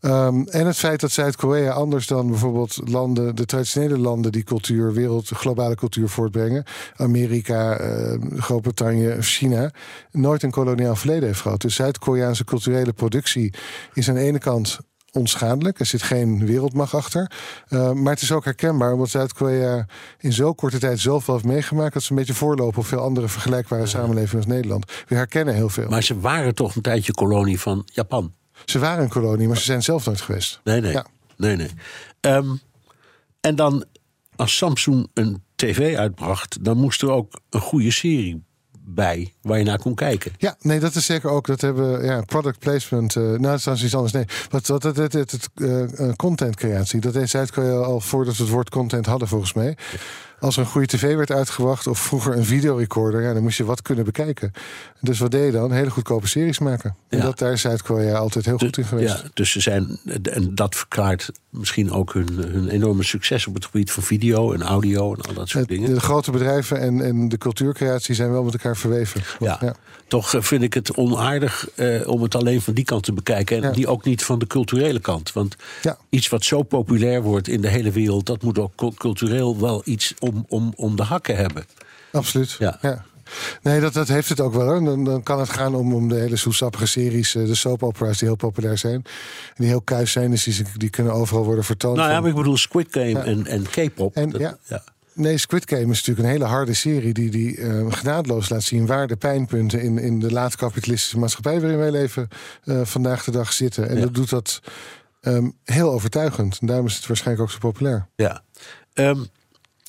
Ehm, 0.00 0.42
en 0.42 0.66
het 0.66 0.76
feit 0.76 1.00
dat 1.00 1.10
Zuid-Korea 1.10 1.72
anders 1.72 2.06
dan 2.06 2.26
bijvoorbeeld 2.26 2.80
landen, 2.84 3.34
de 3.36 3.44
traditionele 3.44 3.98
landen 3.98 4.32
die 4.32 4.42
cultuur, 4.42 4.92
wereld, 4.92 5.28
globale 5.28 5.74
cultuur 5.74 6.08
voortbrengen, 6.08 6.64
Amerika, 6.96 7.76
eh, 7.76 8.14
Groot-Brittannië, 8.36 9.16
China, 9.20 9.70
nooit 10.10 10.42
een 10.42 10.50
koloniaal 10.50 10.96
verleden 10.96 11.26
heeft 11.26 11.40
gehad. 11.40 11.60
Dus 11.60 11.74
Zuid-Koreaanse 11.74 12.44
culturele 12.44 12.92
productie 12.92 13.54
is 13.94 14.08
aan 14.08 14.14
de 14.14 14.20
ene 14.20 14.38
kant 14.38 14.78
onschadelijk. 15.12 15.80
Er 15.80 15.86
zit 15.86 16.02
geen 16.02 16.46
wereldmacht 16.46 16.94
achter. 16.94 17.30
Uh, 17.68 17.92
maar 17.92 18.12
het 18.12 18.22
is 18.22 18.32
ook 18.32 18.44
herkenbaar, 18.44 18.92
omdat 18.92 19.08
Zuid-Korea 19.08 19.86
in 20.18 20.32
zo 20.32 20.52
korte 20.52 20.78
tijd 20.78 20.98
zoveel 20.98 21.34
heeft 21.34 21.46
meegemaakt 21.46 21.94
dat 21.94 22.02
ze 22.02 22.10
een 22.10 22.16
beetje 22.16 22.34
voorlopen 22.34 22.78
op 22.78 22.86
veel 22.86 23.00
andere 23.00 23.28
vergelijkbare 23.28 23.86
samenlevingen 23.86 24.44
als 24.44 24.54
Nederland. 24.54 24.92
We 25.08 25.14
herkennen 25.14 25.54
heel 25.54 25.68
veel. 25.68 25.88
Maar 25.88 26.02
ze 26.02 26.20
waren 26.20 26.54
toch 26.54 26.74
een 26.74 26.82
tijdje 26.82 27.12
kolonie 27.12 27.60
van 27.60 27.88
Japan? 27.92 28.32
Ze 28.64 28.78
waren 28.78 29.02
een 29.02 29.10
kolonie, 29.10 29.48
maar 29.48 29.56
ze 29.56 29.64
zijn 29.64 29.82
zelf 29.82 30.06
nooit 30.06 30.20
geweest. 30.20 30.60
Nee, 30.64 30.80
nee. 30.80 30.92
Ja. 30.92 31.06
nee, 31.36 31.56
nee. 31.56 31.70
Ehm, 32.20 32.56
en 33.40 33.56
dan, 33.56 33.84
als 34.36 34.56
Samsung 34.56 35.06
een 35.14 35.42
tv 35.54 35.96
uitbracht, 35.96 36.64
dan 36.64 36.76
moest 36.76 37.02
er 37.02 37.10
ook 37.10 37.40
een 37.50 37.60
goede 37.60 37.90
serie 37.90 38.44
bij 38.94 39.32
waar 39.42 39.58
je 39.58 39.64
naar 39.64 39.78
kon 39.78 39.94
kijken. 39.94 40.32
Ja, 40.38 40.56
nee, 40.60 40.80
dat 40.80 40.94
is 40.94 41.06
zeker 41.06 41.30
ook. 41.30 41.46
Dat 41.46 41.60
hebben 41.60 42.04
ja, 42.04 42.20
product 42.20 42.58
placement. 42.58 43.16
eh 43.16 43.22
nou, 43.22 43.58
dat 43.64 43.74
is 43.74 43.84
iets 43.84 43.94
anders. 43.94 44.12
Nee, 44.12 44.24
wat 44.50 44.66
wat 44.66 44.82
het, 44.82 45.12
het, 45.12 45.48
eh, 45.54 46.08
eh, 46.08 46.14
content 46.16 46.56
creatie. 46.56 47.00
Dat 47.00 47.12
deed 47.12 47.30
Zuid-Korea 47.30 47.76
al 47.76 48.00
voordat 48.00 48.36
we 48.36 48.42
het 48.42 48.52
woord 48.52 48.70
content 48.70 49.06
hadden, 49.06 49.28
volgens 49.28 49.52
mij. 49.52 49.76
Als 50.42 50.56
er 50.56 50.62
een 50.62 50.68
goede 50.68 50.86
tv 50.86 51.14
werd 51.16 51.30
uitgebracht 51.30 51.86
of 51.86 51.98
vroeger 51.98 52.36
een 52.36 52.44
videorecorder, 52.44 53.22
ja, 53.22 53.32
dan 53.32 53.42
moest 53.42 53.56
je 53.56 53.64
wat 53.64 53.82
kunnen 53.82 54.04
bekijken. 54.04 54.52
Dus 55.00 55.18
wat 55.18 55.30
deed 55.30 55.44
je 55.44 55.50
dan? 55.52 55.72
Hele 55.72 55.90
goedkope 55.90 56.26
series 56.28 56.58
maken. 56.58 56.96
En 57.08 57.18
Ja. 57.18 57.24
dat 57.24 57.38
daar 57.38 57.52
is 57.52 57.60
Zuid-Korea 57.60 58.16
altijd 58.16 58.44
heel 58.44 58.58
goed 58.58 58.78
in 58.78 58.84
geweest. 58.84 59.22
Ja, 59.22 59.28
dus 59.34 59.50
ze 59.50 59.60
zijn, 59.60 59.98
en 60.22 60.54
dat 60.54 60.74
verklaart 60.76 61.30
misschien 61.50 61.90
ook 61.92 62.12
hun, 62.12 62.28
hun 62.32 62.68
enorme 62.68 63.02
succes 63.02 63.46
op 63.46 63.54
het 63.54 63.64
gebied 63.64 63.90
van 63.92 64.02
video 64.02 64.52
en 64.52 64.62
audio 64.62 65.14
en 65.14 65.20
al 65.20 65.34
dat 65.34 65.48
soort 65.48 65.68
dingen. 65.68 65.94
de 65.94 66.00
grote 66.00 66.30
bedrijven 66.30 66.80
en, 66.80 67.04
en 67.04 67.28
de 67.28 67.38
cultuurcreatie 67.38 68.14
zijn 68.14 68.30
wel 68.32 68.42
met 68.44 68.52
elkaar 68.52 68.76
verweven. 68.76 69.20
Ja, 69.38 69.74
toch 70.06 70.34
eh, 70.34 70.42
vind 70.42 70.62
ik 70.62 70.74
het 70.74 70.94
onaardig 70.96 71.68
eh, 71.74 72.08
om 72.08 72.22
het 72.22 72.34
alleen 72.34 72.60
van 72.62 72.74
die 72.74 72.84
kant 72.84 73.02
te 73.02 73.12
bekijken. 73.12 73.62
En 73.64 73.72
die 73.72 73.86
ook 73.86 74.04
niet 74.04 74.24
van 74.24 74.38
de 74.38 74.46
culturele 74.46 75.00
kant. 75.00 75.32
Want 75.32 75.56
iets 76.08 76.28
wat 76.28 76.44
zo 76.44 76.62
populair 76.62 77.22
wordt 77.22 77.48
in 77.48 77.60
de 77.60 77.68
hele 77.68 77.90
wereld, 77.90 78.26
dat 78.26 78.42
moet 78.42 78.58
ook 78.58 78.72
cul- 78.76 78.94
cultureel 78.94 79.60
wel 79.60 79.82
iets 79.84 80.14
om, 80.18 80.31
om, 80.48 80.72
om 80.76 80.96
de 80.96 81.02
hakken 81.02 81.36
hebben. 81.36 81.64
Absoluut. 82.12 82.56
Ja. 82.58 83.04
Nee, 83.62 83.80
dat, 83.80 83.92
dat 83.92 84.08
heeft 84.08 84.28
het 84.28 84.40
ook 84.40 84.54
wel. 84.54 84.66
Hoor. 84.66 84.84
Dan, 84.84 85.04
dan 85.04 85.22
kan 85.22 85.40
het 85.40 85.48
gaan 85.50 85.74
om, 85.74 85.94
om 85.94 86.08
de 86.08 86.14
hele 86.14 86.36
soesappige 86.36 86.86
series, 86.86 87.34
eh, 87.34 87.46
de 87.46 87.54
soap 87.54 87.82
opera's 87.82 88.18
die 88.18 88.28
heel 88.28 88.36
populair 88.36 88.78
zijn. 88.78 88.94
En 88.94 89.54
die 89.56 89.66
heel 89.66 89.80
kuis 89.82 90.12
zijn, 90.12 90.30
dus 90.30 90.44
die, 90.44 90.64
die 90.76 90.90
kunnen 90.90 91.12
overal 91.12 91.44
worden 91.44 91.64
vertoond. 91.64 91.96
Nou 91.96 92.10
ja, 92.10 92.20
maar 92.20 92.28
ik 92.30 92.34
bedoel 92.36 92.56
Squid 92.56 92.86
Game 92.90 93.18
en, 93.20 93.46
en 93.46 93.62
K-pop. 93.62 94.16
En, 94.16 94.30
dat- 94.30 94.40
ja. 94.40 94.56
ja. 94.64 94.84
Nee, 95.14 95.38
Squid 95.38 95.68
Game 95.68 95.80
is 95.82 95.86
natuurlijk 95.96 96.18
een 96.18 96.32
hele 96.32 96.44
harde 96.44 96.74
serie 96.74 97.12
die, 97.12 97.30
die 97.30 97.56
eh, 97.60 97.92
genadeloos 97.92 98.48
laat 98.48 98.62
zien 98.62 98.86
waar 98.86 99.06
de 99.06 99.16
pijnpunten 99.16 99.80
in, 99.82 99.98
in 99.98 100.18
de 100.18 100.32
laat-kapitalistische 100.32 101.18
maatschappij 101.18 101.60
waarin 101.60 101.78
wij 101.78 101.90
leven 101.90 102.28
eh, 102.64 102.80
vandaag 102.84 103.24
de 103.24 103.30
dag 103.30 103.52
zitten. 103.52 103.88
En 103.88 104.00
dat 104.00 104.14
doet 104.14 104.30
dat 104.30 104.60
ehm, 105.20 105.48
heel 105.64 105.90
overtuigend. 105.92 106.58
En 106.60 106.66
daarom 106.66 106.86
is 106.86 106.96
het 106.96 107.06
waarschijnlijk 107.06 107.46
ook 107.48 107.52
zo 107.52 107.58
populair. 107.68 108.06
Ja. 108.16 108.42
Ehm, 108.92 109.20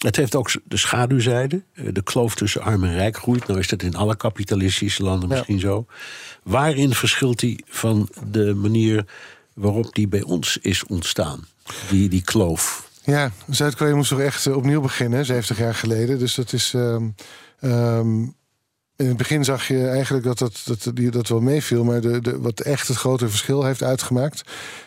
het 0.03 0.15
heeft 0.15 0.35
ook 0.35 0.51
de 0.63 0.77
schaduwzijde. 0.77 1.61
Eh, 1.73 1.85
De 1.93 2.03
kloof 2.03 2.35
tussen 2.35 2.61
arm 2.61 2.83
en 2.83 2.93
rijk 2.93 3.17
groeit. 3.17 3.47
Nou 3.47 3.59
is 3.59 3.67
dat 3.67 3.81
in 3.83 3.95
alle 3.95 4.15
kapitalistische 4.15 5.03
landen 5.03 5.29
misschien 5.29 5.59
zo. 5.59 5.85
Waarin 6.43 6.93
verschilt 6.93 7.39
die 7.39 7.63
van 7.67 8.09
de 8.31 8.53
manier 8.53 9.05
waarop 9.53 9.95
die 9.95 10.07
bij 10.07 10.21
ons 10.23 10.57
is 10.61 10.83
ontstaan? 10.85 11.45
Die, 11.89 12.09
die 12.09 12.21
kloof. 12.23 12.89
Ja, 13.03 13.31
Zuid-Korea 13.49 13.95
moest 13.95 14.09
toch 14.09 14.19
echt 14.19 14.45
eh, 14.45 14.55
opnieuw 14.55 14.81
beginnen, 14.81 15.25
70 15.25 15.57
jaar 15.57 15.75
geleden. 15.75 16.19
Dus 16.19 16.35
dat 16.35 16.53
is. 16.53 16.73
ehm, 16.73 17.09
ehm, 17.59 18.25
in 18.95 19.07
het 19.07 19.17
begin 19.17 19.43
zag 19.43 19.67
je 19.67 19.87
eigenlijk 19.87 20.23
dat 20.23 20.37
dat, 20.37 20.61
dat, 20.65 20.91
die, 20.93 21.11
dat 21.11 21.27
wel 21.27 21.39
meeviel. 21.39 21.83
Maar 21.83 22.01
de, 22.01 22.21
de, 22.21 22.39
wat 22.39 22.59
echt 22.59 22.87
het 22.87 22.97
grote 22.97 23.29
verschil 23.29 23.63
heeft 23.63 23.83
uitgemaakt. 23.83 24.43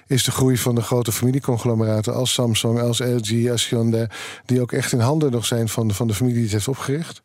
is 0.07 0.25
de 0.25 0.31
groei 0.31 0.57
van 0.57 0.75
de 0.75 0.83
grote 0.83 1.13
familieconglomeraten. 1.13 2.15
als 2.15 2.33
Samsung, 2.33 2.81
als 2.81 2.99
LG, 2.99 3.51
als 3.51 3.69
Hyundai. 3.69 4.07
die 4.45 4.61
ook 4.61 4.73
echt 4.73 4.93
in 4.93 5.01
handen 5.01 5.31
nog 5.31 5.47
zijn 5.47 5.69
van, 5.69 5.91
van 5.91 6.07
de 6.07 6.15
familie 6.15 6.37
die 6.37 6.45
het 6.45 6.55
heeft 6.55 6.69
opgericht. 6.69 7.23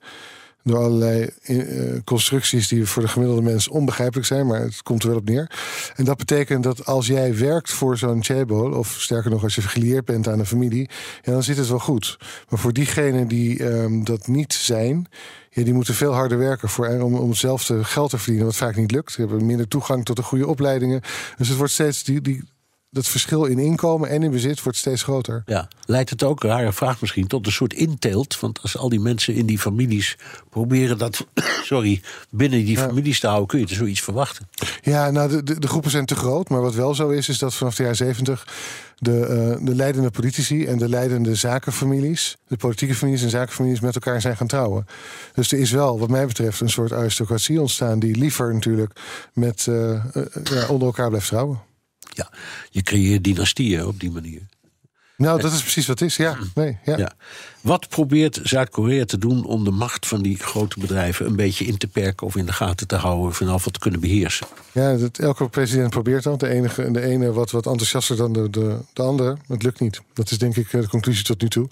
Door 0.64 0.78
allerlei 0.78 1.30
eh, 1.44 1.58
constructies 2.04 2.68
die 2.68 2.86
voor 2.86 3.02
de 3.02 3.08
gemiddelde 3.08 3.42
mens 3.42 3.68
onbegrijpelijk 3.68 4.28
zijn, 4.28 4.48
maar 4.48 4.62
het 4.62 4.84
komt 4.84 5.04
er 5.04 5.10
wel 5.10 5.18
op 5.18 5.30
neer. 5.30 5.52
En 5.96 6.06
dat 6.06 6.18
betekent 6.18 6.64
dat 6.64 6.86
als 6.86 7.08
jij 7.08 7.38
werkt 7.38 7.72
voor 7.72 7.98
zo'n 7.98 8.24
chaebol, 8.24 8.72
of 8.72 8.96
sterker 9.00 9.32
nog, 9.32 9.44
als 9.44 9.56
je 9.56 9.62
gelieerd 9.62 10.06
bent 10.06 10.28
aan 10.28 10.40
een 10.40 10.46
familie, 10.46 10.90
ja, 11.22 11.32
dan 11.32 11.44
zit 11.44 11.58
het 11.58 11.68
wel 11.68 11.80
goed. 11.80 12.18
Maar 12.50 12.60
voor 12.60 12.74
diegenen 12.74 13.28
die 13.28 13.70
ehm, 13.70 14.04
dat 14.04 14.28
niet 14.28 14.54
zijn, 14.54 15.08
ja, 15.54 15.64
die 15.64 15.74
moeten 15.74 15.94
veel 15.94 16.14
harder 16.14 16.38
werken 16.38 16.70
voor, 16.70 16.88
om, 16.88 17.16
om 17.16 17.30
hetzelfde 17.30 17.84
geld 17.84 18.10
te 18.10 18.18
verdienen, 18.18 18.46
wat 18.46 18.56
vaak 18.56 18.76
niet 18.76 18.92
lukt. 18.92 19.12
Ze 19.12 19.22
hebben 19.22 19.46
minder 19.46 19.68
toegang 19.68 20.06
tot 20.06 20.16
de 20.16 20.24
goede 20.24 20.48
opleidingen. 20.48 21.02
Dus 21.38 21.48
het 21.48 21.58
wordt 21.58 21.74
steeds 21.74 22.04
die, 22.04 22.22
die, 22.22 22.44
dat 22.92 23.08
verschil 23.08 23.46
in 23.46 23.60
inkomen 23.60 24.10
en 24.10 24.24
in 24.24 24.32
bezit 24.32 24.64
wordt 24.64 24.78
steeds 24.78 25.04
groter. 25.04 25.44
Ja, 25.46 25.68
leidt 25.86 26.10
het 26.10 26.24
ook, 26.24 26.44
rare 26.44 26.74
vraag 26.74 27.02
misschien, 27.02 27.28
tot 27.28 27.46
een 27.46 27.52
soort 27.52 27.74
inteelt? 27.74 28.40
Want 28.40 28.62
als 28.62 28.78
al 28.78 28.90
die 28.90 29.00
mensen 29.00 29.34
in 29.34 29.46
die 29.46 29.60
families 29.60 30.18
proberen 30.50 30.98
dat, 30.98 31.26
sorry, 31.64 32.02
binnen 32.30 32.66
die 32.66 32.78
families 32.78 33.20
te 33.20 33.28
houden, 33.28 33.48
kun 33.48 33.60
je 33.60 33.66
er 33.66 33.76
zoiets 33.76 34.02
verwachten. 34.02 34.50
Ja, 34.82 35.12
nou, 35.12 35.30
de, 35.30 35.44
de, 35.44 35.60
de 35.60 35.68
groepen 35.68 35.92
zijn 35.92 36.06
te 36.06 36.16
groot. 36.16 36.50
Maar 36.50 36.62
wat 36.62 36.76
wel 36.76 36.96
zo 36.96 37.10
is, 37.10 37.30
is 37.30 37.38
dat 37.38 37.54
vanaf 37.54 37.76
de 37.76 37.82
jaren 37.82 37.98
zeventig 37.98 38.48
de, 38.98 39.26
eh, 39.26 39.66
de 39.66 39.76
leidende 39.76 40.12
politici 40.12 40.66
en 40.66 40.78
de 40.78 40.90
leidende 40.90 41.36
zakenfamilies, 41.36 42.38
de 42.48 42.58
politieke 42.58 42.96
families 42.96 43.24
en 43.24 43.30
zakenfamilies 43.30 43.80
met 43.80 43.96
elkaar 43.96 44.22
zijn 44.22 44.38
gaan 44.38 44.48
trouwen. 44.48 44.86
Dus 45.34 45.52
er 45.52 45.60
is 45.60 45.72
wel, 45.72 46.00
wat 46.00 46.10
mij 46.10 46.26
betreft, 46.26 46.60
een 46.60 46.70
soort 46.70 46.94
aristocratie 46.94 47.62
ontstaan 47.62 48.00
die 48.00 48.16
liever 48.16 48.54
natuurlijk 48.54 49.00
met, 49.34 49.68
eh, 49.68 49.92
eh, 49.92 50.02
ja, 50.44 50.68
onder 50.68 50.88
elkaar 50.88 51.10
blijft 51.10 51.28
trouwen. 51.28 51.70
Je 52.72 52.82
creëert 52.82 53.24
dynastieën 53.24 53.86
op 53.86 54.00
die 54.00 54.12
manier. 54.12 54.42
Nou, 55.22 55.42
dat 55.42 55.52
is 55.52 55.62
precies 55.62 55.88
wat 55.88 56.00
het 56.00 56.10
is, 56.10 56.16
ja. 56.16 56.38
Nee, 56.54 56.78
ja. 56.86 56.98
Ja. 56.98 57.12
Wat 57.62 57.90
probeert 57.90 58.40
Zuid-Korea 58.44 59.06
te 59.06 59.18
doen 59.18 59.46
om 59.46 59.64
de 59.64 59.72
macht 59.72 60.08
van 60.08 60.22
die 60.22 60.38
grote 60.38 60.80
bedrijven 60.80 61.26
een 61.26 61.36
beetje 61.36 61.66
in 61.66 61.78
te 61.78 61.88
perken 61.88 62.28
of 62.28 62.36
in 62.36 62.46
de 62.46 62.54
gaten 62.54 62.88
te 62.88 62.96
houden 62.96 63.32
ieder 63.32 63.48
geval 63.48 63.72
te 63.72 63.80
kunnen 63.80 64.00
beheersen? 64.00 64.48
Ja, 64.72 64.96
dat, 64.96 65.18
elke 65.18 65.50
president 65.50 65.90
probeert 65.90 66.24
dat. 66.24 66.40
De, 66.40 66.48
enige, 66.48 66.92
de 66.92 67.02
ene 67.02 67.32
wat, 67.32 67.52
wat 67.52 67.66
enthousiaster 67.66 68.16
dan 68.16 68.34
de, 68.34 68.50
de, 68.50 68.78
de 68.94 69.02
andere. 69.02 69.38
Het 69.48 69.64
lukt 69.64 69.80
niet. 69.80 70.02
Dat 70.14 70.32
is 70.32 70.38
denk 70.38 70.56
ik 70.56 70.74
eh, 70.74 70.82
de 70.82 70.88
conclusie 70.88 71.24
tot 71.24 71.42
nu 71.42 71.50
toe. 71.50 71.68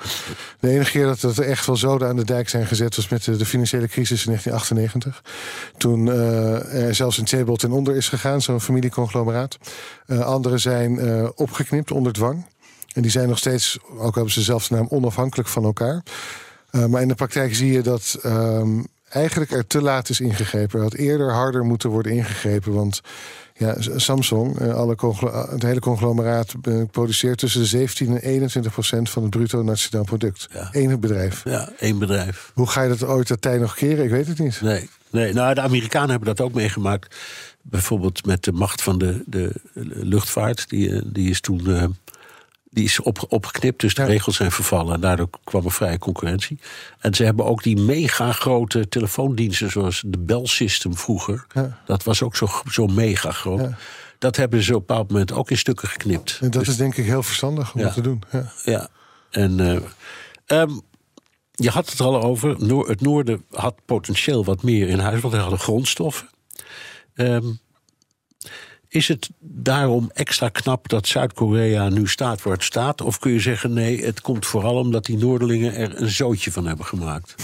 De 0.60 0.70
enige 0.70 0.92
keer 0.92 1.06
dat, 1.06 1.20
dat 1.20 1.38
er 1.38 1.46
echt 1.46 1.66
wel 1.66 1.76
zoden 1.76 2.08
aan 2.08 2.16
de 2.16 2.26
dijk 2.26 2.50
zijn 2.50 2.66
gezet... 2.66 2.96
was 2.96 3.08
met 3.08 3.24
de, 3.24 3.38
de 3.38 3.46
financiële 3.46 3.88
crisis 3.88 4.26
in 4.26 4.32
1998. 4.32 5.24
Toen 5.78 6.12
eh, 6.12 6.88
er 6.88 6.96
zelfs 6.96 7.18
een 7.18 7.28
Chebol 7.28 7.56
ten 7.56 7.72
onder 7.72 7.96
is 7.96 8.10
gegaan, 8.10 8.42
zo'n 8.42 8.62
familieconglomeraat. 8.62 9.58
Eh 10.06 10.20
anderen 10.20 10.60
zijn 10.60 11.00
opgeknipt 11.36 11.92
onder 11.92 12.14
dwang. 12.14 12.46
En 12.94 13.02
die 13.02 13.12
zijn 13.12 13.28
nog 13.28 13.38
steeds, 13.38 13.78
ook 13.98 14.16
hebben 14.16 14.34
ze 14.34 14.42
zelfs 14.42 14.70
naam 14.70 14.88
onafhankelijk 14.90 15.50
van 15.50 15.64
elkaar. 15.64 16.04
Uh, 16.72 16.86
maar 16.86 17.02
in 17.02 17.08
de 17.08 17.16
praktijk 17.16 17.56
zie 17.56 17.72
je 17.72 17.82
dat 17.82 18.20
um, 18.26 18.88
eigenlijk 19.10 19.52
er 19.52 19.68
te 19.68 19.82
laat 19.82 20.10
is 20.10 20.20
ingegrepen. 20.20 20.78
Er 20.78 20.84
had 20.84 20.94
eerder 20.94 21.32
harder 21.32 21.66
moeten 21.66 21.90
worden 21.90 22.12
ingegrepen. 22.12 22.74
Want 22.74 23.02
ja, 23.54 23.76
Samsung, 23.96 24.60
uh, 24.60 24.74
alle 24.74 24.96
het 25.50 25.64
hele 25.64 25.80
conglomeraat, 25.80 26.54
uh, 26.68 26.84
produceert 26.92 27.38
tussen 27.38 27.62
de 27.62 27.68
17 27.68 28.08
en 28.08 28.22
21 28.22 28.72
procent 28.72 29.10
van 29.10 29.22
het 29.22 29.32
bruto 29.32 29.64
nationaal 29.64 30.04
product. 30.04 30.48
Ja. 30.54 30.70
Eén 30.72 31.00
bedrijf. 31.00 31.44
Ja, 31.44 31.70
één 31.80 32.00
bedrijf. 32.00 32.52
Hoe 32.54 32.68
ga 32.68 32.82
je 32.82 32.90
dat 32.90 33.04
ooit 33.04 33.28
dat 33.28 33.42
tijd 33.42 33.60
nog 33.62 33.76
keren? 33.76 34.04
Ik 34.04 34.10
weet 34.10 34.28
het 34.28 34.40
niet. 34.40 34.62
Nee, 34.62 34.90
nee. 35.10 35.34
Nou, 35.34 35.54
de 35.54 35.62
Amerikanen 35.62 36.10
hebben 36.10 36.36
dat 36.36 36.42
ook 36.46 36.54
meegemaakt. 36.54 37.16
Bijvoorbeeld 37.62 38.26
met 38.26 38.44
de 38.44 38.52
macht 38.52 38.82
van 38.82 38.98
de, 38.98 39.24
de 39.26 39.52
luchtvaart. 39.94 40.70
Die, 40.70 41.12
die 41.12 41.30
is 41.30 41.42
toen 41.42 41.96
Die 42.72 42.84
is 42.84 43.00
op, 43.00 43.26
opgeknipt, 43.28 43.82
dus 43.82 43.94
de 43.94 44.04
regels 44.04 44.36
zijn 44.36 44.52
vervallen. 44.52 44.94
En 44.94 45.02
daardoor 45.02 45.30
kwam 45.44 45.66
er 45.66 45.72
vrije 45.72 45.98
concurrentie. 45.98 46.60
En 47.00 47.14
ze 47.14 47.24
hebben 47.24 47.46
ook 47.46 47.64
die 47.64 47.78
mega 47.78 48.32
grote 48.32 48.90
telefoondiensten, 48.90 49.72
zoals 49.72 50.04
de 50.08 50.18
Bell 50.20 50.46
System 50.46 50.98
vroeger. 50.98 51.46
Dat 51.86 52.04
was 52.04 52.22
ook 52.24 52.36
zo, 52.36 52.48
zo 52.72 52.88
mega 52.88 53.32
groot. 53.32 53.70
Dat 54.20 54.36
hebben 54.36 54.64
ze 54.64 54.76
op 54.76 54.80
een 54.80 54.86
bepaald 54.86 55.12
moment 55.12 55.32
ook 55.32 55.50
in 55.52 55.58
stukken 55.58 55.88
geknipt. 55.88 56.38
En 56.42 56.50
dat 56.50 56.60
Dus- 56.60 56.70
is 56.72 56.78
denk 56.78 56.96
ik 56.98 57.06
heel 57.06 57.24
verstandig 57.24 57.74
om 57.74 57.82
dat 57.82 57.94
te 57.94 58.02
doen. 58.02 58.22
Ja. 58.32 58.52
ja. 58.64 58.88
En 59.30 59.60
eh, 59.60 59.78
ehm, 60.62 60.72
je 61.52 61.70
had 61.70 61.90
het 61.90 62.00
al 62.00 62.22
over. 62.24 62.56
Noor- 62.66 62.88
het 62.90 63.02
noorden 63.02 63.44
had 63.52 63.76
potentieel 63.86 64.46
wat 64.46 64.64
meer 64.64 64.88
in 64.88 65.00
huis, 65.00 65.22
want 65.22 65.34
hij 65.34 65.42
hadden 65.42 65.60
grondstoffen. 65.60 66.30
Ehm, 67.14 67.46
is 68.90 69.08
het 69.08 69.30
daarom 69.40 70.10
extra 70.14 70.50
knap 70.50 70.90
dat 70.90 71.08
Zuid-Korea 71.08 71.90
nu 71.90 72.08
staat 72.08 72.42
waar 72.42 72.54
het 72.54 72.64
staat? 72.64 73.02
Of 73.02 73.20
kun 73.20 73.32
je 73.32 73.40
zeggen 73.40 73.74
nee, 73.74 74.06
het 74.06 74.22
komt 74.22 74.46
vooral 74.46 74.76
omdat 74.76 75.06
die 75.06 75.18
Noorderlingen 75.18 75.76
er 75.76 76.02
een 76.02 76.10
zootje 76.10 76.52
van 76.52 76.66
hebben 76.66 76.86
gemaakt? 76.86 77.36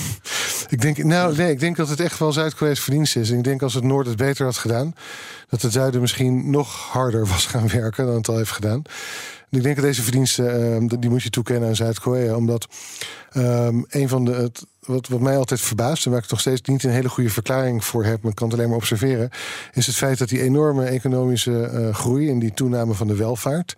Ik 0.70 0.82
denk, 0.82 0.98
nou, 0.98 1.36
nee, 1.36 1.52
ik 1.52 1.60
denk 1.60 1.76
dat 1.76 1.89
het 1.89 2.00
echt 2.00 2.20
wel 2.20 2.32
Zuid-Korea's 2.32 2.80
verdienst 2.80 3.16
is. 3.16 3.30
En 3.30 3.38
ik 3.38 3.43
denk 3.43 3.62
als 3.62 3.74
het 3.74 3.84
Noord 3.84 4.08
het 4.08 4.18
beter 4.18 4.46
had 4.46 4.58
gedaan, 4.58 4.96
dat 5.50 5.62
het 5.62 5.72
Zuiden 5.72 6.02
misschien 6.02 6.50
nog 6.50 6.89
harder 6.91 7.28
was 7.34 7.46
gaan 7.46 7.68
werken 7.68 8.06
dan 8.06 8.16
het 8.16 8.28
al 8.28 8.38
heeft 8.38 8.52
gedaan. 8.52 8.82
Ik 9.56 9.64
denk 9.64 9.76
dat 9.76 9.86
deze 9.86 10.01
verdiensten, 10.01 10.76
eh, 10.91 10.99
die 10.99 11.10
moet 11.10 11.24
je 11.24 11.30
toekennen 11.30 11.70
aan 11.70 11.76
Zuid-Korea. 11.76 12.36
Omdat 12.36 12.68
ehm, 13.32 13.82
een 13.89 14.10
van 14.10 14.26
de. 14.26 14.51
Wat, 14.80 15.08
wat 15.08 15.20
mij 15.20 15.38
altijd 15.38 15.62
verbaast, 15.62 16.06
en 16.06 16.12
waar 16.12 16.24
ik 16.24 16.30
nog 16.30 16.39
steeds 16.39 16.62
niet 16.62 16.84
een 16.84 16.89
hele 16.89 17.10
goede 17.10 17.30
verklaring 17.30 17.84
voor 17.84 18.03
heb, 18.03 18.22
maar 18.22 18.32
ik 18.32 18.38
kan 18.38 18.47
het 18.47 18.58
alleen 18.58 18.70
maar 18.70 18.78
observeren, 18.78 19.30
is 19.74 19.88
het 19.88 19.95
feit 19.95 20.18
dat 20.18 20.30
die 20.30 20.41
enorme 20.41 20.86
economische 20.86 21.64
eh, 21.64 21.93
groei 21.93 22.30
en 22.30 22.39
die 22.39 22.53
toename 22.53 22.93
van 22.93 23.08
de 23.08 23.16
welvaart 23.16 23.76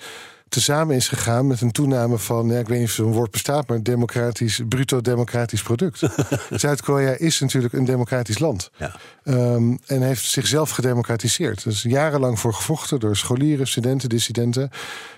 tezamen 0.49 0.95
is 0.95 1.07
gegaan 1.07 1.47
met 1.47 1.61
een 1.61 1.71
toename 1.71 2.17
van, 2.17 2.47
ja, 2.47 2.59
ik 2.59 2.67
weet 2.67 2.79
niet 2.79 2.87
of 2.87 2.93
zo'n 2.93 3.11
woord 3.11 3.31
bestaat, 3.31 3.67
maar 3.67 3.83
democratisch, 3.83 4.61
bruto 4.69 5.01
democratisch 5.01 5.61
product. 5.61 5.99
Zuid-Korea 6.49 7.11
is 7.17 7.39
natuurlijk 7.39 7.73
een 7.73 7.85
democratisch 7.85 8.39
land. 8.39 8.71
Ehm, 9.23 9.75
en 9.85 10.01
heeft 10.01 10.25
zichzelf 10.25 10.69
gedemocratiseerd. 10.69 11.63
Er 11.63 11.71
is 11.71 11.81
jarenlang 11.81 12.39
voor 12.39 12.53
gevochten 12.53 12.99
door 12.99 13.15
scholieren, 13.15 13.67
studenten, 13.67 14.09
dissidenten. 14.09 14.69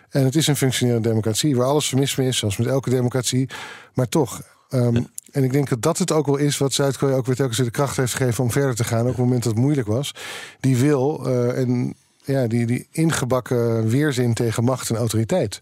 En 0.09 0.23
het 0.23 0.35
is 0.35 0.47
een 0.47 0.55
functionerende 0.55 1.07
democratie 1.07 1.55
waar 1.55 1.67
alles 1.67 1.93
mis 1.93 2.15
mee 2.15 2.27
is, 2.27 2.37
zoals 2.37 2.57
met 2.57 2.67
elke 2.67 2.89
democratie. 2.89 3.49
Maar 3.93 4.09
toch. 4.09 4.41
ehm, 4.69 5.03
en 5.31 5.43
ik 5.43 5.51
denk 5.51 5.69
dat 5.69 5.81
dat 5.81 5.97
het 5.97 6.11
ook 6.11 6.25
wel 6.25 6.37
is 6.37 6.57
wat 6.57 6.73
Zuid-Korea 6.73 7.15
ook 7.15 7.25
weer 7.25 7.35
telkens 7.35 7.57
weer 7.57 7.65
de 7.65 7.71
kracht 7.71 7.97
heeft 7.97 8.13
gegeven 8.13 8.43
om 8.43 8.51
verder 8.51 8.75
te 8.75 8.83
gaan. 8.83 8.99
Ook 8.99 9.05
op 9.05 9.11
het 9.11 9.25
moment 9.25 9.43
dat 9.43 9.53
het 9.53 9.61
moeilijk 9.61 9.87
was. 9.87 10.15
Die 10.59 10.77
wil 10.77 11.25
eh, 11.25 11.57
en 11.57 11.95
ja, 12.31 12.47
die, 12.47 12.65
die 12.65 12.87
ingebakken 12.91 13.87
weerzin 13.87 14.33
tegen 14.33 14.63
macht 14.63 14.89
en 14.89 14.95
autoriteit. 14.95 15.61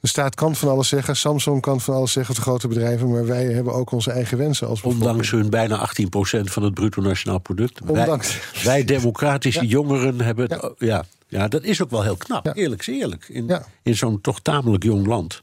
De 0.00 0.08
staat 0.08 0.34
kan 0.34 0.56
van 0.56 0.68
alles 0.68 0.88
zeggen, 0.88 1.16
Samsung 1.16 1.60
kan 1.60 1.80
van 1.80 1.94
alles 1.94 2.12
zeggen, 2.12 2.34
de 2.34 2.40
grote 2.40 2.68
bedrijven, 2.68 3.10
maar 3.10 3.26
wij 3.26 3.44
hebben 3.44 3.72
ook 3.74 3.90
onze 3.90 4.10
eigen 4.10 4.38
wensen. 4.38 4.66
Als 4.66 4.82
Ondanks 4.82 5.30
hun 5.30 5.50
bijna 5.50 5.88
18% 5.88 6.40
van 6.40 6.62
het 6.62 6.74
bruto 6.74 7.02
nationaal 7.02 7.38
product. 7.38 7.80
Ondanks. 7.86 8.38
Wij, 8.52 8.64
wij 8.64 8.84
democratische 8.84 9.66
jongeren 9.66 10.20
hebben 10.20 10.50
het. 10.50 10.72
Ja. 10.78 11.04
Ja, 11.30 11.48
dat 11.48 11.62
is 11.62 11.82
ook 11.82 11.90
wel 11.90 12.02
heel 12.02 12.16
knap. 12.16 12.56
Eerlijk 12.56 12.80
is 12.80 12.86
eerlijk. 12.86 13.28
In, 13.28 13.50
in 13.82 13.96
zo'n 13.96 14.20
toch 14.20 14.40
tamelijk 14.40 14.82
jong 14.82 15.06
land. 15.06 15.42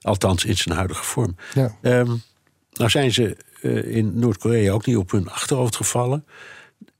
Althans, 0.00 0.44
in 0.44 0.56
zijn 0.56 0.76
huidige 0.76 1.04
vorm. 1.04 1.36
Ehm, 1.82 2.16
nou 2.72 2.90
zijn 2.90 3.12
ze 3.12 3.36
eh, 3.60 3.96
in 3.96 4.18
Noord-Korea 4.18 4.72
ook 4.72 4.86
niet 4.86 4.96
op 4.96 5.10
hun 5.10 5.30
achterhoofd 5.30 5.76
gevallen. 5.76 6.24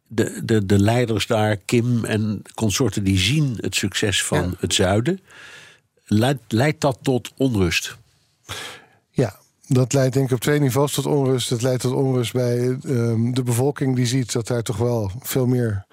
De, 0.09 0.41
de, 0.45 0.67
de 0.67 0.79
leiders 0.79 1.27
daar, 1.27 1.57
Kim 1.57 2.05
en 2.05 2.43
consorten, 2.55 3.05
die 3.05 3.19
zien 3.19 3.59
het 3.61 3.75
succes 3.75 4.25
van 4.25 4.57
het 4.59 4.75
zuiden. 4.75 5.21
Leidt, 6.05 6.41
leidt 6.49 6.81
dat 6.81 6.99
tot 7.03 7.33
onrust? 7.37 7.97
Ja, 9.11 9.37
dat 9.67 9.93
leidt 9.93 10.15
denk 10.15 10.27
ik 10.27 10.35
op 10.35 10.41
twee 10.41 10.61
niveaus 10.61 10.93
tot 10.93 11.07
onrust. 11.07 11.51
Het 11.51 11.63
leidt 11.63 11.81
tot 11.81 11.93
onrust 11.93 12.33
bij 12.33 12.79
ehm, 12.85 13.33
de 13.33 13.43
bevolking 13.43 13.97
die 13.97 14.07
ziet 14.07 14.33
dat 14.33 14.47
daar 14.47 14.63
toch 14.63 14.77
wel 14.77 15.11
veel 15.21 15.47
meer 15.47 15.87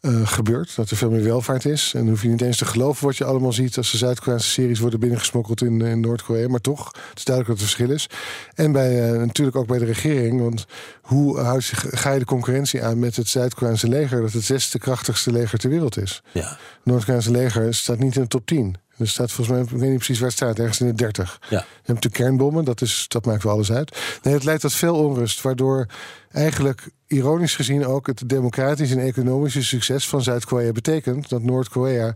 eh, 0.00 0.26
gebeurt. 0.26 0.76
Dat 0.76 0.90
er 0.90 0.96
veel 0.96 1.10
meer 1.10 1.22
welvaart 1.22 1.64
is. 1.64 1.92
En 1.94 2.00
dan 2.00 2.08
hoef 2.08 2.22
je 2.22 2.28
niet 2.28 2.42
eens 2.42 2.56
te 2.56 2.64
geloven 2.64 3.06
wat 3.06 3.16
je 3.16 3.24
allemaal 3.24 3.52
ziet 3.52 3.76
als 3.76 3.90
de 3.90 3.96
Zuid-Koreaanse 3.96 4.50
series 4.50 4.78
worden 4.78 5.00
binnengesmokkeld 5.00 5.62
in, 5.62 5.80
in 5.80 6.00
Noord-Korea. 6.00 6.48
Maar 6.48 6.60
toch, 6.60 6.86
het 7.08 7.18
is 7.18 7.24
duidelijk 7.24 7.58
dat 7.58 7.68
er 7.68 7.74
verschil 7.74 7.94
is. 7.94 8.06
En 8.54 8.72
bij, 8.72 9.10
eh, 9.10 9.18
natuurlijk 9.18 9.56
ook 9.56 9.66
bij 9.66 9.78
de 9.78 9.84
regering. 9.84 10.40
Want 10.40 10.66
hoe 11.02 11.38
houd 11.38 11.64
je, 11.64 11.76
ga 11.76 12.12
je 12.12 12.18
de 12.18 12.24
concurrentie 12.24 12.84
aan 12.84 12.98
met 12.98 13.16
het 13.16 13.28
Zuid-Koreaanse 13.28 13.88
leger, 13.88 14.20
dat 14.20 14.32
het 14.32 14.44
zesde 14.44 14.78
krachtigste 14.78 15.32
leger 15.32 15.58
ter 15.58 15.70
wereld 15.70 15.98
is? 15.98 16.22
Ja. 16.32 16.48
Het 16.48 16.58
Noord-Koreaanse 16.84 17.30
leger 17.30 17.74
staat 17.74 17.98
niet 17.98 18.16
in 18.16 18.22
de 18.22 18.28
top 18.28 18.46
10. 18.46 18.76
Er 19.00 19.08
staat 19.08 19.32
volgens 19.32 19.56
mij, 19.56 19.66
ik 19.66 19.80
weet 19.80 19.90
niet 19.90 19.96
precies 19.96 20.18
waar 20.18 20.28
het 20.28 20.36
staat, 20.36 20.58
ergens 20.58 20.80
in 20.80 20.86
de 20.86 20.94
30. 20.94 21.38
Ja. 21.40 21.48
Je 21.48 21.56
hebt 21.56 21.86
natuurlijk 21.86 22.14
kernbommen, 22.14 22.64
dat, 22.64 22.80
is, 22.80 23.04
dat 23.08 23.24
maakt 23.24 23.42
wel 23.42 23.52
alles 23.52 23.72
uit. 23.72 23.98
Nee, 24.22 24.34
het 24.34 24.44
leidt 24.44 24.60
tot 24.60 24.72
veel 24.72 24.94
onrust, 24.94 25.40
waardoor 25.40 25.86
eigenlijk 26.32 26.88
ironisch 27.06 27.56
gezien 27.56 27.86
ook 27.86 28.06
het 28.06 28.28
democratische 28.28 28.94
en 28.94 29.06
economische 29.06 29.64
succes 29.64 30.08
van 30.08 30.22
Zuid-Korea 30.22 30.72
betekent 30.72 31.28
dat 31.28 31.42
Noord-Korea 31.42 32.14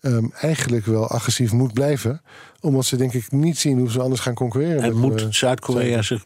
ehm, 0.00 0.24
eigenlijk 0.40 0.86
wel 0.86 1.08
agressief 1.08 1.52
moet 1.52 1.72
blijven, 1.72 2.22
omdat 2.60 2.84
ze 2.84 2.96
denk 2.96 3.12
ik 3.12 3.32
niet 3.32 3.58
zien 3.58 3.78
hoe 3.78 3.90
ze 3.90 4.00
anders 4.00 4.20
gaan 4.20 4.34
concurreren. 4.34 4.82
En 4.82 4.96
moet 4.96 5.20
eh, 5.20 5.26
Zuid-Korea 5.30 6.02
zich, 6.02 6.24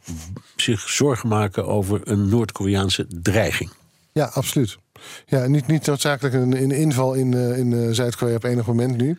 zich 0.56 0.88
zorgen 0.88 1.28
maken 1.28 1.66
over 1.66 2.00
een 2.04 2.28
Noord-Koreaanse 2.28 3.06
dreiging? 3.22 3.70
Ja, 4.12 4.24
absoluut. 4.24 4.78
Ja, 5.26 5.46
niet, 5.46 5.66
niet 5.66 5.86
noodzakelijk 5.86 6.34
een, 6.34 6.62
een 6.62 6.70
inval 6.70 7.14
in, 7.14 7.34
eh, 7.34 7.58
in 7.58 7.72
eh, 7.72 7.88
Zuid-Korea 7.90 8.34
op 8.34 8.44
enig 8.44 8.66
moment 8.66 8.96
nu. 8.96 9.18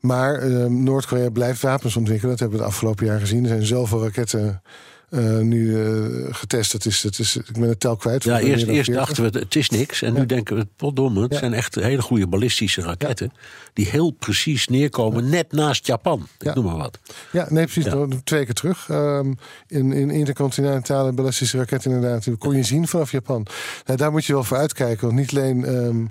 Maar 0.00 0.34
eh, 0.34 0.64
Noord-Korea 0.64 1.30
blijft 1.30 1.62
wapens 1.62 1.96
ontwikkelen. 1.96 2.30
Dat 2.30 2.40
hebben 2.40 2.58
we 2.58 2.64
het 2.64 2.74
afgelopen 2.74 3.06
jaar 3.06 3.20
gezien. 3.20 3.42
Er 3.42 3.48
zijn 3.48 3.66
zoveel 3.66 4.02
raketten 4.02 4.62
eh, 5.10 5.38
nu 5.38 5.82
eh, 5.82 6.34
getest. 6.34 6.72
Dat 6.72 6.84
is, 6.84 7.00
dat 7.00 7.18
is, 7.18 7.36
ik 7.36 7.52
ben 7.52 7.68
het 7.68 7.80
tel 7.80 7.96
kwijt. 7.96 8.24
Ja, 8.24 8.38
eerst, 8.38 8.66
eerst 8.66 8.90
40. 8.90 8.94
dachten 8.94 9.32
we, 9.32 9.38
het 9.38 9.56
is 9.56 9.70
niks. 9.70 10.02
En 10.02 10.12
nu 10.14 10.26
denken 10.26 10.56
we, 10.56 10.66
potdomme, 10.76 11.22
het 11.22 11.34
zijn 11.34 11.52
echt 11.52 11.74
hele 11.74 12.02
goede 12.02 12.26
ballistische 12.26 12.80
raketten... 12.80 13.32
die 13.72 13.86
heel 13.86 14.10
precies 14.10 14.68
neerkomen 14.68 15.28
net 15.28 15.52
naast 15.52 15.86
Japan. 15.86 16.28
Ik 16.38 16.54
noem 16.54 16.64
maar 16.64 16.76
wat. 16.76 16.98
Ja, 17.32 17.46
nee, 17.48 17.64
precies. 17.64 17.92
Twee 18.24 18.44
keer 18.44 18.54
terug. 18.54 18.88
Ehm, 18.88 19.32
in, 19.66 19.92
in 19.92 20.10
intercontinentale 20.10 21.12
ballistische 21.12 21.58
raketten 21.58 21.90
inderdaad. 21.90 22.24
Die 22.24 22.36
kon 22.36 22.56
je 22.56 22.62
zien 22.62 22.88
vanaf 22.88 23.10
Japan. 23.10 23.46
Nou, 23.86 23.98
daar 23.98 24.10
moet 24.10 24.24
je 24.24 24.32
wel 24.32 24.44
voor 24.44 24.56
uitkijken. 24.56 25.06
Want 25.06 25.18
niet 25.18 25.30
alleen 25.30 25.64
ehm, 25.64 26.06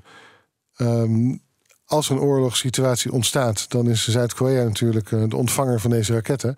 ehm, 0.75 1.35
als 1.89 2.09
er 2.09 2.15
een 2.15 2.21
oorlogssituatie 2.21 3.11
ontstaat... 3.11 3.69
dan 3.69 3.89
is 3.89 4.07
Zuid-Korea 4.07 4.63
natuurlijk 4.63 5.11
eh, 5.11 5.23
de 5.27 5.35
ontvanger 5.35 5.79
van 5.79 5.89
deze 5.89 6.13
raketten. 6.13 6.55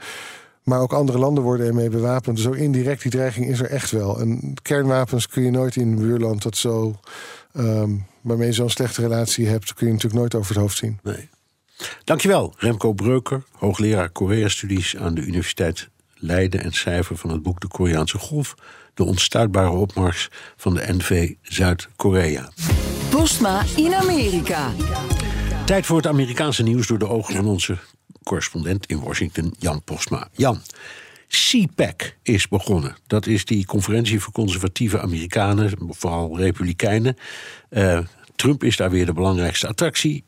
Maar 0.64 0.80
ook 0.80 0.94
andere 0.94 1.18
landen 1.18 1.44
worden 1.44 1.68
ermee 1.68 1.90
bewapend. 1.90 2.38
Dus 2.38 2.48
ook 2.48 2.56
indirect, 2.56 3.02
die 3.02 3.12
dreiging 3.12 3.48
is 3.48 3.60
er 3.60 3.70
echt 3.70 3.92
wel. 3.92 4.20
En 4.20 4.54
kernwapens 4.62 5.28
kun 5.28 5.44
je 5.44 5.52
nooit 5.52 5.76
in 5.76 5.88
een 5.88 5.96
buurland 5.96 6.42
dat 6.42 6.58
zo... 6.58 7.00
ehm, 7.54 7.90
waarmee 8.22 8.48
je 8.48 8.54
zo'n 8.54 8.70
slechte 8.70 9.02
relatie 9.02 9.48
hebt... 9.48 9.74
kun 9.74 9.88
je 9.88 9.94
natuurlijk 9.94 10.22
nooit 10.22 10.36
over 10.36 10.54
het 10.54 10.62
hoofd 10.62 10.78
zien. 10.78 11.00
Nee. 11.04 11.30
Dankjewel, 12.04 12.54
Remco 12.58 12.94
Breuker, 12.94 13.44
hoogleraar 13.52 14.10
Korea-studies 14.10 14.98
aan 14.98 15.14
de 15.14 15.22
Universiteit 15.22 15.90
Leiden 16.16 16.64
en 16.64 16.72
schrijver 16.72 17.18
van 17.18 17.30
het 17.30 17.42
boek 17.42 17.60
De 17.60 17.68
Koreaanse 17.68 18.18
Golf, 18.18 18.56
de 18.94 19.04
onstuitbare 19.04 19.70
opmars 19.70 20.30
van 20.56 20.74
de 20.74 20.84
NV 20.88 21.34
Zuid-Korea. 21.42 22.52
Postma 23.10 23.64
in 23.76 23.94
Amerika. 23.94 24.72
Tijd 25.66 25.86
voor 25.86 25.97
het 25.97 26.07
Amerikaanse 26.07 26.64
nieuws 26.64 26.88
door 26.88 26.99
de 26.99 27.07
ogen 27.07 27.36
van 27.36 27.47
onze 27.47 27.78
correspondent 28.24 28.86
in 28.86 28.99
Washington, 28.99 29.53
Jan 29.59 29.84
Postma. 29.84 30.28
Jan, 30.32 30.62
CPAC 31.28 32.16
is 32.24 32.47
begonnen. 32.47 32.95
Dat 33.07 33.28
is 33.28 33.45
die 33.45 33.66
conferentie 33.66 34.20
voor 34.20 34.34
conservatieve 34.34 35.01
Amerikanen, 35.01 35.72
vooral 35.89 36.38
Republikeinen. 36.38 37.18
Eh, 37.70 37.99
Trump 38.36 38.64
is 38.64 38.78
daar 38.78 38.89
weer 38.89 39.05
de 39.05 39.14
belangrijkste 39.14 39.68
attractie. 39.68 40.24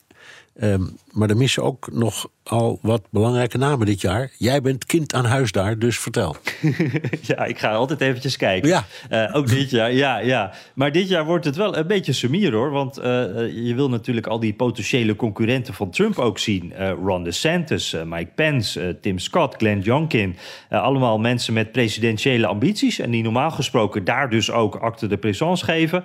Ehm, 0.56 0.84
maar 1.12 1.30
er 1.30 1.38
missen 1.38 1.64
ook 1.64 1.92
nog 1.92 2.30
al 2.44 2.80
wat 2.82 3.02
belangrijke 3.10 3.58
namen 3.58 3.86
dit 3.86 4.02
jaar. 4.02 4.32
Jij 4.38 4.62
bent 4.62 4.86
kind 4.86 5.14
aan 5.14 5.26
huis 5.26 5.52
daar, 5.52 5.80
dus 5.80 6.00
vertel. 6.00 6.36
ja, 7.22 7.46
ik 7.46 7.60
ga 7.60 7.72
altijd 7.74 8.02
eventjes 8.02 8.38
kijken. 8.38 8.70
Ja. 8.70 8.86
Eh, 9.10 9.36
ook 9.36 9.48
dit 9.48 9.70
jaar, 9.70 9.94
ja, 9.94 10.18
ja. 10.18 10.54
Maar 10.74 10.92
dit 10.92 11.10
jaar 11.10 11.26
wordt 11.26 11.46
het 11.46 11.56
wel 11.56 11.78
een 11.78 11.88
beetje 11.88 12.14
sumier 12.14 12.52
hoor. 12.52 12.72
Want 12.72 12.98
eh, 12.98 13.24
eh, 13.24 13.68
je 13.68 13.76
wil 13.76 13.90
natuurlijk 13.90 14.28
al 14.28 14.40
die 14.40 14.54
potentiële 14.54 15.16
concurrenten 15.16 15.74
van 15.74 15.90
Trump 15.90 16.20
ook 16.20 16.40
zien. 16.40 16.74
Eh, 16.74 16.92
Ron 17.04 17.24
DeSantis, 17.24 17.96
Mike 18.06 18.32
Pence, 18.36 18.98
Tim 19.02 19.20
Scott, 19.20 19.56
Glenn 19.56 19.82
Youngkin. 19.82 20.36
Allemaal 20.70 21.20
mensen 21.20 21.54
met 21.54 21.72
presidentiële 21.72 22.48
ambities. 22.48 23.00
En 23.00 23.12
die 23.12 23.24
normaal 23.24 23.52
gesproken 23.52 24.04
daar 24.04 24.30
dus 24.30 24.52
ook 24.52 24.76
acte 24.76 25.08
de 25.08 25.18
présence 25.18 25.66
geven. 25.66 26.04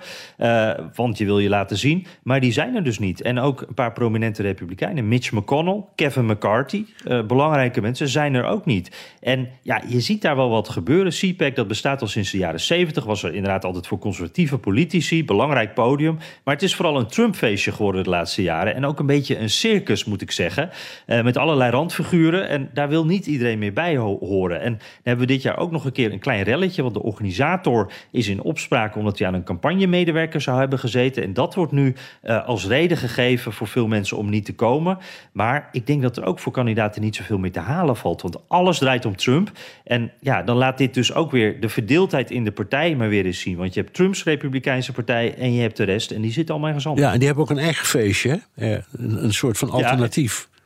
Want 0.95 1.17
je 1.17 1.25
wil 1.25 1.39
je 1.39 1.49
laten 1.49 1.77
zien. 1.77 2.05
Maar 2.23 2.39
die 2.39 2.51
zijn 2.51 2.75
er 2.75 2.83
dus 2.83 2.99
niet. 2.99 3.21
En 3.21 3.39
ook 3.39 3.61
een 3.61 3.73
paar 3.73 3.93
prominente 3.93 4.41
Republikeinen. 4.41 5.07
Mitch 5.07 5.31
McConnell, 5.31 5.83
Kevin 5.95 6.25
McCarthy, 6.31 6.85
uh, 7.07 7.23
belangrijke 7.23 7.81
mensen 7.81 8.07
zijn 8.07 8.33
er 8.33 8.43
ook 8.43 8.65
niet. 8.65 9.15
En 9.21 9.49
ja, 9.61 9.81
je 9.87 9.99
ziet 9.99 10.21
daar 10.21 10.35
wel 10.35 10.49
wat 10.49 10.69
gebeuren. 10.69 11.11
CPAC, 11.11 11.55
dat 11.55 11.67
bestaat 11.67 12.01
al 12.01 12.07
sinds 12.07 12.31
de 12.31 12.37
jaren 12.37 12.59
70, 12.59 13.03
was 13.03 13.23
er 13.23 13.33
inderdaad 13.33 13.65
altijd 13.65 13.87
voor 13.87 13.99
conservatieve 13.99 14.57
politici, 14.57 15.25
belangrijk 15.25 15.73
podium. 15.73 16.17
Maar 16.43 16.53
het 16.53 16.63
is 16.63 16.75
vooral 16.75 16.99
een 16.99 17.07
Trump-feestje 17.07 17.71
geworden 17.71 18.03
de 18.03 18.09
laatste 18.09 18.41
jaren. 18.41 18.75
En 18.75 18.85
ook 18.85 18.99
een 18.99 19.05
beetje 19.05 19.37
een 19.37 19.49
circus, 19.49 20.05
moet 20.05 20.21
ik 20.21 20.31
zeggen, 20.31 20.69
uh, 21.07 21.23
met 21.23 21.37
allerlei 21.37 21.71
randfiguren. 21.71 22.47
En 22.47 22.69
daar 22.73 22.89
wil 22.89 23.05
niet 23.05 23.25
iedereen 23.25 23.59
meer 23.59 23.73
bij 23.73 23.97
horen. 23.97 24.61
En 24.61 24.71
dan 24.71 24.81
hebben 25.03 25.27
we 25.27 25.33
dit 25.33 25.41
jaar 25.41 25.57
ook 25.57 25.71
nog 25.71 25.85
een 25.85 25.91
keer 25.91 26.11
een 26.11 26.19
klein 26.19 26.43
relletje, 26.43 26.81
want 26.81 26.93
de 26.93 27.03
organisator 27.03 27.91
is 28.11 28.27
in 28.27 28.41
opspraak 28.41 28.95
omdat 28.95 29.17
hij 29.19 29.27
aan 29.27 29.33
een 29.33 29.43
campagnemedewerker 29.43 30.41
zou 30.41 30.59
hebben 30.59 30.79
gezeten. 30.79 31.23
En 31.23 31.33
dat 31.33 31.55
wordt 31.55 31.71
nu 31.71 31.95
uh, 32.23 32.47
als 32.47 32.67
reden 32.67 32.97
gegeven 32.97 33.53
voor 33.53 33.67
veel 33.67 33.87
mensen 33.87 34.17
om 34.17 34.29
niet 34.29 34.45
te 34.45 34.55
komen. 34.55 34.97
Maar 35.31 35.69
ik 35.71 35.87
denk 35.87 36.01
dat 36.01 36.18
er 36.19 36.25
ook 36.25 36.39
voor 36.39 36.51
kandidaten 36.51 37.01
niet 37.01 37.15
zoveel 37.15 37.37
meer 37.37 37.51
te 37.51 37.59
halen 37.59 37.95
valt. 37.95 38.21
Want 38.21 38.37
alles 38.47 38.77
draait 38.77 39.05
om 39.05 39.15
Trump. 39.15 39.51
En 39.83 40.11
ja, 40.19 40.43
dan 40.43 40.57
laat 40.57 40.77
dit 40.77 40.93
dus 40.93 41.13
ook 41.13 41.31
weer 41.31 41.59
de 41.59 41.69
verdeeldheid 41.69 42.31
in 42.31 42.43
de 42.43 42.51
partij 42.51 42.95
maar 42.95 43.09
weer 43.09 43.25
eens 43.25 43.39
zien. 43.39 43.57
Want 43.57 43.73
je 43.73 43.81
hebt 43.81 43.93
Trumps 43.93 44.23
Republikeinse 44.23 44.91
Partij 44.91 45.35
en 45.35 45.53
je 45.53 45.61
hebt 45.61 45.77
de 45.77 45.83
rest. 45.83 46.11
En 46.11 46.21
die 46.21 46.31
zitten 46.31 46.53
allemaal 46.53 46.69
ergens 46.69 46.87
anders. 46.87 47.05
Ja, 47.05 47.13
en 47.13 47.19
die 47.19 47.27
hebben 47.27 47.45
ook 47.45 47.51
een 47.51 47.63
eigen 47.63 47.85
feestje. 47.85 48.41
Een, 48.55 48.83
een 49.23 49.33
soort 49.33 49.57
van 49.57 49.69
alternatief. 49.69 50.47
Ja, 50.51 50.59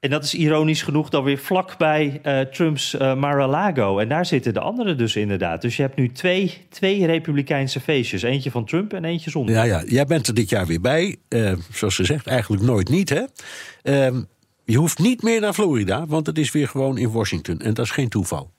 en 0.00 0.10
dat 0.10 0.24
is 0.24 0.34
ironisch 0.34 0.82
genoeg 0.82 1.08
dan 1.08 1.24
weer 1.24 1.38
vlakbij 1.38 2.20
uh, 2.24 2.40
Trumps 2.40 2.94
uh, 2.94 3.14
Mar-a-Lago. 3.14 3.98
En 3.98 4.08
daar 4.08 4.26
zitten 4.26 4.54
de 4.54 4.60
anderen 4.60 4.98
dus 4.98 5.16
inderdaad. 5.16 5.62
Dus 5.62 5.76
je 5.76 5.82
hebt 5.82 5.96
nu 5.96 6.12
twee, 6.12 6.66
twee 6.68 7.06
republikeinse 7.06 7.80
feestjes. 7.80 8.22
Eentje 8.22 8.50
van 8.50 8.64
Trump 8.64 8.92
en 8.92 9.04
eentje 9.04 9.30
zonder. 9.30 9.54
Ja, 9.54 9.62
ja. 9.62 9.82
jij 9.86 10.04
bent 10.04 10.26
er 10.26 10.34
dit 10.34 10.48
jaar 10.48 10.66
weer 10.66 10.80
bij. 10.80 11.16
Uh, 11.28 11.52
zoals 11.72 11.94
ze 11.94 12.04
zegt, 12.04 12.26
eigenlijk 12.26 12.62
nooit 12.62 12.88
niet, 12.88 13.08
hè? 13.08 13.22
Ehm, 13.82 14.22
je 14.70 14.76
hoeft 14.76 14.98
niet 14.98 15.22
meer 15.22 15.40
naar 15.40 15.52
Florida, 15.52 16.06
want 16.06 16.26
het 16.26 16.38
is 16.38 16.52
weer 16.52 16.68
gewoon 16.68 16.98
in 16.98 17.10
Washington. 17.10 17.60
En 17.60 17.74
dat 17.74 17.84
is 17.84 17.90
geen 17.90 18.08
toeval. 18.08 18.50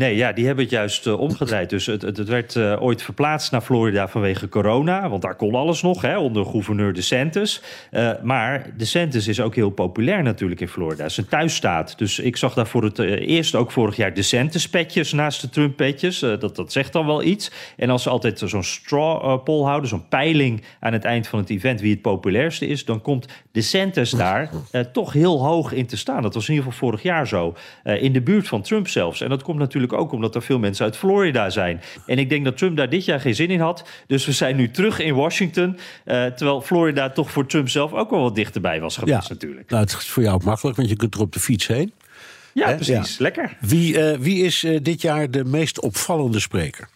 Nee, 0.00 0.16
ja, 0.16 0.32
die 0.32 0.46
hebben 0.46 0.64
het 0.64 0.72
juist 0.72 1.06
uh, 1.06 1.20
omgedraaid. 1.20 1.70
Dus 1.70 1.86
het, 1.86 2.02
het, 2.02 2.28
werd 2.28 2.54
uh, 2.54 2.82
ooit 2.82 3.02
verplaatst 3.02 3.52
naar 3.52 3.60
Florida 3.60 4.08
vanwege 4.08 4.48
corona. 4.48 5.08
Want 5.08 5.22
daar 5.22 5.34
kon 5.34 5.54
alles 5.54 5.82
nog, 5.82 6.02
hè, 6.02 6.18
onder 6.18 6.44
gouverneur 6.46 6.94
DeSantis. 6.94 7.62
Uh, 7.90 8.10
maar 8.22 8.70
DeSantis 8.76 9.28
is 9.28 9.40
ook 9.40 9.54
heel 9.54 9.70
populair 9.70 10.22
natuurlijk 10.22 10.60
in 10.60 10.68
Florida. 10.68 11.06
Een 11.16 11.28
thuisstaat. 11.28 11.98
Dus 11.98 12.18
ik 12.18 12.36
zag 12.36 12.54
daar 12.54 12.66
voor 12.66 12.84
het 12.84 12.98
eerst 12.98 13.54
ook 13.54 13.70
vorig 13.70 13.96
jaar 13.96 14.14
DeSantis-petjes 14.14 15.12
naast 15.12 15.40
de 15.40 15.48
Trump-petjes. 15.48 16.18
dat, 16.18 16.56
dat 16.56 16.72
zegt 16.72 16.92
dan 16.92 17.06
wel 17.06 17.22
iets. 17.22 17.50
En 17.76 17.90
als 17.90 18.02
ze 18.02 18.10
altijd 18.10 18.42
zo'n 18.44 18.62
straw 18.62 19.42
poll 19.42 19.64
houden, 19.64 19.88
zo'n 19.88 20.08
peiling 20.08 20.62
aan 20.80 20.92
het 20.92 21.04
eind 21.04 21.26
van 21.26 21.38
het 21.38 21.50
event 21.50 21.80
wie 21.80 21.92
het 21.92 22.02
populairste 22.02 22.66
is, 22.66 22.84
dan 22.84 23.02
komt 23.02 23.26
DeSantis 23.52 24.10
daar 24.10 24.50
toch 24.92 25.12
heel 25.12 25.44
hoog 25.44 25.72
in 25.72 25.86
te 25.86 25.96
staan. 25.96 26.22
Dat 26.22 26.34
was 26.34 26.48
in 26.48 26.54
ieder 26.54 26.72
geval 26.72 26.88
vorig 26.88 27.02
jaar 27.02 27.26
zo. 27.26 27.54
in 27.84 28.12
de 28.12 28.22
buurt 28.22 28.48
van 28.48 28.62
Trump 28.62 28.88
zelfs. 28.88 29.20
En 29.20 29.28
dat 29.28 29.42
komt 29.42 29.58
natuurlijk 29.58 29.89
ook 29.92 30.12
omdat 30.12 30.34
er 30.34 30.42
veel 30.42 30.58
mensen 30.58 30.84
uit 30.84 30.96
Florida 30.96 31.50
zijn. 31.50 31.80
En 32.06 32.18
ik 32.18 32.28
denk 32.28 32.44
dat 32.44 32.56
Trump 32.56 32.76
daar 32.76 32.90
dit 32.90 33.04
jaar 33.04 33.20
geen 33.20 33.34
zin 33.34 33.50
in 33.50 33.60
had. 33.60 33.84
Dus 34.06 34.26
we 34.26 34.32
zijn 34.32 34.56
nu 34.56 34.70
terug 34.70 34.98
in 34.98 35.14
Washington. 35.14 35.76
Uh, 35.76 36.24
terwijl 36.24 36.60
Florida 36.60 37.10
toch 37.10 37.30
voor 37.30 37.46
Trump 37.46 37.68
zelf 37.68 37.92
ook 37.92 38.10
wel 38.10 38.22
wat 38.22 38.34
dichterbij 38.34 38.80
was 38.80 38.96
geweest 38.96 39.28
ja. 39.28 39.34
natuurlijk. 39.34 39.70
Nou, 39.70 39.82
het 39.82 39.92
is 39.92 40.08
voor 40.08 40.22
jou 40.22 40.34
ook 40.34 40.44
makkelijk, 40.44 40.76
want 40.76 40.88
je 40.88 40.96
kunt 40.96 41.14
er 41.14 41.20
op 41.20 41.32
de 41.32 41.40
fiets 41.40 41.66
heen. 41.66 41.92
Ja, 42.52 42.68
He? 42.68 42.74
precies. 42.74 43.16
Ja. 43.16 43.22
Lekker. 43.22 43.56
Wie, 43.60 44.12
uh, 44.12 44.18
wie 44.18 44.44
is 44.44 44.64
uh, 44.64 44.78
dit 44.82 45.02
jaar 45.02 45.30
de 45.30 45.44
meest 45.44 45.80
opvallende 45.80 46.40
spreker? 46.40 46.88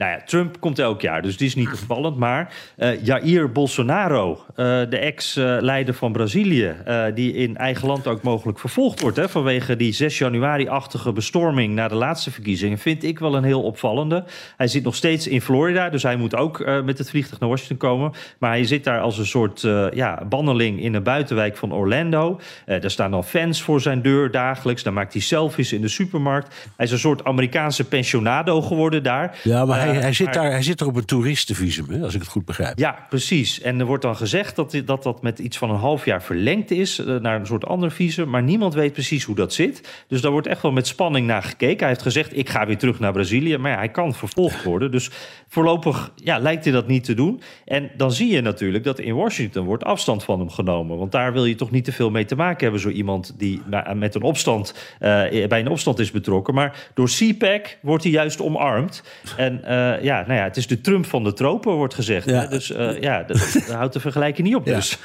Nou 0.00 0.12
ja, 0.12 0.22
Trump 0.24 0.60
komt 0.60 0.78
elk 0.78 1.00
jaar, 1.00 1.22
dus 1.22 1.36
die 1.36 1.46
is 1.46 1.54
niet 1.54 1.72
opvallend. 1.80 2.16
Maar 2.16 2.54
uh, 2.78 3.04
Jair 3.04 3.52
Bolsonaro, 3.52 4.30
uh, 4.30 4.56
de 4.88 4.98
ex-leider 4.98 5.94
van 5.94 6.12
Brazilië... 6.12 6.74
Uh, 6.88 7.04
die 7.14 7.32
in 7.32 7.56
eigen 7.56 7.86
land 7.86 8.06
ook 8.06 8.22
mogelijk 8.22 8.58
vervolgd 8.58 9.00
wordt... 9.00 9.16
Hè, 9.16 9.28
vanwege 9.28 9.76
die 9.76 9.92
6 9.92 10.18
januari-achtige 10.18 11.12
bestorming 11.12 11.74
na 11.74 11.88
de 11.88 11.94
laatste 11.94 12.30
verkiezingen... 12.30 12.78
vind 12.78 13.04
ik 13.04 13.18
wel 13.18 13.34
een 13.34 13.44
heel 13.44 13.62
opvallende. 13.62 14.24
Hij 14.56 14.66
zit 14.66 14.84
nog 14.84 14.94
steeds 14.94 15.26
in 15.26 15.40
Florida, 15.40 15.88
dus 15.88 16.02
hij 16.02 16.16
moet 16.16 16.36
ook 16.36 16.64
met 16.84 16.98
het 16.98 17.10
vliegtuig 17.10 17.40
naar 17.40 17.48
Washington 17.48 17.76
komen. 17.76 18.12
Maar 18.38 18.50
hij 18.50 18.64
zit 18.64 18.84
daar 18.84 19.00
als 19.00 19.18
een 19.18 19.26
soort 19.26 19.60
ja, 19.94 20.22
banneling 20.28 20.82
in 20.82 20.94
een 20.94 21.02
buitenwijk 21.02 21.56
van 21.56 21.72
Orlando. 21.72 22.40
daar 22.66 22.90
staan 22.90 23.10
dan 23.10 23.24
fans 23.24 23.62
voor 23.62 23.80
zijn 23.80 24.02
deur 24.02 24.30
dagelijks. 24.30 24.82
Dan 24.82 24.94
maakt 24.94 25.12
hij 25.12 25.22
selfies 25.22 25.72
in 25.72 25.80
de 25.80 25.88
supermarkt. 25.88 26.68
Hij 26.76 26.86
is 26.86 26.92
een 26.92 26.98
soort 26.98 27.24
Amerikaanse 27.24 27.84
pensionado 27.84 28.62
geworden 28.62 29.02
daar. 29.02 29.38
Ja, 29.42 29.64
maar 29.64 29.80
hij 29.80 29.89
hij, 29.92 30.00
hij, 30.00 30.12
zit 30.12 30.32
daar, 30.32 30.50
hij 30.50 30.62
zit 30.62 30.80
er 30.80 30.86
op 30.86 30.96
een 30.96 31.04
toeristenvisum, 31.04 31.90
hè, 31.90 32.02
als 32.02 32.14
ik 32.14 32.20
het 32.20 32.30
goed 32.30 32.44
begrijp. 32.44 32.78
Ja, 32.78 33.06
precies. 33.08 33.60
En 33.60 33.80
er 33.80 33.86
wordt 33.86 34.02
dan 34.02 34.16
gezegd 34.16 34.56
dat 34.56 34.82
dat, 34.84 35.02
dat 35.02 35.22
met 35.22 35.38
iets 35.38 35.58
van 35.58 35.70
een 35.70 35.76
half 35.76 36.04
jaar 36.04 36.22
verlengd 36.22 36.70
is 36.70 36.98
uh, 36.98 37.16
naar 37.20 37.40
een 37.40 37.46
soort 37.46 37.66
ander 37.66 37.90
visum. 37.90 38.28
Maar 38.30 38.42
niemand 38.42 38.74
weet 38.74 38.92
precies 38.92 39.24
hoe 39.24 39.34
dat 39.34 39.52
zit. 39.52 40.04
Dus 40.08 40.20
daar 40.20 40.30
wordt 40.30 40.46
echt 40.46 40.62
wel 40.62 40.72
met 40.72 40.86
spanning 40.86 41.26
naar 41.26 41.42
gekeken. 41.42 41.78
Hij 41.78 41.88
heeft 41.88 42.02
gezegd: 42.02 42.36
ik 42.36 42.48
ga 42.48 42.66
weer 42.66 42.78
terug 42.78 42.98
naar 42.98 43.12
Brazilië. 43.12 43.56
Maar 43.56 43.70
ja, 43.70 43.76
hij 43.76 43.88
kan 43.88 44.14
vervolgd 44.14 44.62
worden. 44.62 44.90
Dus 44.90 45.10
voorlopig 45.48 46.12
ja, 46.14 46.38
lijkt 46.38 46.64
hij 46.64 46.72
dat 46.72 46.86
niet 46.86 47.04
te 47.04 47.14
doen. 47.14 47.40
En 47.64 47.90
dan 47.96 48.12
zie 48.12 48.32
je 48.32 48.40
natuurlijk 48.40 48.84
dat 48.84 48.98
in 48.98 49.14
Washington 49.14 49.64
wordt 49.64 49.84
afstand 49.84 50.24
van 50.24 50.38
hem 50.38 50.50
genomen. 50.50 50.98
Want 50.98 51.12
daar 51.12 51.32
wil 51.32 51.44
je 51.44 51.54
toch 51.54 51.70
niet 51.70 51.84
te 51.84 51.92
veel 51.92 52.10
mee 52.10 52.24
te 52.24 52.36
maken 52.36 52.62
hebben. 52.62 52.80
Zo 52.80 52.88
iemand 52.88 53.34
die 53.38 53.62
met 53.94 54.14
een 54.14 54.22
opstand, 54.22 54.74
uh, 55.00 55.08
bij 55.46 55.60
een 55.60 55.68
opstand 55.68 55.98
is 55.98 56.10
betrokken. 56.10 56.54
Maar 56.54 56.88
door 56.94 57.08
CPAC 57.08 57.78
wordt 57.82 58.02
hij 58.02 58.12
juist 58.12 58.40
omarmd. 58.40 59.02
En 59.36 59.60
uh, 59.64 59.79
ja, 60.02 60.20
nou 60.26 60.32
ja, 60.32 60.42
het 60.42 60.56
is 60.56 60.66
de 60.66 60.80
Trump 60.80 61.06
van 61.06 61.24
de 61.24 61.32
tropen, 61.32 61.72
wordt 61.72 61.94
gezegd. 61.94 62.26
Ja. 62.26 62.46
Dus 62.46 62.70
uh, 62.70 63.00
ja, 63.00 63.22
dat, 63.22 63.50
dat 63.52 63.70
houdt 63.78 63.92
de 63.92 64.00
vergelijking 64.00 64.46
niet 64.46 64.56
op. 64.56 64.66
Ja. 64.66 64.74
Dus. 64.74 64.98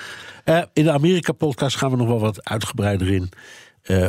Uh, 0.46 0.62
in 0.74 0.84
de 0.84 0.92
Amerika-podcast 0.92 1.78
gaan 1.78 1.92
we 1.92 1.98
nog 1.98 2.08
wel 2.08 2.20
wat 2.20 2.46
uitgebreider 2.46 3.12
in 3.12 3.30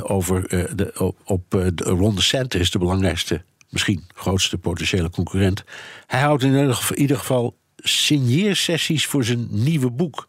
over 0.02 0.48
de, 0.76 1.12
op 1.24 1.50
de 1.50 1.84
Ron 1.84 2.14
DeSantis, 2.14 2.70
de 2.70 2.78
belangrijkste, 2.78 3.42
misschien 3.70 4.04
grootste 4.14 4.58
potentiële 4.58 5.10
concurrent. 5.10 5.64
Hij 6.06 6.20
houdt 6.20 6.42
in 6.42 6.74
ieder 6.94 7.16
geval 7.16 7.56
signeersessies 7.76 9.06
voor 9.06 9.24
zijn 9.24 9.46
nieuwe 9.50 9.90
boek. 9.90 10.28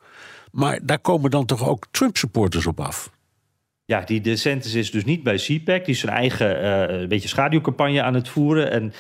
Maar 0.52 0.80
daar 0.84 1.00
komen 1.00 1.32
dan 1.32 1.46
toch 1.46 1.68
ook 1.68 1.86
Trump-supporters 1.92 2.66
op 2.66 2.80
af? 2.80 3.12
Ja, 3.90 4.02
die 4.02 4.22
DeSantis 4.22 4.74
is 4.74 4.92
dus 4.92 5.06
niet 5.06 5.24
bij 5.24 5.36
CPAC. 5.36 5.86
Die 5.86 5.94
is 5.94 6.00
zijn 6.00 6.16
eigen 6.16 6.68
een 7.02 7.08
beetje 7.08 7.28
schaduwcampagne 7.28 8.02
aan 8.02 8.14
het 8.14 8.30
voeren. 8.30 8.72
En 8.72 8.84
uh, 8.84 8.92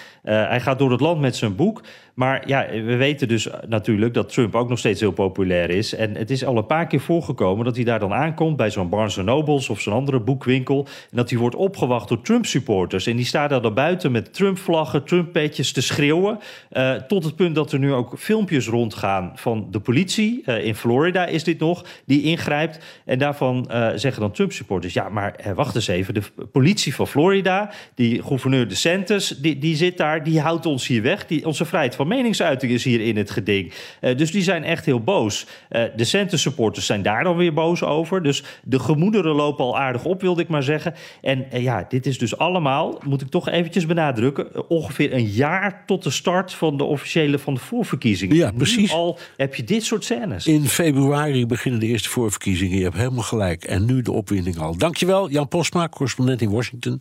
hij 0.47 0.61
gaat 0.61 0.79
door 0.79 0.91
het 0.91 0.99
land 0.99 1.21
met 1.21 1.35
zijn 1.35 1.55
boek. 1.55 1.83
Maar 2.13 2.47
ja, 2.47 2.67
we 2.69 2.95
weten 2.95 3.27
dus 3.27 3.47
natuurlijk 3.67 4.13
dat 4.13 4.33
Trump 4.33 4.55
ook 4.55 4.69
nog 4.69 4.79
steeds 4.79 4.99
heel 4.99 5.11
populair 5.11 5.69
is. 5.69 5.95
En 5.95 6.15
het 6.15 6.29
is 6.29 6.45
al 6.45 6.57
een 6.57 6.65
paar 6.65 6.87
keer 6.87 6.99
voorgekomen 6.99 7.65
dat 7.65 7.75
hij 7.75 7.85
daar 7.85 7.99
dan 7.99 8.13
aankomt... 8.13 8.57
bij 8.57 8.71
zo'n 8.71 8.89
Barnes 8.89 9.15
Nobles 9.15 9.69
of 9.69 9.81
zo'n 9.81 9.93
andere 9.93 10.19
boekwinkel... 10.19 10.85
en 11.11 11.17
dat 11.17 11.29
hij 11.29 11.39
wordt 11.39 11.55
opgewacht 11.55 12.09
door 12.09 12.21
Trump-supporters. 12.21 13.07
En 13.07 13.15
die 13.15 13.25
staan 13.25 13.49
daar 13.49 13.61
dan 13.61 13.73
buiten 13.73 14.11
met 14.11 14.33
Trump-vlaggen, 14.33 15.03
Trump-petjes 15.03 15.71
te 15.71 15.81
schreeuwen... 15.81 16.39
Uh, 16.71 16.93
tot 16.93 17.23
het 17.23 17.35
punt 17.35 17.55
dat 17.55 17.71
er 17.71 17.79
nu 17.79 17.93
ook 17.93 18.19
filmpjes 18.19 18.67
rondgaan 18.67 19.31
van 19.35 19.67
de 19.71 19.79
politie. 19.79 20.43
in 20.43 20.75
Florida 20.75 21.25
is 21.25 21.43
dit 21.43 21.59
nog, 21.59 21.85
die 22.05 22.23
ingrijpt. 22.23 22.79
En 23.05 23.19
daarvan 23.19 23.65
zeggen 23.95 24.21
dan 24.21 24.31
Trump-supporters... 24.31 24.76
ja, 24.93 25.09
maar 25.09 25.35
wacht 25.55 25.75
eens 25.75 25.87
even, 25.87 26.13
de 26.13 26.21
politie 26.51 26.95
van 26.95 27.07
Florida... 27.07 27.71
die 27.95 28.23
gouverneur 28.23 28.67
DeSantis, 28.67 29.27
die, 29.27 29.57
die 29.57 29.75
zit 29.75 29.97
daar, 29.97 30.23
die 30.23 30.39
houdt 30.39 30.65
ons 30.65 30.87
hier 30.87 31.01
weg... 31.01 31.25
Die, 31.25 31.45
onze 31.45 31.65
vrijheid 31.65 31.95
van 31.95 32.07
meningsuiting 32.07 32.71
is 32.71 32.83
hier 32.83 33.01
in 33.01 33.17
het 33.17 33.31
geding. 33.31 33.73
Uh, 34.01 34.15
dus 34.17 34.31
die 34.31 34.41
zijn 34.41 34.63
echt 34.63 34.85
heel 34.85 35.01
boos. 35.01 35.45
Uh, 35.71 35.83
de 35.95 36.03
center 36.03 36.39
supporters 36.39 36.85
zijn 36.85 37.01
daar 37.01 37.23
dan 37.23 37.37
weer 37.37 37.53
boos 37.53 37.83
over. 37.83 38.23
Dus 38.23 38.43
de 38.63 38.79
gemoederen 38.79 39.35
lopen 39.35 39.65
al 39.65 39.77
aardig 39.77 40.05
op, 40.05 40.21
wilde 40.21 40.41
ik 40.41 40.47
maar 40.47 40.63
zeggen. 40.63 40.93
En 41.21 41.45
uh, 41.53 41.63
ja, 41.63 41.85
dit 41.89 42.05
is 42.05 42.17
dus 42.17 42.37
allemaal, 42.37 43.01
moet 43.05 43.21
ik 43.21 43.29
toch 43.29 43.49
eventjes 43.49 43.85
benadrukken... 43.85 44.69
ongeveer 44.69 45.13
een 45.13 45.27
jaar 45.27 45.83
tot 45.85 46.03
de 46.03 46.09
start 46.09 46.53
van 46.53 46.77
de 46.77 46.83
officiële 46.83 47.39
van 47.39 47.53
de 47.53 47.59
voorverkiezingen. 47.59 48.35
Ja, 48.35 48.51
precies. 48.51 48.91
Nu 48.91 48.97
al 48.97 49.19
heb 49.37 49.55
je 49.55 49.63
dit 49.63 49.83
soort 49.83 50.03
scènes. 50.03 50.47
In 50.47 50.65
februari 50.65 51.45
beginnen 51.45 51.79
de 51.79 51.87
eerste 51.87 52.09
voorverkiezingen. 52.09 52.77
Je 52.77 52.83
hebt 52.83 52.97
helemaal 52.97 53.23
gelijk. 53.23 53.63
En 53.63 53.85
nu 53.85 54.01
de 54.01 54.11
opwinding 54.11 54.57
al. 54.57 54.66
Dankjewel, 54.75 55.29
Jan 55.29 55.47
Postma, 55.47 55.89
correspondent 55.89 56.41
in 56.41 56.49
Washington. 56.49 56.99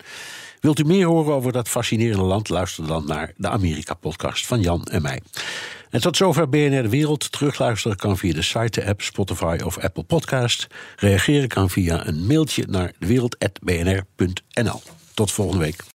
Wilt 0.61 0.79
u 0.79 0.85
meer 0.85 1.07
horen 1.07 1.35
over 1.35 1.53
dat 1.53 1.69
fascinerende 1.69 2.25
land? 2.25 2.49
Luister 2.49 2.87
dan 2.87 3.07
naar 3.07 3.33
de 3.37 3.49
Amerika-podcast 3.49 4.47
van 4.47 4.61
Jan 4.61 4.85
en 4.85 5.03
mij. 5.03 5.21
En 5.91 6.01
tot 6.01 6.17
zover 6.17 6.49
BNR 6.49 6.83
De 6.83 6.89
Wereld. 6.89 7.33
Terugluisteren 7.33 7.97
kan 7.97 8.19
via 8.19 8.33
de 8.33 8.43
site, 8.43 8.81
de 8.81 8.87
app, 8.87 9.03
Spotify 9.03 9.59
of 9.65 9.79
Apple 9.79 10.03
Podcast. 10.03 10.67
Reageren 10.97 11.49
kan 11.49 11.71
via 11.71 12.07
een 12.07 12.27
mailtje 12.27 12.65
naar 12.69 12.93
dewereld.bnr.nl. 12.99 14.83
Tot 15.15 15.33
volgende 15.33 15.65
week. 15.65 15.96